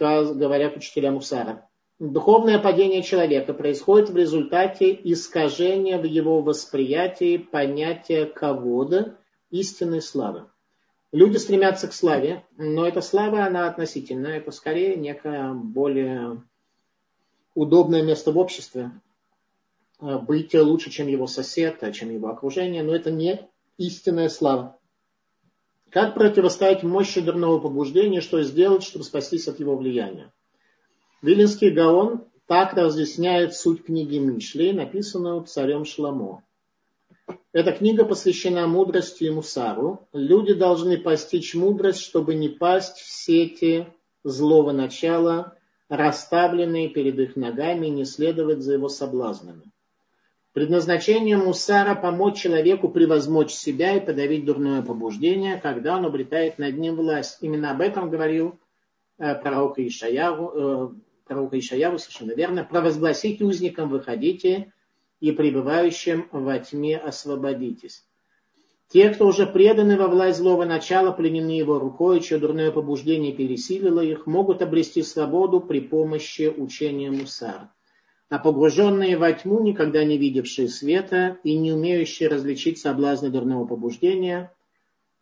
говорят 0.00 0.76
учителя 0.76 1.10
Мусара. 1.10 1.68
Духовное 1.98 2.60
падение 2.60 3.02
человека 3.02 3.52
происходит 3.54 4.10
в 4.10 4.16
результате 4.16 4.92
искажения 5.02 5.98
в 5.98 6.04
его 6.04 6.42
восприятии 6.42 7.38
понятия 7.38 8.24
кого-то 8.24 9.18
истинной 9.50 10.00
славы. 10.00 10.46
Люди 11.10 11.38
стремятся 11.38 11.88
к 11.88 11.94
славе, 11.94 12.44
но 12.58 12.86
эта 12.86 13.00
слава, 13.00 13.44
она 13.44 13.66
относительная, 13.66 14.38
это 14.38 14.50
скорее 14.50 14.94
некое 14.96 15.54
более 15.54 16.42
удобное 17.54 18.02
место 18.02 18.30
в 18.30 18.38
обществе. 18.38 18.90
Э, 20.00 20.18
быть 20.18 20.52
лучше, 20.54 20.90
чем 20.90 21.06
его 21.06 21.26
сосед, 21.26 21.82
чем 21.94 22.10
его 22.10 22.28
окружение, 22.28 22.82
но 22.82 22.94
это 22.94 23.10
не 23.10 23.48
истинная 23.78 24.28
слава. 24.28 24.78
Как 25.90 26.14
противостоять 26.14 26.82
мощи 26.82 27.22
дурного 27.22 27.58
побуждения, 27.58 28.20
что 28.20 28.42
сделать, 28.42 28.82
чтобы 28.82 29.04
спастись 29.06 29.48
от 29.48 29.58
его 29.60 29.76
влияния? 29.76 30.30
Вилинский 31.22 31.70
Гаон 31.70 32.26
так 32.46 32.74
разъясняет 32.74 33.54
суть 33.54 33.84
книги 33.84 34.18
Мишли, 34.18 34.72
написанную 34.72 35.42
царем 35.44 35.86
Шламо. 35.86 36.44
Эта 37.52 37.72
книга 37.72 38.04
посвящена 38.04 38.66
мудрости 38.66 39.24
и 39.24 39.30
мусару. 39.30 40.08
Люди 40.12 40.54
должны 40.54 40.98
постичь 40.98 41.54
мудрость, 41.54 42.00
чтобы 42.00 42.34
не 42.34 42.48
пасть 42.48 42.98
в 42.98 43.10
сети 43.10 43.86
злого 44.22 44.72
начала, 44.72 45.56
расставленные 45.88 46.88
перед 46.88 47.18
их 47.18 47.36
ногами, 47.36 47.86
и 47.86 47.90
не 47.90 48.04
следовать 48.04 48.60
за 48.60 48.74
его 48.74 48.88
соблазнами. 48.88 49.72
Предназначение 50.52 51.36
мусара– 51.36 51.94
помочь 52.02 52.40
человеку 52.40 52.88
превозмочь 52.88 53.52
себя 53.52 53.96
и 53.96 54.04
подавить 54.04 54.44
дурное 54.44 54.82
побуждение, 54.82 55.58
когда 55.58 55.96
он 55.96 56.04
обретает 56.04 56.58
над 56.58 56.76
ним 56.76 56.96
власть. 56.96 57.38
Именно 57.42 57.70
об 57.70 57.80
этом 57.80 58.10
говорил 58.10 58.58
э, 59.18 59.34
пророк 59.36 59.78
Ишаяру, 59.78 60.52
э, 60.54 60.88
пророк 61.26 61.54
Ишаяру, 61.54 61.98
совершенно 61.98 62.32
верно. 62.32 62.64
«Провозгласите 62.64 63.44
узникам 63.44 63.88
выходите, 63.88 64.72
и 65.20 65.32
пребывающим 65.32 66.28
во 66.32 66.58
тьме 66.58 66.96
освободитесь». 66.96 68.04
Те, 68.88 69.10
кто 69.10 69.26
уже 69.26 69.46
преданы 69.46 69.98
во 69.98 70.08
власть 70.08 70.38
злого 70.38 70.64
начала, 70.64 71.12
пленены 71.12 71.50
его 71.50 71.78
рукой, 71.78 72.20
чье 72.20 72.38
дурное 72.38 72.72
побуждение 72.72 73.34
пересилило 73.34 74.00
их, 74.00 74.26
могут 74.26 74.62
обрести 74.62 75.02
свободу 75.02 75.60
при 75.60 75.80
помощи 75.80 76.52
учения 76.56 77.10
мусара 77.10 77.70
а 78.28 78.38
погруженные 78.38 79.16
во 79.16 79.32
тьму, 79.32 79.60
никогда 79.62 80.04
не 80.04 80.18
видевшие 80.18 80.68
света 80.68 81.38
и 81.44 81.56
не 81.56 81.72
умеющие 81.72 82.28
различить 82.28 82.78
соблазны 82.78 83.30
дурного 83.30 83.66
побуждения, 83.66 84.52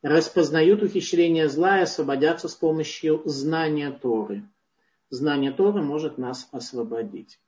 распознают 0.02 0.82
ухищрения 0.82 1.48
зла 1.48 1.78
и 1.78 1.82
освободятся 1.82 2.48
с 2.48 2.54
помощью 2.54 3.22
знания 3.24 3.90
Торы. 3.90 4.42
Знание 5.08 5.52
Торы 5.52 5.82
может 5.82 6.18
нас 6.18 6.48
освободить. 6.50 7.38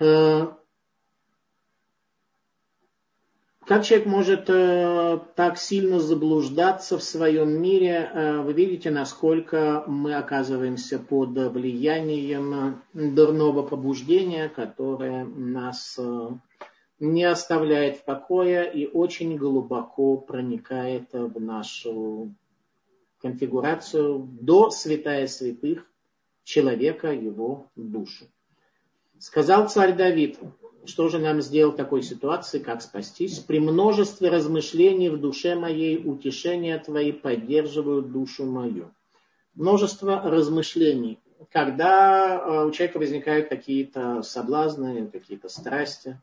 Э, 0.00 0.48
как 3.66 3.82
человек 3.82 4.06
может 4.06 4.50
э, 4.50 5.20
так 5.36 5.56
сильно 5.56 5.98
заблуждаться 5.98 6.98
в 6.98 7.02
своем 7.02 7.62
мире? 7.62 8.10
Э, 8.12 8.40
вы 8.42 8.52
видите, 8.52 8.90
насколько 8.90 9.84
мы 9.86 10.16
оказываемся 10.16 10.98
под 10.98 11.30
влиянием 11.30 12.82
дурного 12.92 13.62
побуждения, 13.62 14.50
которое 14.50 15.24
нас 15.24 15.96
э, 15.98 16.28
не 16.98 17.24
оставляет 17.24 17.96
в 17.96 18.04
покое 18.04 18.70
и 18.70 18.86
очень 18.86 19.36
глубоко 19.38 20.18
проникает 20.18 21.14
в 21.14 21.40
нашу 21.40 22.34
конфигурацию 23.22 24.28
до 24.42 24.68
святая 24.68 25.26
святых 25.26 25.90
человека, 26.42 27.12
его 27.12 27.70
душу. 27.76 28.26
Сказал 29.24 29.70
царь 29.70 29.94
Давид, 29.96 30.38
что 30.84 31.08
же 31.08 31.18
нам 31.18 31.40
сделать 31.40 31.76
в 31.76 31.76
такой 31.78 32.02
ситуации, 32.02 32.58
как 32.58 32.82
спастись? 32.82 33.38
При 33.38 33.58
множестве 33.58 34.28
размышлений 34.28 35.08
в 35.08 35.18
душе 35.18 35.54
моей 35.54 35.96
утешения 35.96 36.78
твои 36.78 37.10
поддерживают 37.10 38.12
душу 38.12 38.44
мою. 38.44 38.90
Множество 39.54 40.20
размышлений. 40.20 41.20
Когда 41.50 42.36
э, 42.36 42.66
у 42.66 42.70
человека 42.70 42.98
возникают 42.98 43.48
какие-то 43.48 44.20
соблазны, 44.20 45.08
какие-то 45.10 45.48
страсти, 45.48 46.20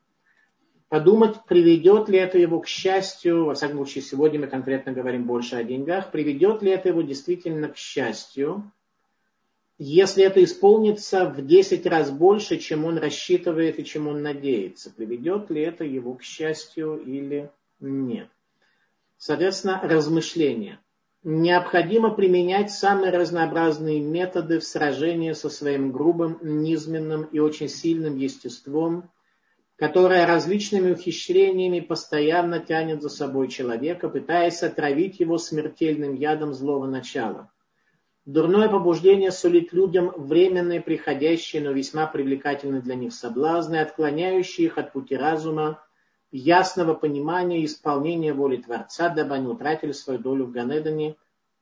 подумать, 0.88 1.38
приведет 1.48 2.08
ли 2.08 2.20
это 2.20 2.38
его 2.38 2.60
к 2.60 2.68
счастью, 2.68 3.46
во 3.46 3.56
всяком 3.56 3.78
случае, 3.78 4.04
сегодня 4.04 4.42
мы 4.42 4.46
конкретно 4.46 4.92
говорим 4.92 5.26
больше 5.26 5.56
о 5.56 5.64
деньгах, 5.64 6.12
приведет 6.12 6.62
ли 6.62 6.70
это 6.70 6.90
его 6.90 7.02
действительно 7.02 7.70
к 7.70 7.78
счастью, 7.78 8.72
если 9.84 10.24
это 10.24 10.44
исполнится 10.44 11.26
в 11.26 11.44
10 11.44 11.88
раз 11.88 12.12
больше, 12.12 12.58
чем 12.58 12.86
он 12.86 13.00
рассчитывает 13.00 13.80
и 13.80 13.84
чем 13.84 14.08
он 14.08 14.22
надеется, 14.22 14.94
приведет 14.96 15.50
ли 15.50 15.64
это 15.64 15.84
его 15.84 16.14
к 16.14 16.22
счастью 16.22 16.98
или 17.04 17.50
нет. 17.80 18.28
Соответственно, 19.18 19.80
размышления. 19.82 20.80
Необходимо 21.24 22.12
применять 22.12 22.70
самые 22.70 23.12
разнообразные 23.12 24.00
методы 24.02 24.60
в 24.60 24.66
сражении 24.66 25.32
со 25.32 25.50
своим 25.50 25.92
грубым, 25.92 26.38
низменным 26.44 27.24
и 27.24 27.40
очень 27.40 27.68
сильным 27.68 28.18
естеством, 28.18 29.10
которое 29.78 30.28
различными 30.28 30.92
ухищрениями 30.92 31.80
постоянно 31.80 32.60
тянет 32.60 33.02
за 33.02 33.10
собой 33.10 33.48
человека, 33.48 34.10
пытаясь 34.10 34.62
отравить 34.62 35.20
его 35.20 35.40
смертельным 35.40 36.14
ядом 36.14 36.54
злого 36.54 36.86
начала– 36.86 37.50
Дурное 38.26 38.70
побуждение 38.70 39.32
сулит 39.32 39.74
людям 39.74 40.12
временные, 40.16 40.80
приходящие, 40.80 41.64
но 41.64 41.72
весьма 41.72 42.06
привлекательные 42.06 42.82
для 42.82 42.94
них 42.94 43.14
соблазны, 43.14 43.78
отклоняющие 43.78 44.68
их 44.68 44.78
от 44.78 44.94
пути 44.94 45.16
разума, 45.16 45.84
ясного 46.32 46.94
понимания 46.94 47.62
и 47.62 47.66
исполнения 47.66 48.34
воли 48.34 48.58
Творца, 48.58 49.10
дабы 49.10 49.36
они 49.36 49.48
утратили 49.48 49.92
свою 49.92 50.20
долю 50.20 50.46
в 50.46 50.52
Ганедане 50.52 51.16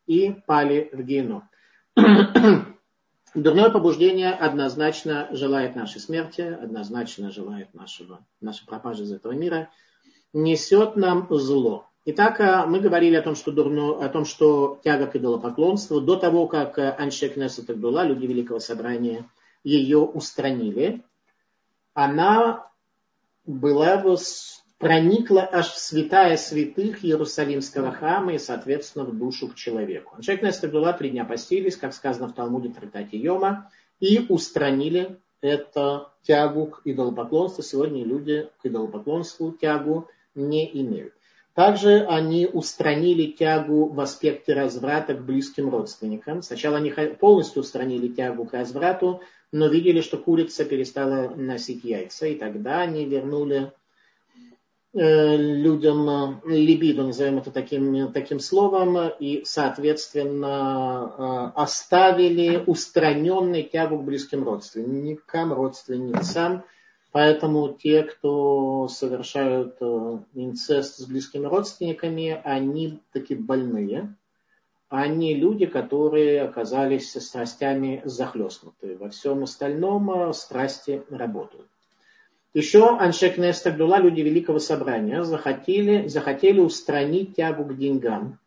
и 0.06 0.32
пали 0.46 0.90
в 0.92 1.02
Гену. 1.02 1.48
Дурное 3.34 3.70
побуждение 3.70 4.32
однозначно 4.32 5.30
желает 5.32 5.76
нашей 5.76 6.02
смерти, 6.02 6.42
однозначно 6.42 7.32
желает 7.32 7.74
нашего, 7.74 8.26
нашей 8.42 8.66
пропажи 8.66 9.04
из 9.04 9.14
этого 9.14 9.32
мира, 9.32 9.70
несет 10.34 10.98
нам 10.98 11.28
зло. 11.30 11.89
Итак, 12.12 12.40
э, 12.40 12.66
мы 12.66 12.80
говорили 12.80 13.16
о 13.16 13.22
том, 13.22 13.36
что, 13.36 13.52
дурно, 13.52 14.04
о 14.04 14.10
том, 14.10 14.26
что 14.26 14.80
тяга 14.84 15.06
к 15.06 15.16
идолопоклонству, 15.16 16.02
до 16.02 16.16
того, 16.16 16.48
как 16.48 16.80
э, 16.80 16.90
Аншек 16.90 17.38
Несет 17.38 17.78
была, 17.78 18.04
люди 18.04 18.26
Великого 18.26 18.58
Собрания, 18.60 19.30
ее 19.64 20.00
устранили, 20.00 21.04
она 21.94 22.68
была 23.46 24.04
проникла 24.80 25.48
аж 25.52 25.68
в 25.68 25.78
святая 25.78 26.36
святых 26.38 27.06
Иерусалимского 27.06 27.92
храма 27.92 28.34
и, 28.34 28.40
соответственно, 28.40 29.06
в 29.06 29.16
душу 29.16 29.48
к 29.50 29.54
человеку. 29.54 30.20
Человек 30.24 30.46
Нестагула 30.46 30.94
три 30.94 31.12
дня 31.12 31.26
постились, 31.26 31.78
как 31.78 31.94
сказано 31.94 32.30
в 32.30 32.34
Талмуде 32.34 32.70
Тритати 32.70 33.18
Йома, 33.18 33.70
и 34.00 34.26
устранили 34.30 35.20
это 35.42 36.12
тягу 36.24 36.68
к 36.68 36.82
идолопоклонству. 36.86 37.62
Сегодня 37.62 38.04
люди 38.04 38.50
к 38.64 38.66
идолопоклонству 38.66 39.52
тягу 39.52 40.08
не 40.34 40.68
имеют. 40.82 41.14
Также 41.60 42.06
они 42.06 42.46
устранили 42.46 43.26
тягу 43.26 43.90
в 43.90 44.00
аспекте 44.00 44.54
разврата 44.54 45.14
к 45.14 45.26
близким 45.26 45.70
родственникам. 45.70 46.42
Сначала 46.42 46.78
они 46.78 46.90
полностью 47.20 47.64
устранили 47.64 48.08
тягу 48.08 48.46
к 48.46 48.54
разврату, 48.54 49.20
но 49.52 49.68
видели, 49.68 50.00
что 50.00 50.16
курица 50.16 50.64
перестала 50.64 51.36
носить 51.36 51.84
яйца, 51.84 52.28
и 52.28 52.36
тогда 52.36 52.80
они 52.80 53.04
вернули 53.04 53.74
э, 54.94 55.36
людям 55.36 56.10
э, 56.10 56.40
либидо, 56.46 57.04
назовем 57.04 57.40
это 57.40 57.52
таким, 57.52 58.14
таким 58.14 58.40
словом, 58.40 58.98
и, 59.20 59.42
соответственно, 59.44 61.12
э, 61.18 61.60
оставили 61.62 62.64
устраненной 62.68 63.64
тягу 63.64 63.98
к 63.98 64.06
близким 64.06 64.46
родственникам, 64.46 65.52
родственницам, 65.52 66.64
Поэтому 67.12 67.74
те, 67.74 68.04
кто 68.04 68.88
совершают 68.88 69.78
э, 69.82 70.20
инцест 70.36 70.98
с 70.98 71.06
близкими 71.06 71.46
родственниками, 71.46 72.40
они 72.44 73.00
таки 73.12 73.34
больные. 73.34 74.16
Они 74.90 75.34
люди, 75.34 75.66
которые 75.66 76.44
оказались 76.44 77.14
страстями 77.14 78.02
захлестнуты. 78.06 78.96
Во 78.98 79.10
всем 79.10 79.44
остальном 79.44 80.12
э, 80.12 80.34
страсти 80.34 81.04
работают. 81.10 81.68
Еще 82.54 82.98
Аншек 82.98 83.38
Нестагдула, 83.38 84.00
люди 84.00 84.22
Великого 84.22 84.60
Собрания, 84.60 85.24
захотели, 85.24 86.08
захотели 86.08 86.60
устранить 86.60 87.36
тягу 87.36 87.66
к 87.66 87.78
деньгам, 87.78 88.40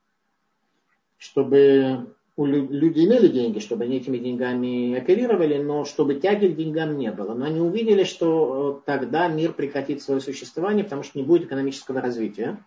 чтобы 1.18 2.12
у 2.34 2.46
люди 2.46 3.04
имели 3.04 3.28
деньги, 3.28 3.58
чтобы 3.58 3.84
они 3.84 3.98
этими 3.98 4.16
деньгами 4.16 4.96
оперировали, 4.96 5.62
но 5.62 5.84
чтобы 5.84 6.14
тяги 6.14 6.48
к 6.48 6.56
деньгам 6.56 6.96
не 6.96 7.12
было. 7.12 7.34
Но 7.34 7.44
они 7.44 7.60
увидели, 7.60 8.04
что 8.04 8.80
э, 8.80 8.86
тогда 8.86 9.28
мир 9.28 9.52
прекратит 9.52 10.02
свое 10.02 10.20
существование, 10.20 10.84
потому 10.84 11.02
что 11.02 11.18
не 11.18 11.24
будет 11.24 11.44
экономического 11.44 12.00
развития. 12.00 12.64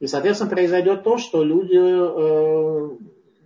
И, 0.00 0.06
соответственно, 0.06 0.50
произойдет 0.50 1.02
то, 1.02 1.16
что 1.16 1.42
люди 1.42 1.78
э, 1.78 2.96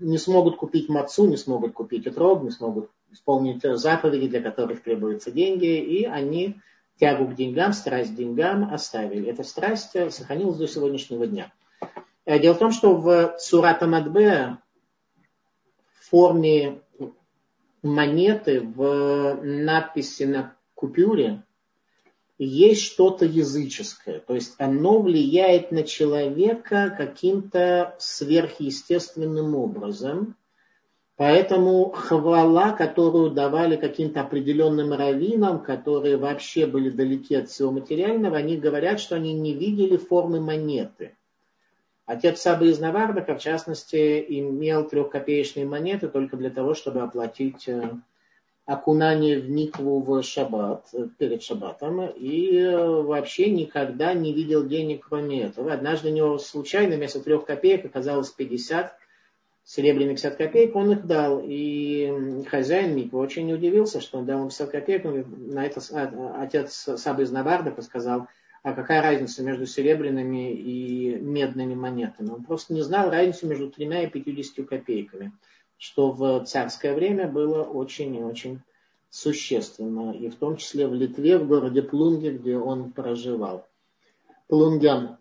не 0.01 0.19
смогут 0.19 0.57
купить 0.57 0.89
мацу, 0.89 1.29
не 1.29 1.37
смогут 1.37 1.73
купить 1.73 2.07
отрог, 2.09 2.43
не 2.43 2.51
смогут 2.51 2.91
исполнить 3.13 3.63
заповеди, 3.63 4.27
для 4.27 4.43
которых 4.43 4.83
требуются 4.83 5.31
деньги, 5.31 5.79
и 5.79 6.05
они 6.05 6.57
тягу 6.99 7.29
к 7.29 7.37
деньгам, 7.37 7.73
страсть 7.73 8.13
к 8.13 8.17
деньгам 8.17 8.75
оставили. 8.75 9.31
Эта 9.31 9.45
страсть 9.45 9.93
сохранилась 10.11 10.57
до 10.57 10.67
сегодняшнего 10.67 11.29
дня. 11.29 11.53
Э, 12.25 12.41
дело 12.41 12.55
в 12.55 12.59
том, 12.59 12.73
что 12.73 12.97
в 12.97 13.37
Сурата 13.39 13.87
Мадбе 13.87 14.59
форме 16.09 16.81
монеты, 17.83 18.61
в 18.61 19.41
надписи 19.43 20.25
на 20.25 20.57
купюре 20.75 21.43
есть 22.39 22.83
что-то 22.83 23.25
языческое. 23.25 24.21
То 24.21 24.35
есть 24.35 24.55
оно 24.59 25.01
влияет 25.01 25.73
на 25.73 25.83
человека 25.83 26.95
каким-то 26.97 27.97
сверхъестественным 27.99 29.57
образом. 29.57 30.37
Поэтому 31.17 31.91
хвала, 31.91 32.71
которую 32.71 33.33
давали 33.33 33.75
каким-то 33.75 34.21
определенным 34.21 34.93
раввинам, 34.93 35.61
которые 35.61 36.17
вообще 36.17 36.65
были 36.67 36.91
далеки 36.91 37.35
от 37.35 37.51
всего 37.51 37.73
материального, 37.73 38.37
они 38.37 38.57
говорят, 38.57 39.01
что 39.01 39.17
они 39.17 39.35
не 39.35 39.53
видели 39.53 39.97
формы 39.97 40.41
монеты. 40.41 41.17
Отец 42.09 42.41
Сабы 42.41 42.71
из 42.71 42.79
Навардака, 42.79 43.35
в 43.35 43.39
частности, 43.39 44.25
имел 44.27 44.89
трехкопеечные 44.89 45.67
монеты 45.67 46.09
только 46.09 46.39
для 46.39 46.49
того, 46.49 46.73
чтобы 46.73 47.03
оплатить 47.03 47.69
э, 47.69 47.91
окунание 48.65 49.39
в 49.39 49.51
микву 49.51 50.01
в 50.01 50.23
шаббат, 50.23 50.87
э, 50.95 51.07
перед 51.19 51.43
шаббатом, 51.43 52.07
и 52.07 52.57
э, 52.57 53.03
вообще 53.03 53.51
никогда 53.51 54.15
не 54.15 54.33
видел 54.33 54.67
денег 54.67 55.07
кроме 55.07 55.43
этого. 55.43 55.71
Однажды 55.71 56.09
у 56.09 56.15
него 56.15 56.39
случайно 56.39 56.97
вместо 56.97 57.21
трех 57.21 57.45
копеек 57.45 57.85
оказалось 57.85 58.31
50 58.31 58.97
серебряных 59.65 60.17
50 60.17 60.37
копеек, 60.37 60.77
он 60.77 60.93
их 60.93 61.07
дал. 61.07 61.43
И 61.45 62.43
хозяин 62.49 62.97
миквы 62.97 63.19
очень 63.19 63.53
удивился, 63.53 64.01
что 64.01 64.17
он 64.17 64.25
дал 64.25 64.39
ему 64.39 64.49
50 64.49 64.71
копеек. 64.71 65.05
На 65.05 65.67
это 65.67 65.83
а, 65.93 66.43
отец 66.43 66.89
Сабы 66.97 67.25
из 67.25 67.31
Навардака 67.31 67.83
сказал, 67.83 68.29
а 68.63 68.73
какая 68.73 69.03
разница 69.03 69.43
между 69.43 69.67
серебряными 69.67 70.53
и 70.53 71.17
медными 71.17 71.75
монетами. 71.75 72.31
Он 72.31 72.45
просто 72.45 72.75
не 72.75 72.83
знал 72.83 73.11
разницу 73.11 73.47
между 73.47 73.71
тремя 73.71 74.03
и 74.03 74.11
пятьюдесятью 74.11 74.67
копейками, 74.67 75.33
что 75.77 76.11
в 76.11 76.45
царское 76.45 76.95
время 76.95 77.29
было 77.29 77.63
очень 77.63 78.17
и 78.17 78.23
очень 78.23 78.61
существенно, 79.11 80.13
и 80.13 80.29
в 80.29 80.37
том 80.37 80.57
числе 80.57 80.87
в 80.87 80.95
Литве, 80.95 81.39
в 81.39 81.47
городе 81.47 81.83
Плунге, 81.83 82.33
где 82.33 82.59
он 82.59 82.93
проживал. 82.93 83.67
Плунгян. 84.49 85.17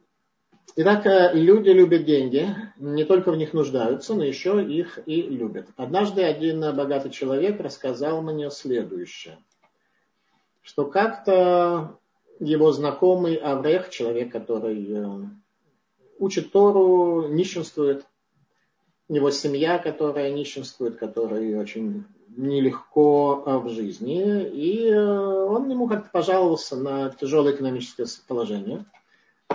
Итак, 0.76 1.06
э, 1.06 1.32
люди 1.34 1.70
любят 1.70 2.06
деньги, 2.06 2.54
не 2.78 3.04
только 3.06 3.32
в 3.32 3.38
них 3.38 3.54
нуждаются, 3.54 4.14
но 4.14 4.24
еще 4.24 4.64
их 4.64 5.00
и 5.06 5.22
любят. 5.22 5.68
Однажды 5.76 6.24
один 6.24 6.60
богатый 6.76 7.10
человек 7.10 7.60
рассказал 7.60 8.22
мне 8.22 8.52
следующее, 8.52 9.40
что 10.62 10.86
как-то 10.86 11.98
его 12.40 12.72
знакомый 12.72 13.36
Аврех, 13.36 13.90
человек, 13.90 14.32
который 14.32 14.86
э, 14.90 15.06
учит 16.20 16.52
Тору, 16.52 17.28
нищенствует. 17.30 18.06
Его 19.10 19.32
семья, 19.32 19.80
которая 19.80 20.32
нищенствует, 20.32 20.98
которой 20.98 21.58
очень 21.58 22.04
нелегко 22.36 23.44
э, 23.46 23.58
в 23.58 23.70
жизни. 23.70 24.48
И 24.50 24.90
э, 24.90 24.98
он 25.00 25.70
ему 25.70 25.88
как-то 25.88 26.10
пожаловался 26.12 26.76
на 26.76 27.10
тяжелое 27.10 27.54
экономическое 27.56 28.08
положение. 28.28 28.86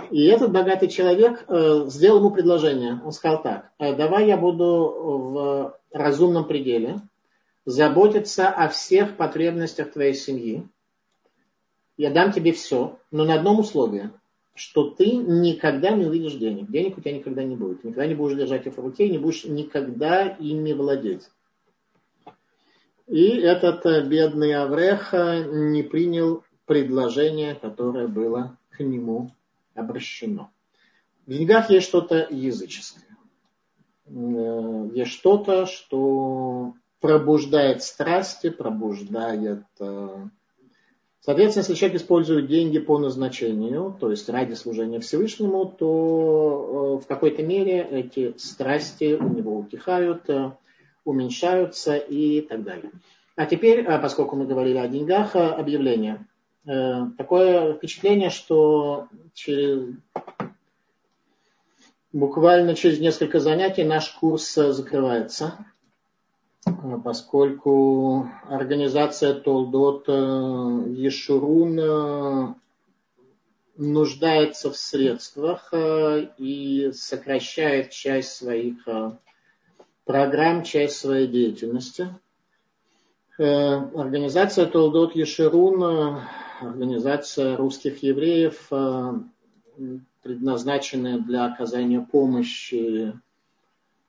И 0.09 0.25
этот 0.25 0.51
богатый 0.51 0.87
человек 0.87 1.45
сделал 1.47 2.17
ему 2.17 2.31
предложение. 2.31 2.99
Он 3.05 3.11
сказал 3.11 3.43
так, 3.43 3.71
давай 3.77 4.27
я 4.27 4.37
буду 4.37 4.65
в 4.65 5.79
разумном 5.91 6.45
пределе 6.45 6.99
заботиться 7.65 8.49
о 8.49 8.69
всех 8.69 9.15
потребностях 9.17 9.91
твоей 9.91 10.15
семьи 10.15 10.67
я 11.97 12.11
дам 12.11 12.31
тебе 12.31 12.53
все, 12.53 12.99
но 13.11 13.25
на 13.25 13.35
одном 13.35 13.59
условии, 13.59 14.09
что 14.55 14.89
ты 14.89 15.11
никогда 15.11 15.91
не 15.91 16.05
увидишь 16.05 16.35
денег. 16.35 16.69
Денег 16.69 16.97
у 16.97 17.01
тебя 17.01 17.13
никогда 17.13 17.43
не 17.43 17.55
будет. 17.55 17.83
никогда 17.83 18.05
не 18.05 18.15
будешь 18.15 18.37
держать 18.37 18.65
их 18.65 18.75
в 18.75 18.79
руке, 18.79 19.09
не 19.09 19.17
будешь 19.17 19.45
никогда 19.45 20.27
ими 20.27 20.73
владеть. 20.73 21.29
И 23.07 23.27
этот 23.27 23.85
э, 23.85 24.05
бедный 24.05 24.55
Аврех 24.55 25.13
э, 25.13 25.43
не 25.45 25.83
принял 25.83 26.43
предложение, 26.65 27.55
которое 27.55 28.07
было 28.07 28.57
к 28.69 28.79
нему 28.81 29.31
обращено. 29.75 30.49
В 31.25 31.31
деньгах 31.31 31.69
есть 31.69 31.87
что-то 31.87 32.27
языческое. 32.29 33.17
Э, 34.05 34.89
есть 34.93 35.11
что-то, 35.11 35.65
что 35.65 36.73
пробуждает 37.01 37.83
страсти, 37.83 38.49
пробуждает 38.49 39.65
Соответственно, 41.25 41.61
если 41.61 41.75
человек 41.75 42.01
использует 42.01 42.47
деньги 42.47 42.79
по 42.79 42.97
назначению, 42.97 43.95
то 43.97 44.11
есть 44.11 44.27
ради 44.27 44.55
служения 44.55 44.99
Всевышнему, 44.99 45.65
то 45.65 46.99
э, 46.99 47.03
в 47.03 47.07
какой-то 47.07 47.41
мере 47.43 47.87
эти 47.89 48.33
страсти 48.37 49.13
у 49.13 49.29
него 49.29 49.57
утихают, 49.57 50.29
э, 50.29 50.51
уменьшаются 51.05 51.95
и 51.95 52.41
так 52.41 52.63
далее. 52.63 52.91
А 53.37 53.45
теперь, 53.45 53.85
э, 53.85 53.99
поскольку 53.99 54.35
мы 54.35 54.45
говорили 54.45 54.77
о 54.77 54.87
деньгах, 54.89 55.35
объявление. 55.35 56.27
Такое 56.65 57.73
впечатление, 57.73 58.29
что 58.29 59.09
через, 59.33 59.95
буквально 62.13 62.73
через 62.73 63.01
несколько 63.01 63.41
занятий 63.41 63.83
наш 63.83 64.09
курс 64.11 64.55
закрывается 64.55 65.65
поскольку 67.03 68.29
организация 68.47 69.33
Толдот 69.33 70.05
э, 70.07 70.11
Ешурун 70.11 71.79
э, 71.79 72.53
нуждается 73.77 74.71
в 74.71 74.77
средствах 74.77 75.69
э, 75.73 76.27
и 76.37 76.91
сокращает 76.93 77.91
часть 77.91 78.33
своих 78.33 78.87
программ, 80.05 80.63
часть 80.63 80.97
своей 80.97 81.27
деятельности. 81.27 82.07
Организация 83.37 84.67
Толдот 84.67 85.15
Ешерун, 85.15 86.21
организация 86.61 87.57
русских 87.57 88.03
евреев, 88.03 88.69
предназначенная 90.21 91.17
для 91.17 91.45
оказания 91.45 91.99
помощи 91.99 93.13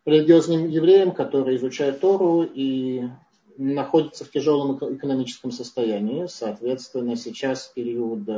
религиозным 0.07 0.69
евреям, 0.69 1.13
которые 1.13 1.57
изучают 1.57 2.01
Тору 2.01 2.43
и 2.43 3.05
находятся 3.57 4.25
в 4.25 4.31
тяжелом 4.31 4.77
экономическом 4.97 5.51
состоянии. 5.51 6.27
Соответственно, 6.27 7.17
сейчас 7.17 7.73
период 7.75 8.29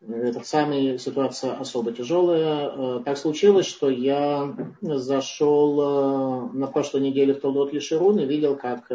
Эта 0.00 0.44
самая 0.44 0.96
ситуация 0.98 1.54
особо 1.54 1.92
тяжелая. 1.92 3.00
Так 3.00 3.18
случилось, 3.18 3.66
что 3.66 3.90
я 3.90 4.54
зашел 4.80 6.50
на 6.52 6.68
прошлой 6.68 7.00
неделе 7.00 7.34
в 7.34 7.40
Толдот 7.40 7.72
Лишерун 7.72 8.20
и 8.20 8.26
видел, 8.26 8.56
как 8.56 8.88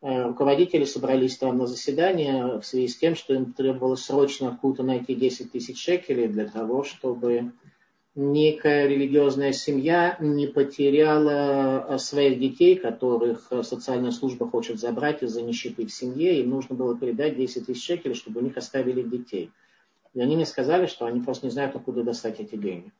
руководители 0.00 0.84
собрались 0.84 1.38
там 1.38 1.58
на 1.58 1.66
заседание 1.66 2.60
в 2.60 2.62
связи 2.64 2.86
с 2.86 2.96
тем, 2.96 3.16
что 3.16 3.34
им 3.34 3.52
требовалось 3.52 4.04
срочно 4.04 4.50
откуда-то 4.50 4.84
найти 4.84 5.16
10 5.16 5.50
тысяч 5.50 5.82
шекелей 5.82 6.28
для 6.28 6.46
того, 6.46 6.84
чтобы 6.84 7.50
некая 8.14 8.86
религиозная 8.86 9.52
семья 9.52 10.16
не 10.20 10.46
потеряла 10.46 11.86
э, 11.88 11.98
своих 11.98 12.38
детей, 12.38 12.76
которых 12.76 13.46
э, 13.50 13.62
социальная 13.62 14.10
служба 14.10 14.48
хочет 14.48 14.78
забрать 14.78 15.22
из-за 15.22 15.42
нищеты 15.42 15.86
в 15.86 15.92
семье. 15.92 16.40
Им 16.40 16.50
нужно 16.50 16.74
было 16.74 16.96
передать 16.96 17.36
10 17.36 17.66
тысяч 17.66 17.84
шекелей, 17.84 18.14
чтобы 18.14 18.40
у 18.40 18.44
них 18.44 18.56
оставили 18.56 19.02
детей. 19.02 19.50
И 20.12 20.20
они 20.20 20.36
мне 20.36 20.44
сказали, 20.44 20.86
что 20.86 21.06
они 21.06 21.20
просто 21.20 21.46
не 21.46 21.52
знают, 21.52 21.74
откуда 21.74 22.02
достать 22.02 22.38
эти 22.38 22.56
деньги. 22.56 22.92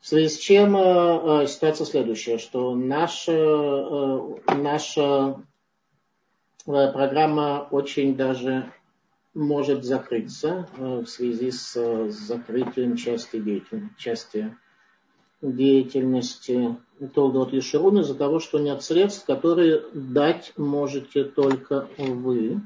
В 0.00 0.06
связи 0.06 0.28
с 0.28 0.38
чем 0.38 0.76
э, 0.76 1.46
ситуация 1.46 1.86
следующая, 1.86 2.38
что 2.38 2.74
наша, 2.74 4.20
наша 4.48 5.42
программа 6.66 7.68
очень 7.70 8.16
даже 8.16 8.70
может 9.34 9.84
закрыться 9.84 10.68
э, 10.76 11.02
в 11.04 11.06
связи 11.06 11.50
с 11.50 11.76
э, 11.76 12.10
закрытием 12.10 12.96
части, 12.96 13.38
деятельности, 13.38 13.94
части 13.96 14.56
деятельности 15.40 16.76
Толдот 17.14 17.52
Ешерун 17.52 18.00
из-за 18.00 18.14
того, 18.14 18.40
что 18.40 18.58
нет 18.58 18.82
средств, 18.82 19.24
которые 19.24 19.82
дать 19.92 20.52
можете 20.56 21.24
только 21.24 21.88
вы 21.96 22.60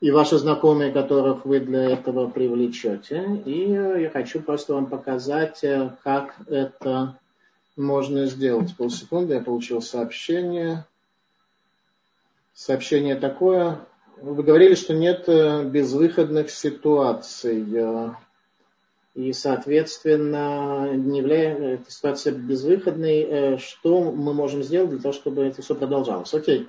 и 0.00 0.10
ваши 0.10 0.38
знакомые, 0.38 0.92
которых 0.92 1.44
вы 1.44 1.60
для 1.60 1.90
этого 1.90 2.28
привлечете. 2.30 3.42
И 3.44 3.70
э, 3.70 4.02
я 4.02 4.10
хочу 4.10 4.40
просто 4.40 4.74
вам 4.74 4.86
показать, 4.86 5.62
как 6.02 6.36
это 6.46 7.18
можно 7.76 8.26
сделать. 8.26 8.74
Полсекунды 8.76 9.34
я 9.34 9.40
получил 9.40 9.82
сообщение. 9.82 10.86
Сообщение 12.54 13.14
такое. 13.14 13.80
Вы 14.22 14.42
говорили, 14.42 14.74
что 14.74 14.92
нет 14.92 15.24
э, 15.28 15.64
безвыходных 15.64 16.50
ситуаций. 16.50 17.64
Э, 17.74 18.10
и, 19.14 19.32
соответственно, 19.32 20.90
не 20.94 21.18
является 21.18 21.64
эта 21.64 21.90
ситуация 21.90 22.32
безвыходной. 22.34 23.22
Э, 23.22 23.58
что 23.58 24.12
мы 24.12 24.34
можем 24.34 24.62
сделать 24.62 24.90
для 24.90 24.98
того, 24.98 25.14
чтобы 25.14 25.42
это 25.44 25.62
все 25.62 25.74
продолжалось? 25.74 26.34
Окей. 26.34 26.66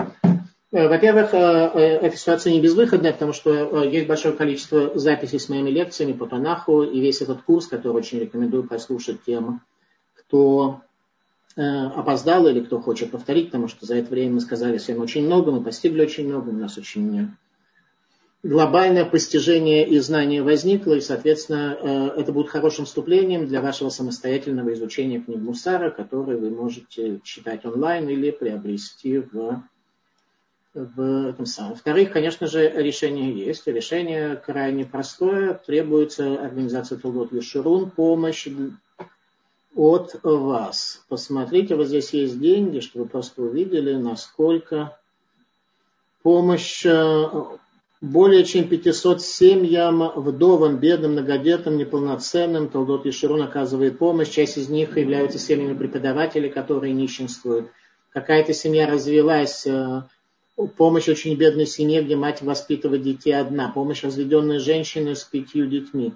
Во-первых, 0.71 1.33
эта 1.33 2.15
ситуация 2.15 2.53
не 2.53 2.61
безвыходная, 2.61 3.11
потому 3.11 3.33
что 3.33 3.83
есть 3.83 4.07
большое 4.07 4.33
количество 4.33 4.97
записей 4.97 5.37
с 5.37 5.49
моими 5.49 5.69
лекциями 5.69 6.13
по 6.13 6.27
Танаху 6.27 6.83
и 6.83 7.01
весь 7.01 7.21
этот 7.21 7.41
курс, 7.41 7.67
который 7.67 7.97
очень 7.97 8.19
рекомендую 8.19 8.63
послушать 8.63 9.21
тем, 9.25 9.59
кто 10.15 10.79
опоздал 11.55 12.47
или 12.47 12.61
кто 12.61 12.79
хочет 12.79 13.11
повторить, 13.11 13.47
потому 13.47 13.67
что 13.67 13.85
за 13.85 13.95
это 13.95 14.09
время 14.09 14.35
мы 14.35 14.39
сказали 14.41 14.77
всем 14.77 14.99
очень 14.99 15.25
много, 15.25 15.51
мы 15.51 15.63
постигли 15.63 16.01
очень 16.01 16.27
много, 16.27 16.49
у 16.49 16.53
нас 16.53 16.77
очень 16.77 17.31
глобальное 18.43 19.05
постижение 19.05 19.87
и 19.87 19.99
знание 19.99 20.41
возникло, 20.41 20.93
и, 20.93 21.01
соответственно, 21.01 21.77
э, 21.79 22.21
это 22.21 22.31
будет 22.31 22.49
хорошим 22.49 22.85
вступлением 22.85 23.47
для 23.47 23.61
вашего 23.61 23.89
самостоятельного 23.89 24.73
изучения 24.73 25.19
книг 25.19 25.39
Мусара, 25.39 25.91
который 25.91 26.37
вы 26.37 26.49
можете 26.49 27.19
читать 27.23 27.65
онлайн 27.65 28.09
или 28.09 28.31
приобрести 28.31 29.19
в, 29.19 29.63
в 30.73 31.29
этом 31.29 31.45
самом. 31.45 31.73
Во-вторых, 31.73 32.11
конечно 32.11 32.47
же, 32.47 32.67
решение 32.67 33.31
есть. 33.31 33.67
Решение 33.67 34.35
крайне 34.35 34.85
простое. 34.85 35.53
Требуется 35.53 36.43
организация 36.43 36.97
Толдот 36.97 37.31
Лешурун, 37.31 37.91
помощь 37.91 38.47
от 39.75 40.15
вас. 40.23 41.03
Посмотрите, 41.07 41.75
вот 41.75 41.87
здесь 41.87 42.13
есть 42.13 42.39
деньги, 42.39 42.79
чтобы 42.79 43.05
просто 43.05 43.41
увидели, 43.41 43.93
насколько 43.95 44.97
помощь 46.23 46.85
э, 46.85 47.25
более 48.01 48.43
чем 48.43 48.67
500 48.67 49.21
семьям, 49.21 50.11
вдовам, 50.15 50.77
бедным, 50.77 51.11
многодетным, 51.11 51.77
неполноценным. 51.77 52.69
Толдот 52.69 53.05
Иширун 53.05 53.43
оказывает 53.43 53.99
помощь. 53.99 54.29
Часть 54.29 54.57
из 54.57 54.69
них 54.69 54.97
являются 54.97 55.37
семьями 55.37 55.77
преподавателей, 55.77 56.49
которые 56.49 56.93
нищенствуют. 56.93 57.69
Какая-то 58.11 58.53
семья 58.53 58.87
развелась. 58.87 59.65
Э, 59.67 60.03
помощь 60.77 61.07
очень 61.07 61.35
бедной 61.35 61.67
семье, 61.67 62.01
где 62.01 62.15
мать 62.15 62.41
воспитывает 62.41 63.03
детей 63.03 63.33
одна. 63.33 63.71
Помощь 63.71 64.03
разведенной 64.03 64.59
женщины 64.59 65.15
с 65.15 65.23
пятью 65.23 65.67
детьми. 65.67 66.13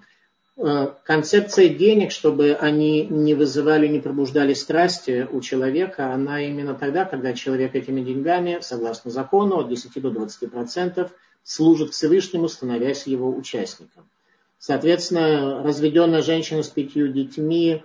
Э, 0.57 0.93
концепция 1.03 1.69
денег, 1.69 2.11
чтобы 2.11 2.53
они 2.53 3.05
не 3.05 3.33
вызывали, 3.33 3.87
не 3.87 3.99
пробуждали 3.99 4.53
страсти 4.53 5.27
у 5.29 5.41
человека, 5.41 6.13
она 6.13 6.41
именно 6.41 6.73
тогда, 6.73 7.05
когда 7.05 7.33
человек 7.33 7.75
этими 7.75 8.01
деньгами, 8.01 8.59
согласно 8.61 9.11
закону, 9.11 9.59
от 9.59 9.69
10 9.69 10.01
до 10.01 10.11
20 10.11 10.51
процентов– 10.51 11.11
служит 11.45 11.93
Всевышнему, 11.93 12.49
становясь 12.49 13.07
его 13.07 13.29
участником. 13.29 14.09
Соответственно, 14.57 15.63
разведенная 15.63 16.23
женщина 16.23 16.63
с 16.63 16.69
пятью 16.69 17.07
детьми, 17.07 17.83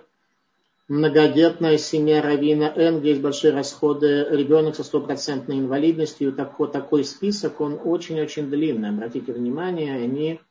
многодетная 0.87 1.77
семья 1.77 2.23
Равина 2.23 2.73
Н, 2.75 2.99
где 2.99 3.09
есть 3.09 3.21
большие 3.21 3.53
расходы, 3.53 4.25
ребенок 4.31 4.75
со 4.75 4.83
стопроцентной 4.83 5.59
инвалидностью, 5.59 6.33
такой, 6.33 6.71
такой 6.71 7.05
список, 7.05 7.61
он 7.61 7.79
очень-очень 7.81 8.49
длинный. 8.49 8.89
Обратите 8.89 9.31
внимание, 9.31 9.95
они... 9.95 10.41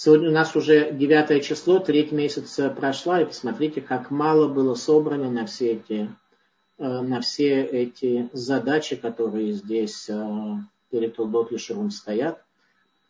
Сегодня 0.00 0.28
у 0.28 0.32
нас 0.32 0.54
уже 0.54 0.92
девятое 0.92 1.40
число, 1.40 1.80
треть 1.80 2.12
месяца 2.12 2.70
прошла, 2.70 3.20
и 3.20 3.24
посмотрите, 3.24 3.80
как 3.80 4.12
мало 4.12 4.46
было 4.46 4.76
собрано 4.76 5.28
на 5.28 5.44
все 5.44 5.72
эти, 5.72 6.08
э, 6.78 7.00
на 7.00 7.20
все 7.20 7.64
эти 7.64 8.28
задачи, 8.32 8.94
которые 8.94 9.54
здесь 9.54 10.08
э, 10.08 10.54
перед 10.92 11.16
Толдот 11.16 11.50
Ешерун 11.50 11.90
стоят. 11.90 12.40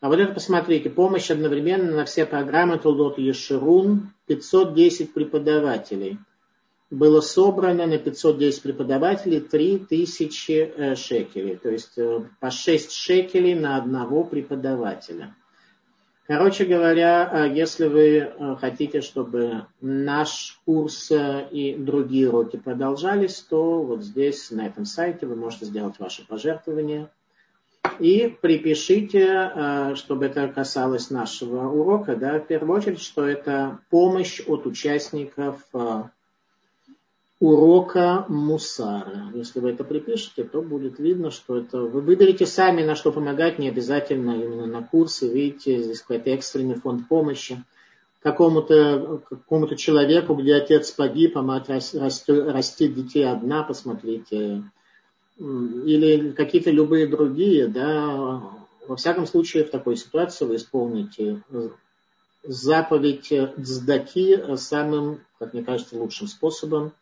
А 0.01 0.09
вот 0.09 0.19
это 0.19 0.33
посмотрите, 0.33 0.89
помощь 0.89 1.31
одновременно 1.31 1.95
на 1.95 2.07
все 2.07 2.25
программы 2.25 2.79
Толдот 2.79 3.19
Ешерун, 3.19 4.15
510 4.25 5.13
преподавателей. 5.13 6.17
Было 6.89 7.21
собрано 7.21 7.87
на 7.87 7.99
510 7.99 8.63
преподавателей 8.63 9.41
3000 9.41 10.53
э, 10.53 10.97
шекелей, 10.97 11.57
то 11.57 11.69
есть 11.69 11.99
по 12.41 12.51
6 12.51 12.93
шекелей 12.93 13.55
на 13.55 13.77
одного 13.77 14.25
преподавателя. 14.25 15.35
Короче 16.29 16.65
говоря, 16.65 17.29
э, 17.33 17.53
если 17.53 17.89
вы 17.89 18.57
хотите, 18.61 19.01
чтобы 19.01 19.67
наш 19.81 20.61
курс 20.65 21.11
и 21.11 21.75
другие 21.77 22.29
уроки 22.29 22.57
продолжались, 22.57 23.41
то 23.41 23.83
вот 23.83 24.05
здесь, 24.05 24.53
на 24.53 24.67
этом 24.67 24.85
сайте, 24.85 25.27
вы 25.27 25.35
можете 25.35 25.65
сделать 25.65 25.99
ваши 25.99 26.25
пожертвования– 26.25 27.11
и 27.99 28.29
припишите, 28.41 29.51
э, 29.55 29.95
чтобы 29.97 30.27
это 30.27 30.49
касалось 30.49 31.11
нашего 31.11 31.69
урока, 31.69 32.15
да, 32.17 32.39
в 32.39 32.47
первую 32.47 32.79
очередь, 32.79 33.01
что 33.01 33.27
это 33.27 33.81
помощь 33.91 34.41
от 34.47 34.67
участников 34.67 35.63
э, 35.75 36.05
урока 37.41 38.25
Мусара. 38.29 39.31
Если 39.35 39.61
вы 39.61 39.71
это 39.71 39.85
припишете, 39.85 40.45
то 40.45 40.61
будет 40.61 40.99
видно, 40.99 41.31
что 41.31 41.59
это... 41.59 41.79
Вы 41.79 42.01
выберете 42.01 42.47
сами, 42.47 42.83
на 42.83 42.97
что 42.97 43.13
помогать, 43.13 43.59
не 43.59 43.69
обязательно 43.69 44.33
именно 44.33 44.67
на 44.67 44.83
курсы. 44.83 45.29
Видите, 45.29 45.83
здесь 45.83 46.01
какой-то 46.01 46.31
экстренный 46.31 46.75
фонд 46.77 47.09
помощи 47.09 47.63
какому-то 48.21 49.23
какому 49.29 49.73
человеку, 49.77 50.35
где 50.35 50.57
отец 50.57 50.91
погиб, 50.91 51.37
а 51.39 51.43
мать 51.43 51.69
растет 51.69 52.95
детей 52.95 53.29
одна, 53.29 53.63
посмотрите, 53.63 54.65
или 55.39 56.33
какие-то 56.33 56.71
любые 56.71 57.07
другие, 57.07 57.69
да, 57.69 58.43
во 58.87 58.97
всяком 58.97 59.27
случае 59.27 59.65
в 59.65 59.71
такой 59.71 59.97
ситуации 59.97 60.45
вы 60.45 60.57
исполните 60.57 61.43
заповедь 62.43 63.33
Цдаки 63.63 64.57
самым, 64.57 65.21
как 65.39 65.53
мне 65.53 65.63
кажется, 65.63 65.97
лучшим 65.97 66.27
способом 66.27 66.93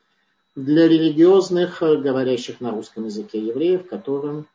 для 0.56 0.88
религиозных, 0.88 1.80
говорящих 1.80 2.60
на 2.60 2.70
русском 2.70 3.04
языке 3.04 3.38
евреев, 3.38 3.86
которым, 3.86 4.46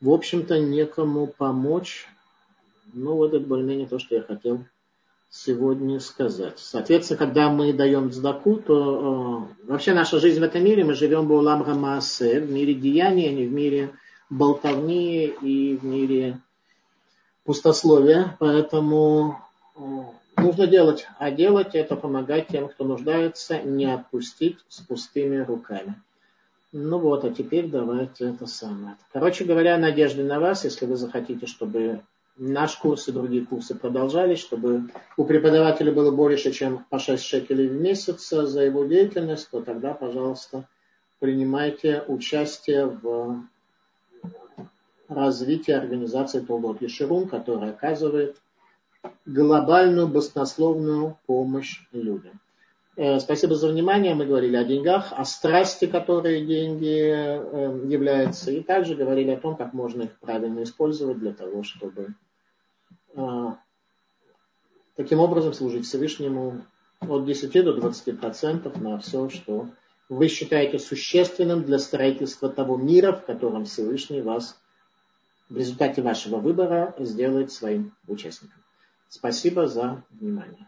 в 0.00 0.10
общем-то, 0.10 0.58
некому 0.58 1.28
помочь. 1.28 2.08
Ну, 2.92 3.14
вот 3.14 3.32
это 3.32 3.46
более-менее 3.46 3.86
то, 3.86 3.98
что 4.00 4.16
я 4.16 4.22
хотел 4.22 4.64
сегодня 5.30 5.98
сказать. 6.00 6.58
Соответственно, 6.58 7.18
когда 7.18 7.50
мы 7.50 7.72
даем 7.72 8.12
сдаку, 8.12 8.56
то 8.56 9.48
э, 9.64 9.66
вообще 9.70 9.94
наша 9.94 10.20
жизнь 10.20 10.40
в 10.40 10.42
этом 10.42 10.62
мире, 10.62 10.84
мы 10.84 10.94
живем 10.94 11.26
в 11.26 11.32
Улам 11.32 11.62
Рамаасе, 11.62 12.40
в 12.40 12.50
мире 12.50 12.74
деяния, 12.74 13.30
а 13.30 13.32
не 13.32 13.46
в 13.46 13.52
мире 13.52 13.92
болтовни 14.28 15.26
и 15.26 15.76
в 15.76 15.84
мире 15.84 16.38
пустословия. 17.44 18.36
Поэтому 18.40 19.38
э, 19.76 19.80
нужно 20.42 20.66
делать. 20.66 21.06
А 21.18 21.30
делать 21.30 21.74
это 21.74 21.96
помогать 21.96 22.48
тем, 22.48 22.68
кто 22.68 22.84
нуждается, 22.84 23.62
не 23.62 23.86
отпустить 23.86 24.58
с 24.68 24.80
пустыми 24.80 25.38
руками. 25.38 25.94
Ну 26.72 26.98
вот, 26.98 27.24
а 27.24 27.30
теперь 27.30 27.68
давайте 27.68 28.30
это 28.30 28.46
самое. 28.46 28.96
Короче 29.12 29.44
говоря, 29.44 29.76
надежды 29.76 30.24
на 30.24 30.40
вас, 30.40 30.64
если 30.64 30.86
вы 30.86 30.96
захотите, 30.96 31.46
чтобы 31.46 32.00
наш 32.38 32.76
курс 32.76 33.08
и 33.08 33.12
другие 33.12 33.44
курсы 33.44 33.74
продолжались, 33.74 34.40
чтобы 34.40 34.84
у 35.18 35.24
преподавателя 35.24 35.92
было 35.92 36.10
больше, 36.10 36.50
чем 36.50 36.84
по 36.88 36.98
6 36.98 37.22
шекелей 37.22 37.68
в 37.68 37.80
месяц 37.80 38.28
за 38.30 38.62
его 38.62 38.84
деятельность, 38.84 39.50
то 39.50 39.60
тогда, 39.60 39.92
пожалуйста, 39.92 40.66
принимайте 41.20 42.02
участие 42.08 42.86
в 42.86 43.42
развитии 45.08 45.72
организации 45.72 46.40
Толдот 46.40 46.80
Ешерун, 46.80 47.28
которая 47.28 47.70
оказывает 47.70 48.36
глобальную 49.26 50.08
баснословную 50.08 51.18
помощь 51.26 51.80
людям. 51.92 52.40
Э, 52.96 53.20
спасибо 53.20 53.54
за 53.54 53.68
внимание. 53.68 54.14
Мы 54.14 54.26
говорили 54.26 54.56
о 54.56 54.64
деньгах, 54.64 55.12
о 55.12 55.24
страсти, 55.24 55.86
которые 55.86 56.44
деньги 56.44 57.10
э, 57.10 57.86
являются, 57.88 58.50
и 58.50 58.60
также 58.60 58.94
говорили 58.94 59.30
о 59.30 59.40
том, 59.40 59.56
как 59.56 59.72
можно 59.72 60.02
их 60.02 60.18
правильно 60.18 60.62
использовать 60.62 61.18
для 61.18 61.32
того, 61.32 61.62
чтобы 61.62 62.14
э, 63.14 63.46
таким 64.96 65.20
образом 65.20 65.54
служить 65.54 65.86
Всевышнему 65.86 66.62
от 67.00 67.24
10 67.24 67.64
до 67.64 67.72
20 67.72 68.20
процентов 68.20 68.80
на 68.80 68.98
все, 68.98 69.28
что 69.30 69.68
вы 70.08 70.28
считаете 70.28 70.78
существенным 70.78 71.64
для 71.64 71.78
строительства 71.78 72.50
того 72.50 72.76
мира, 72.76 73.12
в 73.12 73.24
котором 73.24 73.64
Всевышний 73.64 74.20
вас 74.20 74.58
в 75.48 75.56
результате 75.56 76.02
вашего 76.02 76.36
выбора 76.36 76.94
сделает 76.98 77.50
своим 77.50 77.94
участником. 78.06 78.61
Спасибо 79.14 79.66
за 79.66 80.06
внимание. 80.08 80.66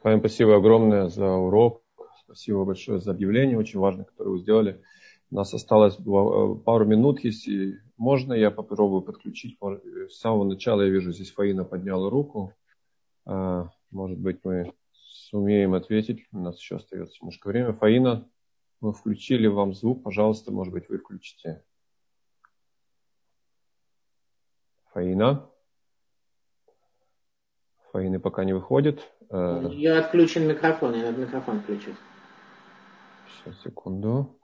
Павел, 0.00 0.18
спасибо 0.20 0.56
огромное 0.56 1.08
за 1.08 1.30
урок. 1.30 1.82
Спасибо 2.24 2.64
большое 2.64 3.00
за 3.00 3.10
объявление, 3.10 3.58
очень 3.58 3.78
важное, 3.78 4.06
которое 4.06 4.30
вы 4.30 4.38
сделали. 4.38 4.82
У 5.30 5.34
нас 5.34 5.52
осталось 5.52 5.96
пару 5.96 6.86
минут, 6.86 7.22
если 7.22 7.82
можно, 7.98 8.32
я 8.32 8.50
попробую 8.50 9.02
подключить. 9.02 9.58
С 10.08 10.18
самого 10.20 10.44
начала 10.44 10.80
я 10.80 10.88
вижу, 10.88 11.12
здесь 11.12 11.32
Фаина 11.32 11.64
подняла 11.64 12.08
руку. 12.08 12.54
А, 13.26 13.68
может 13.90 14.18
быть, 14.18 14.40
мы 14.42 14.72
сумеем 14.94 15.74
ответить. 15.74 16.26
У 16.32 16.38
нас 16.38 16.58
еще 16.58 16.76
остается 16.76 17.18
немножко 17.20 17.48
времени. 17.48 17.72
Фаина, 17.72 18.26
мы 18.80 18.94
включили 18.94 19.48
вам 19.48 19.74
звук. 19.74 20.02
Пожалуйста, 20.02 20.50
может 20.50 20.72
быть, 20.72 20.88
вы 20.88 20.96
включите. 20.96 21.62
Фаина. 24.94 25.50
Фаины 27.94 28.18
пока 28.18 28.42
не 28.42 28.52
выходит. 28.52 29.08
Э, 29.30 29.68
я 29.70 30.00
отключен 30.00 30.48
микрофон, 30.48 30.94
я 30.94 31.04
надо 31.04 31.20
микрофон 31.20 31.60
включить. 31.60 31.94
Сейчас, 33.28 33.62
секунду. 33.62 34.36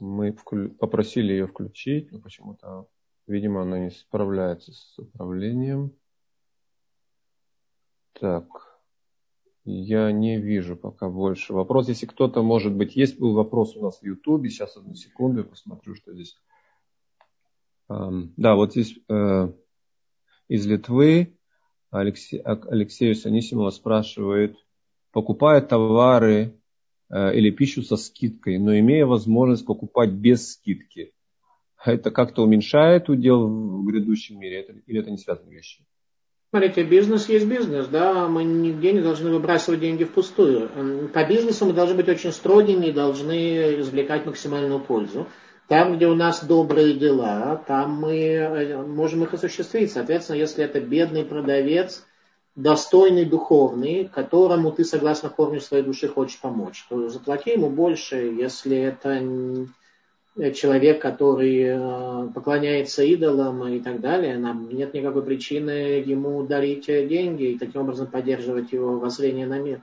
Мы 0.00 0.32
попросили 0.32 1.30
ее 1.30 1.46
включить, 1.46 2.10
но 2.10 2.18
почему-то, 2.18 2.88
видимо, 3.28 3.62
она 3.62 3.78
не 3.78 3.90
справляется 3.90 4.72
с 4.72 4.98
управлением. 4.98 5.92
Так, 8.14 8.46
я 9.64 10.10
не 10.10 10.40
вижу 10.40 10.76
пока 10.76 11.08
больше 11.08 11.52
вопрос. 11.52 11.86
Если 11.86 12.06
кто-то, 12.06 12.42
может 12.42 12.74
быть, 12.74 12.96
есть 12.96 13.16
был 13.20 13.34
вопрос 13.34 13.76
у 13.76 13.82
нас 13.84 14.00
в 14.00 14.02
Ютубе, 14.02 14.50
сейчас 14.50 14.76
одну 14.76 14.96
секунду, 14.96 15.42
я 15.42 15.44
посмотрю, 15.44 15.94
что 15.94 16.12
здесь. 16.12 16.36
Да, 17.88 18.56
вот 18.56 18.72
здесь 18.72 18.98
э, 19.08 19.52
из 20.48 20.66
Литвы 20.66 21.35
Алексей, 21.98 22.40
Алексею 22.40 23.14
Санисимова 23.14 23.70
спрашивает, 23.70 24.56
покупая 25.12 25.60
товары 25.60 26.54
э, 27.10 27.36
или 27.36 27.50
пищу 27.50 27.82
со 27.82 27.96
скидкой, 27.96 28.58
но 28.58 28.78
имея 28.78 29.06
возможность 29.06 29.66
покупать 29.66 30.10
без 30.10 30.52
скидки, 30.52 31.12
это 31.84 32.10
как-то 32.10 32.42
уменьшает 32.42 33.08
удел 33.08 33.46
в 33.46 33.86
грядущем 33.86 34.38
мире 34.38 34.60
это, 34.60 34.74
или 34.86 35.00
это 35.00 35.10
не 35.10 35.18
связанные 35.18 35.56
вещи? 35.56 35.84
Смотрите, 36.50 36.84
бизнес 36.84 37.28
есть 37.28 37.46
бизнес, 37.46 37.88
да, 37.88 38.28
мы 38.28 38.44
нигде 38.44 38.92
не 38.92 39.00
должны 39.00 39.30
выбрасывать 39.30 39.80
деньги 39.80 40.04
впустую. 40.04 41.10
По 41.12 41.24
бизнесу 41.24 41.66
мы 41.66 41.72
должны 41.72 41.96
быть 41.96 42.08
очень 42.08 42.32
строгими 42.32 42.86
и 42.86 42.92
должны 42.92 43.80
извлекать 43.80 44.26
максимальную 44.26 44.80
пользу. 44.80 45.26
Там, 45.68 45.96
где 45.96 46.06
у 46.06 46.14
нас 46.14 46.44
добрые 46.44 46.94
дела, 46.94 47.62
там 47.66 48.00
мы 48.00 48.16
э, 48.16 48.82
можем 48.82 49.24
их 49.24 49.34
осуществить. 49.34 49.92
Соответственно, 49.92 50.36
если 50.36 50.64
это 50.64 50.80
бедный 50.80 51.24
продавец, 51.24 52.04
достойный 52.54 53.24
духовный, 53.24 54.08
которому 54.12 54.70
ты, 54.70 54.84
согласно 54.84 55.28
корню 55.28 55.60
своей 55.60 55.82
души, 55.82 56.08
хочешь 56.08 56.38
помочь, 56.38 56.86
то 56.88 57.08
заплати 57.08 57.50
ему 57.50 57.68
больше, 57.68 58.16
если 58.16 58.78
это 58.78 59.20
человек, 60.54 61.00
который 61.00 61.62
э, 61.62 62.28
поклоняется 62.32 63.02
идолам 63.02 63.66
и 63.66 63.80
так 63.80 64.00
далее, 64.00 64.38
нам 64.38 64.68
нет 64.68 64.94
никакой 64.94 65.24
причины 65.24 65.70
ему 66.04 66.42
дарить 66.44 66.86
деньги 66.86 67.52
и 67.52 67.58
таким 67.58 67.82
образом 67.82 68.06
поддерживать 68.06 68.72
его 68.72 68.98
воззрение 68.98 69.46
на 69.46 69.58
мир. 69.58 69.80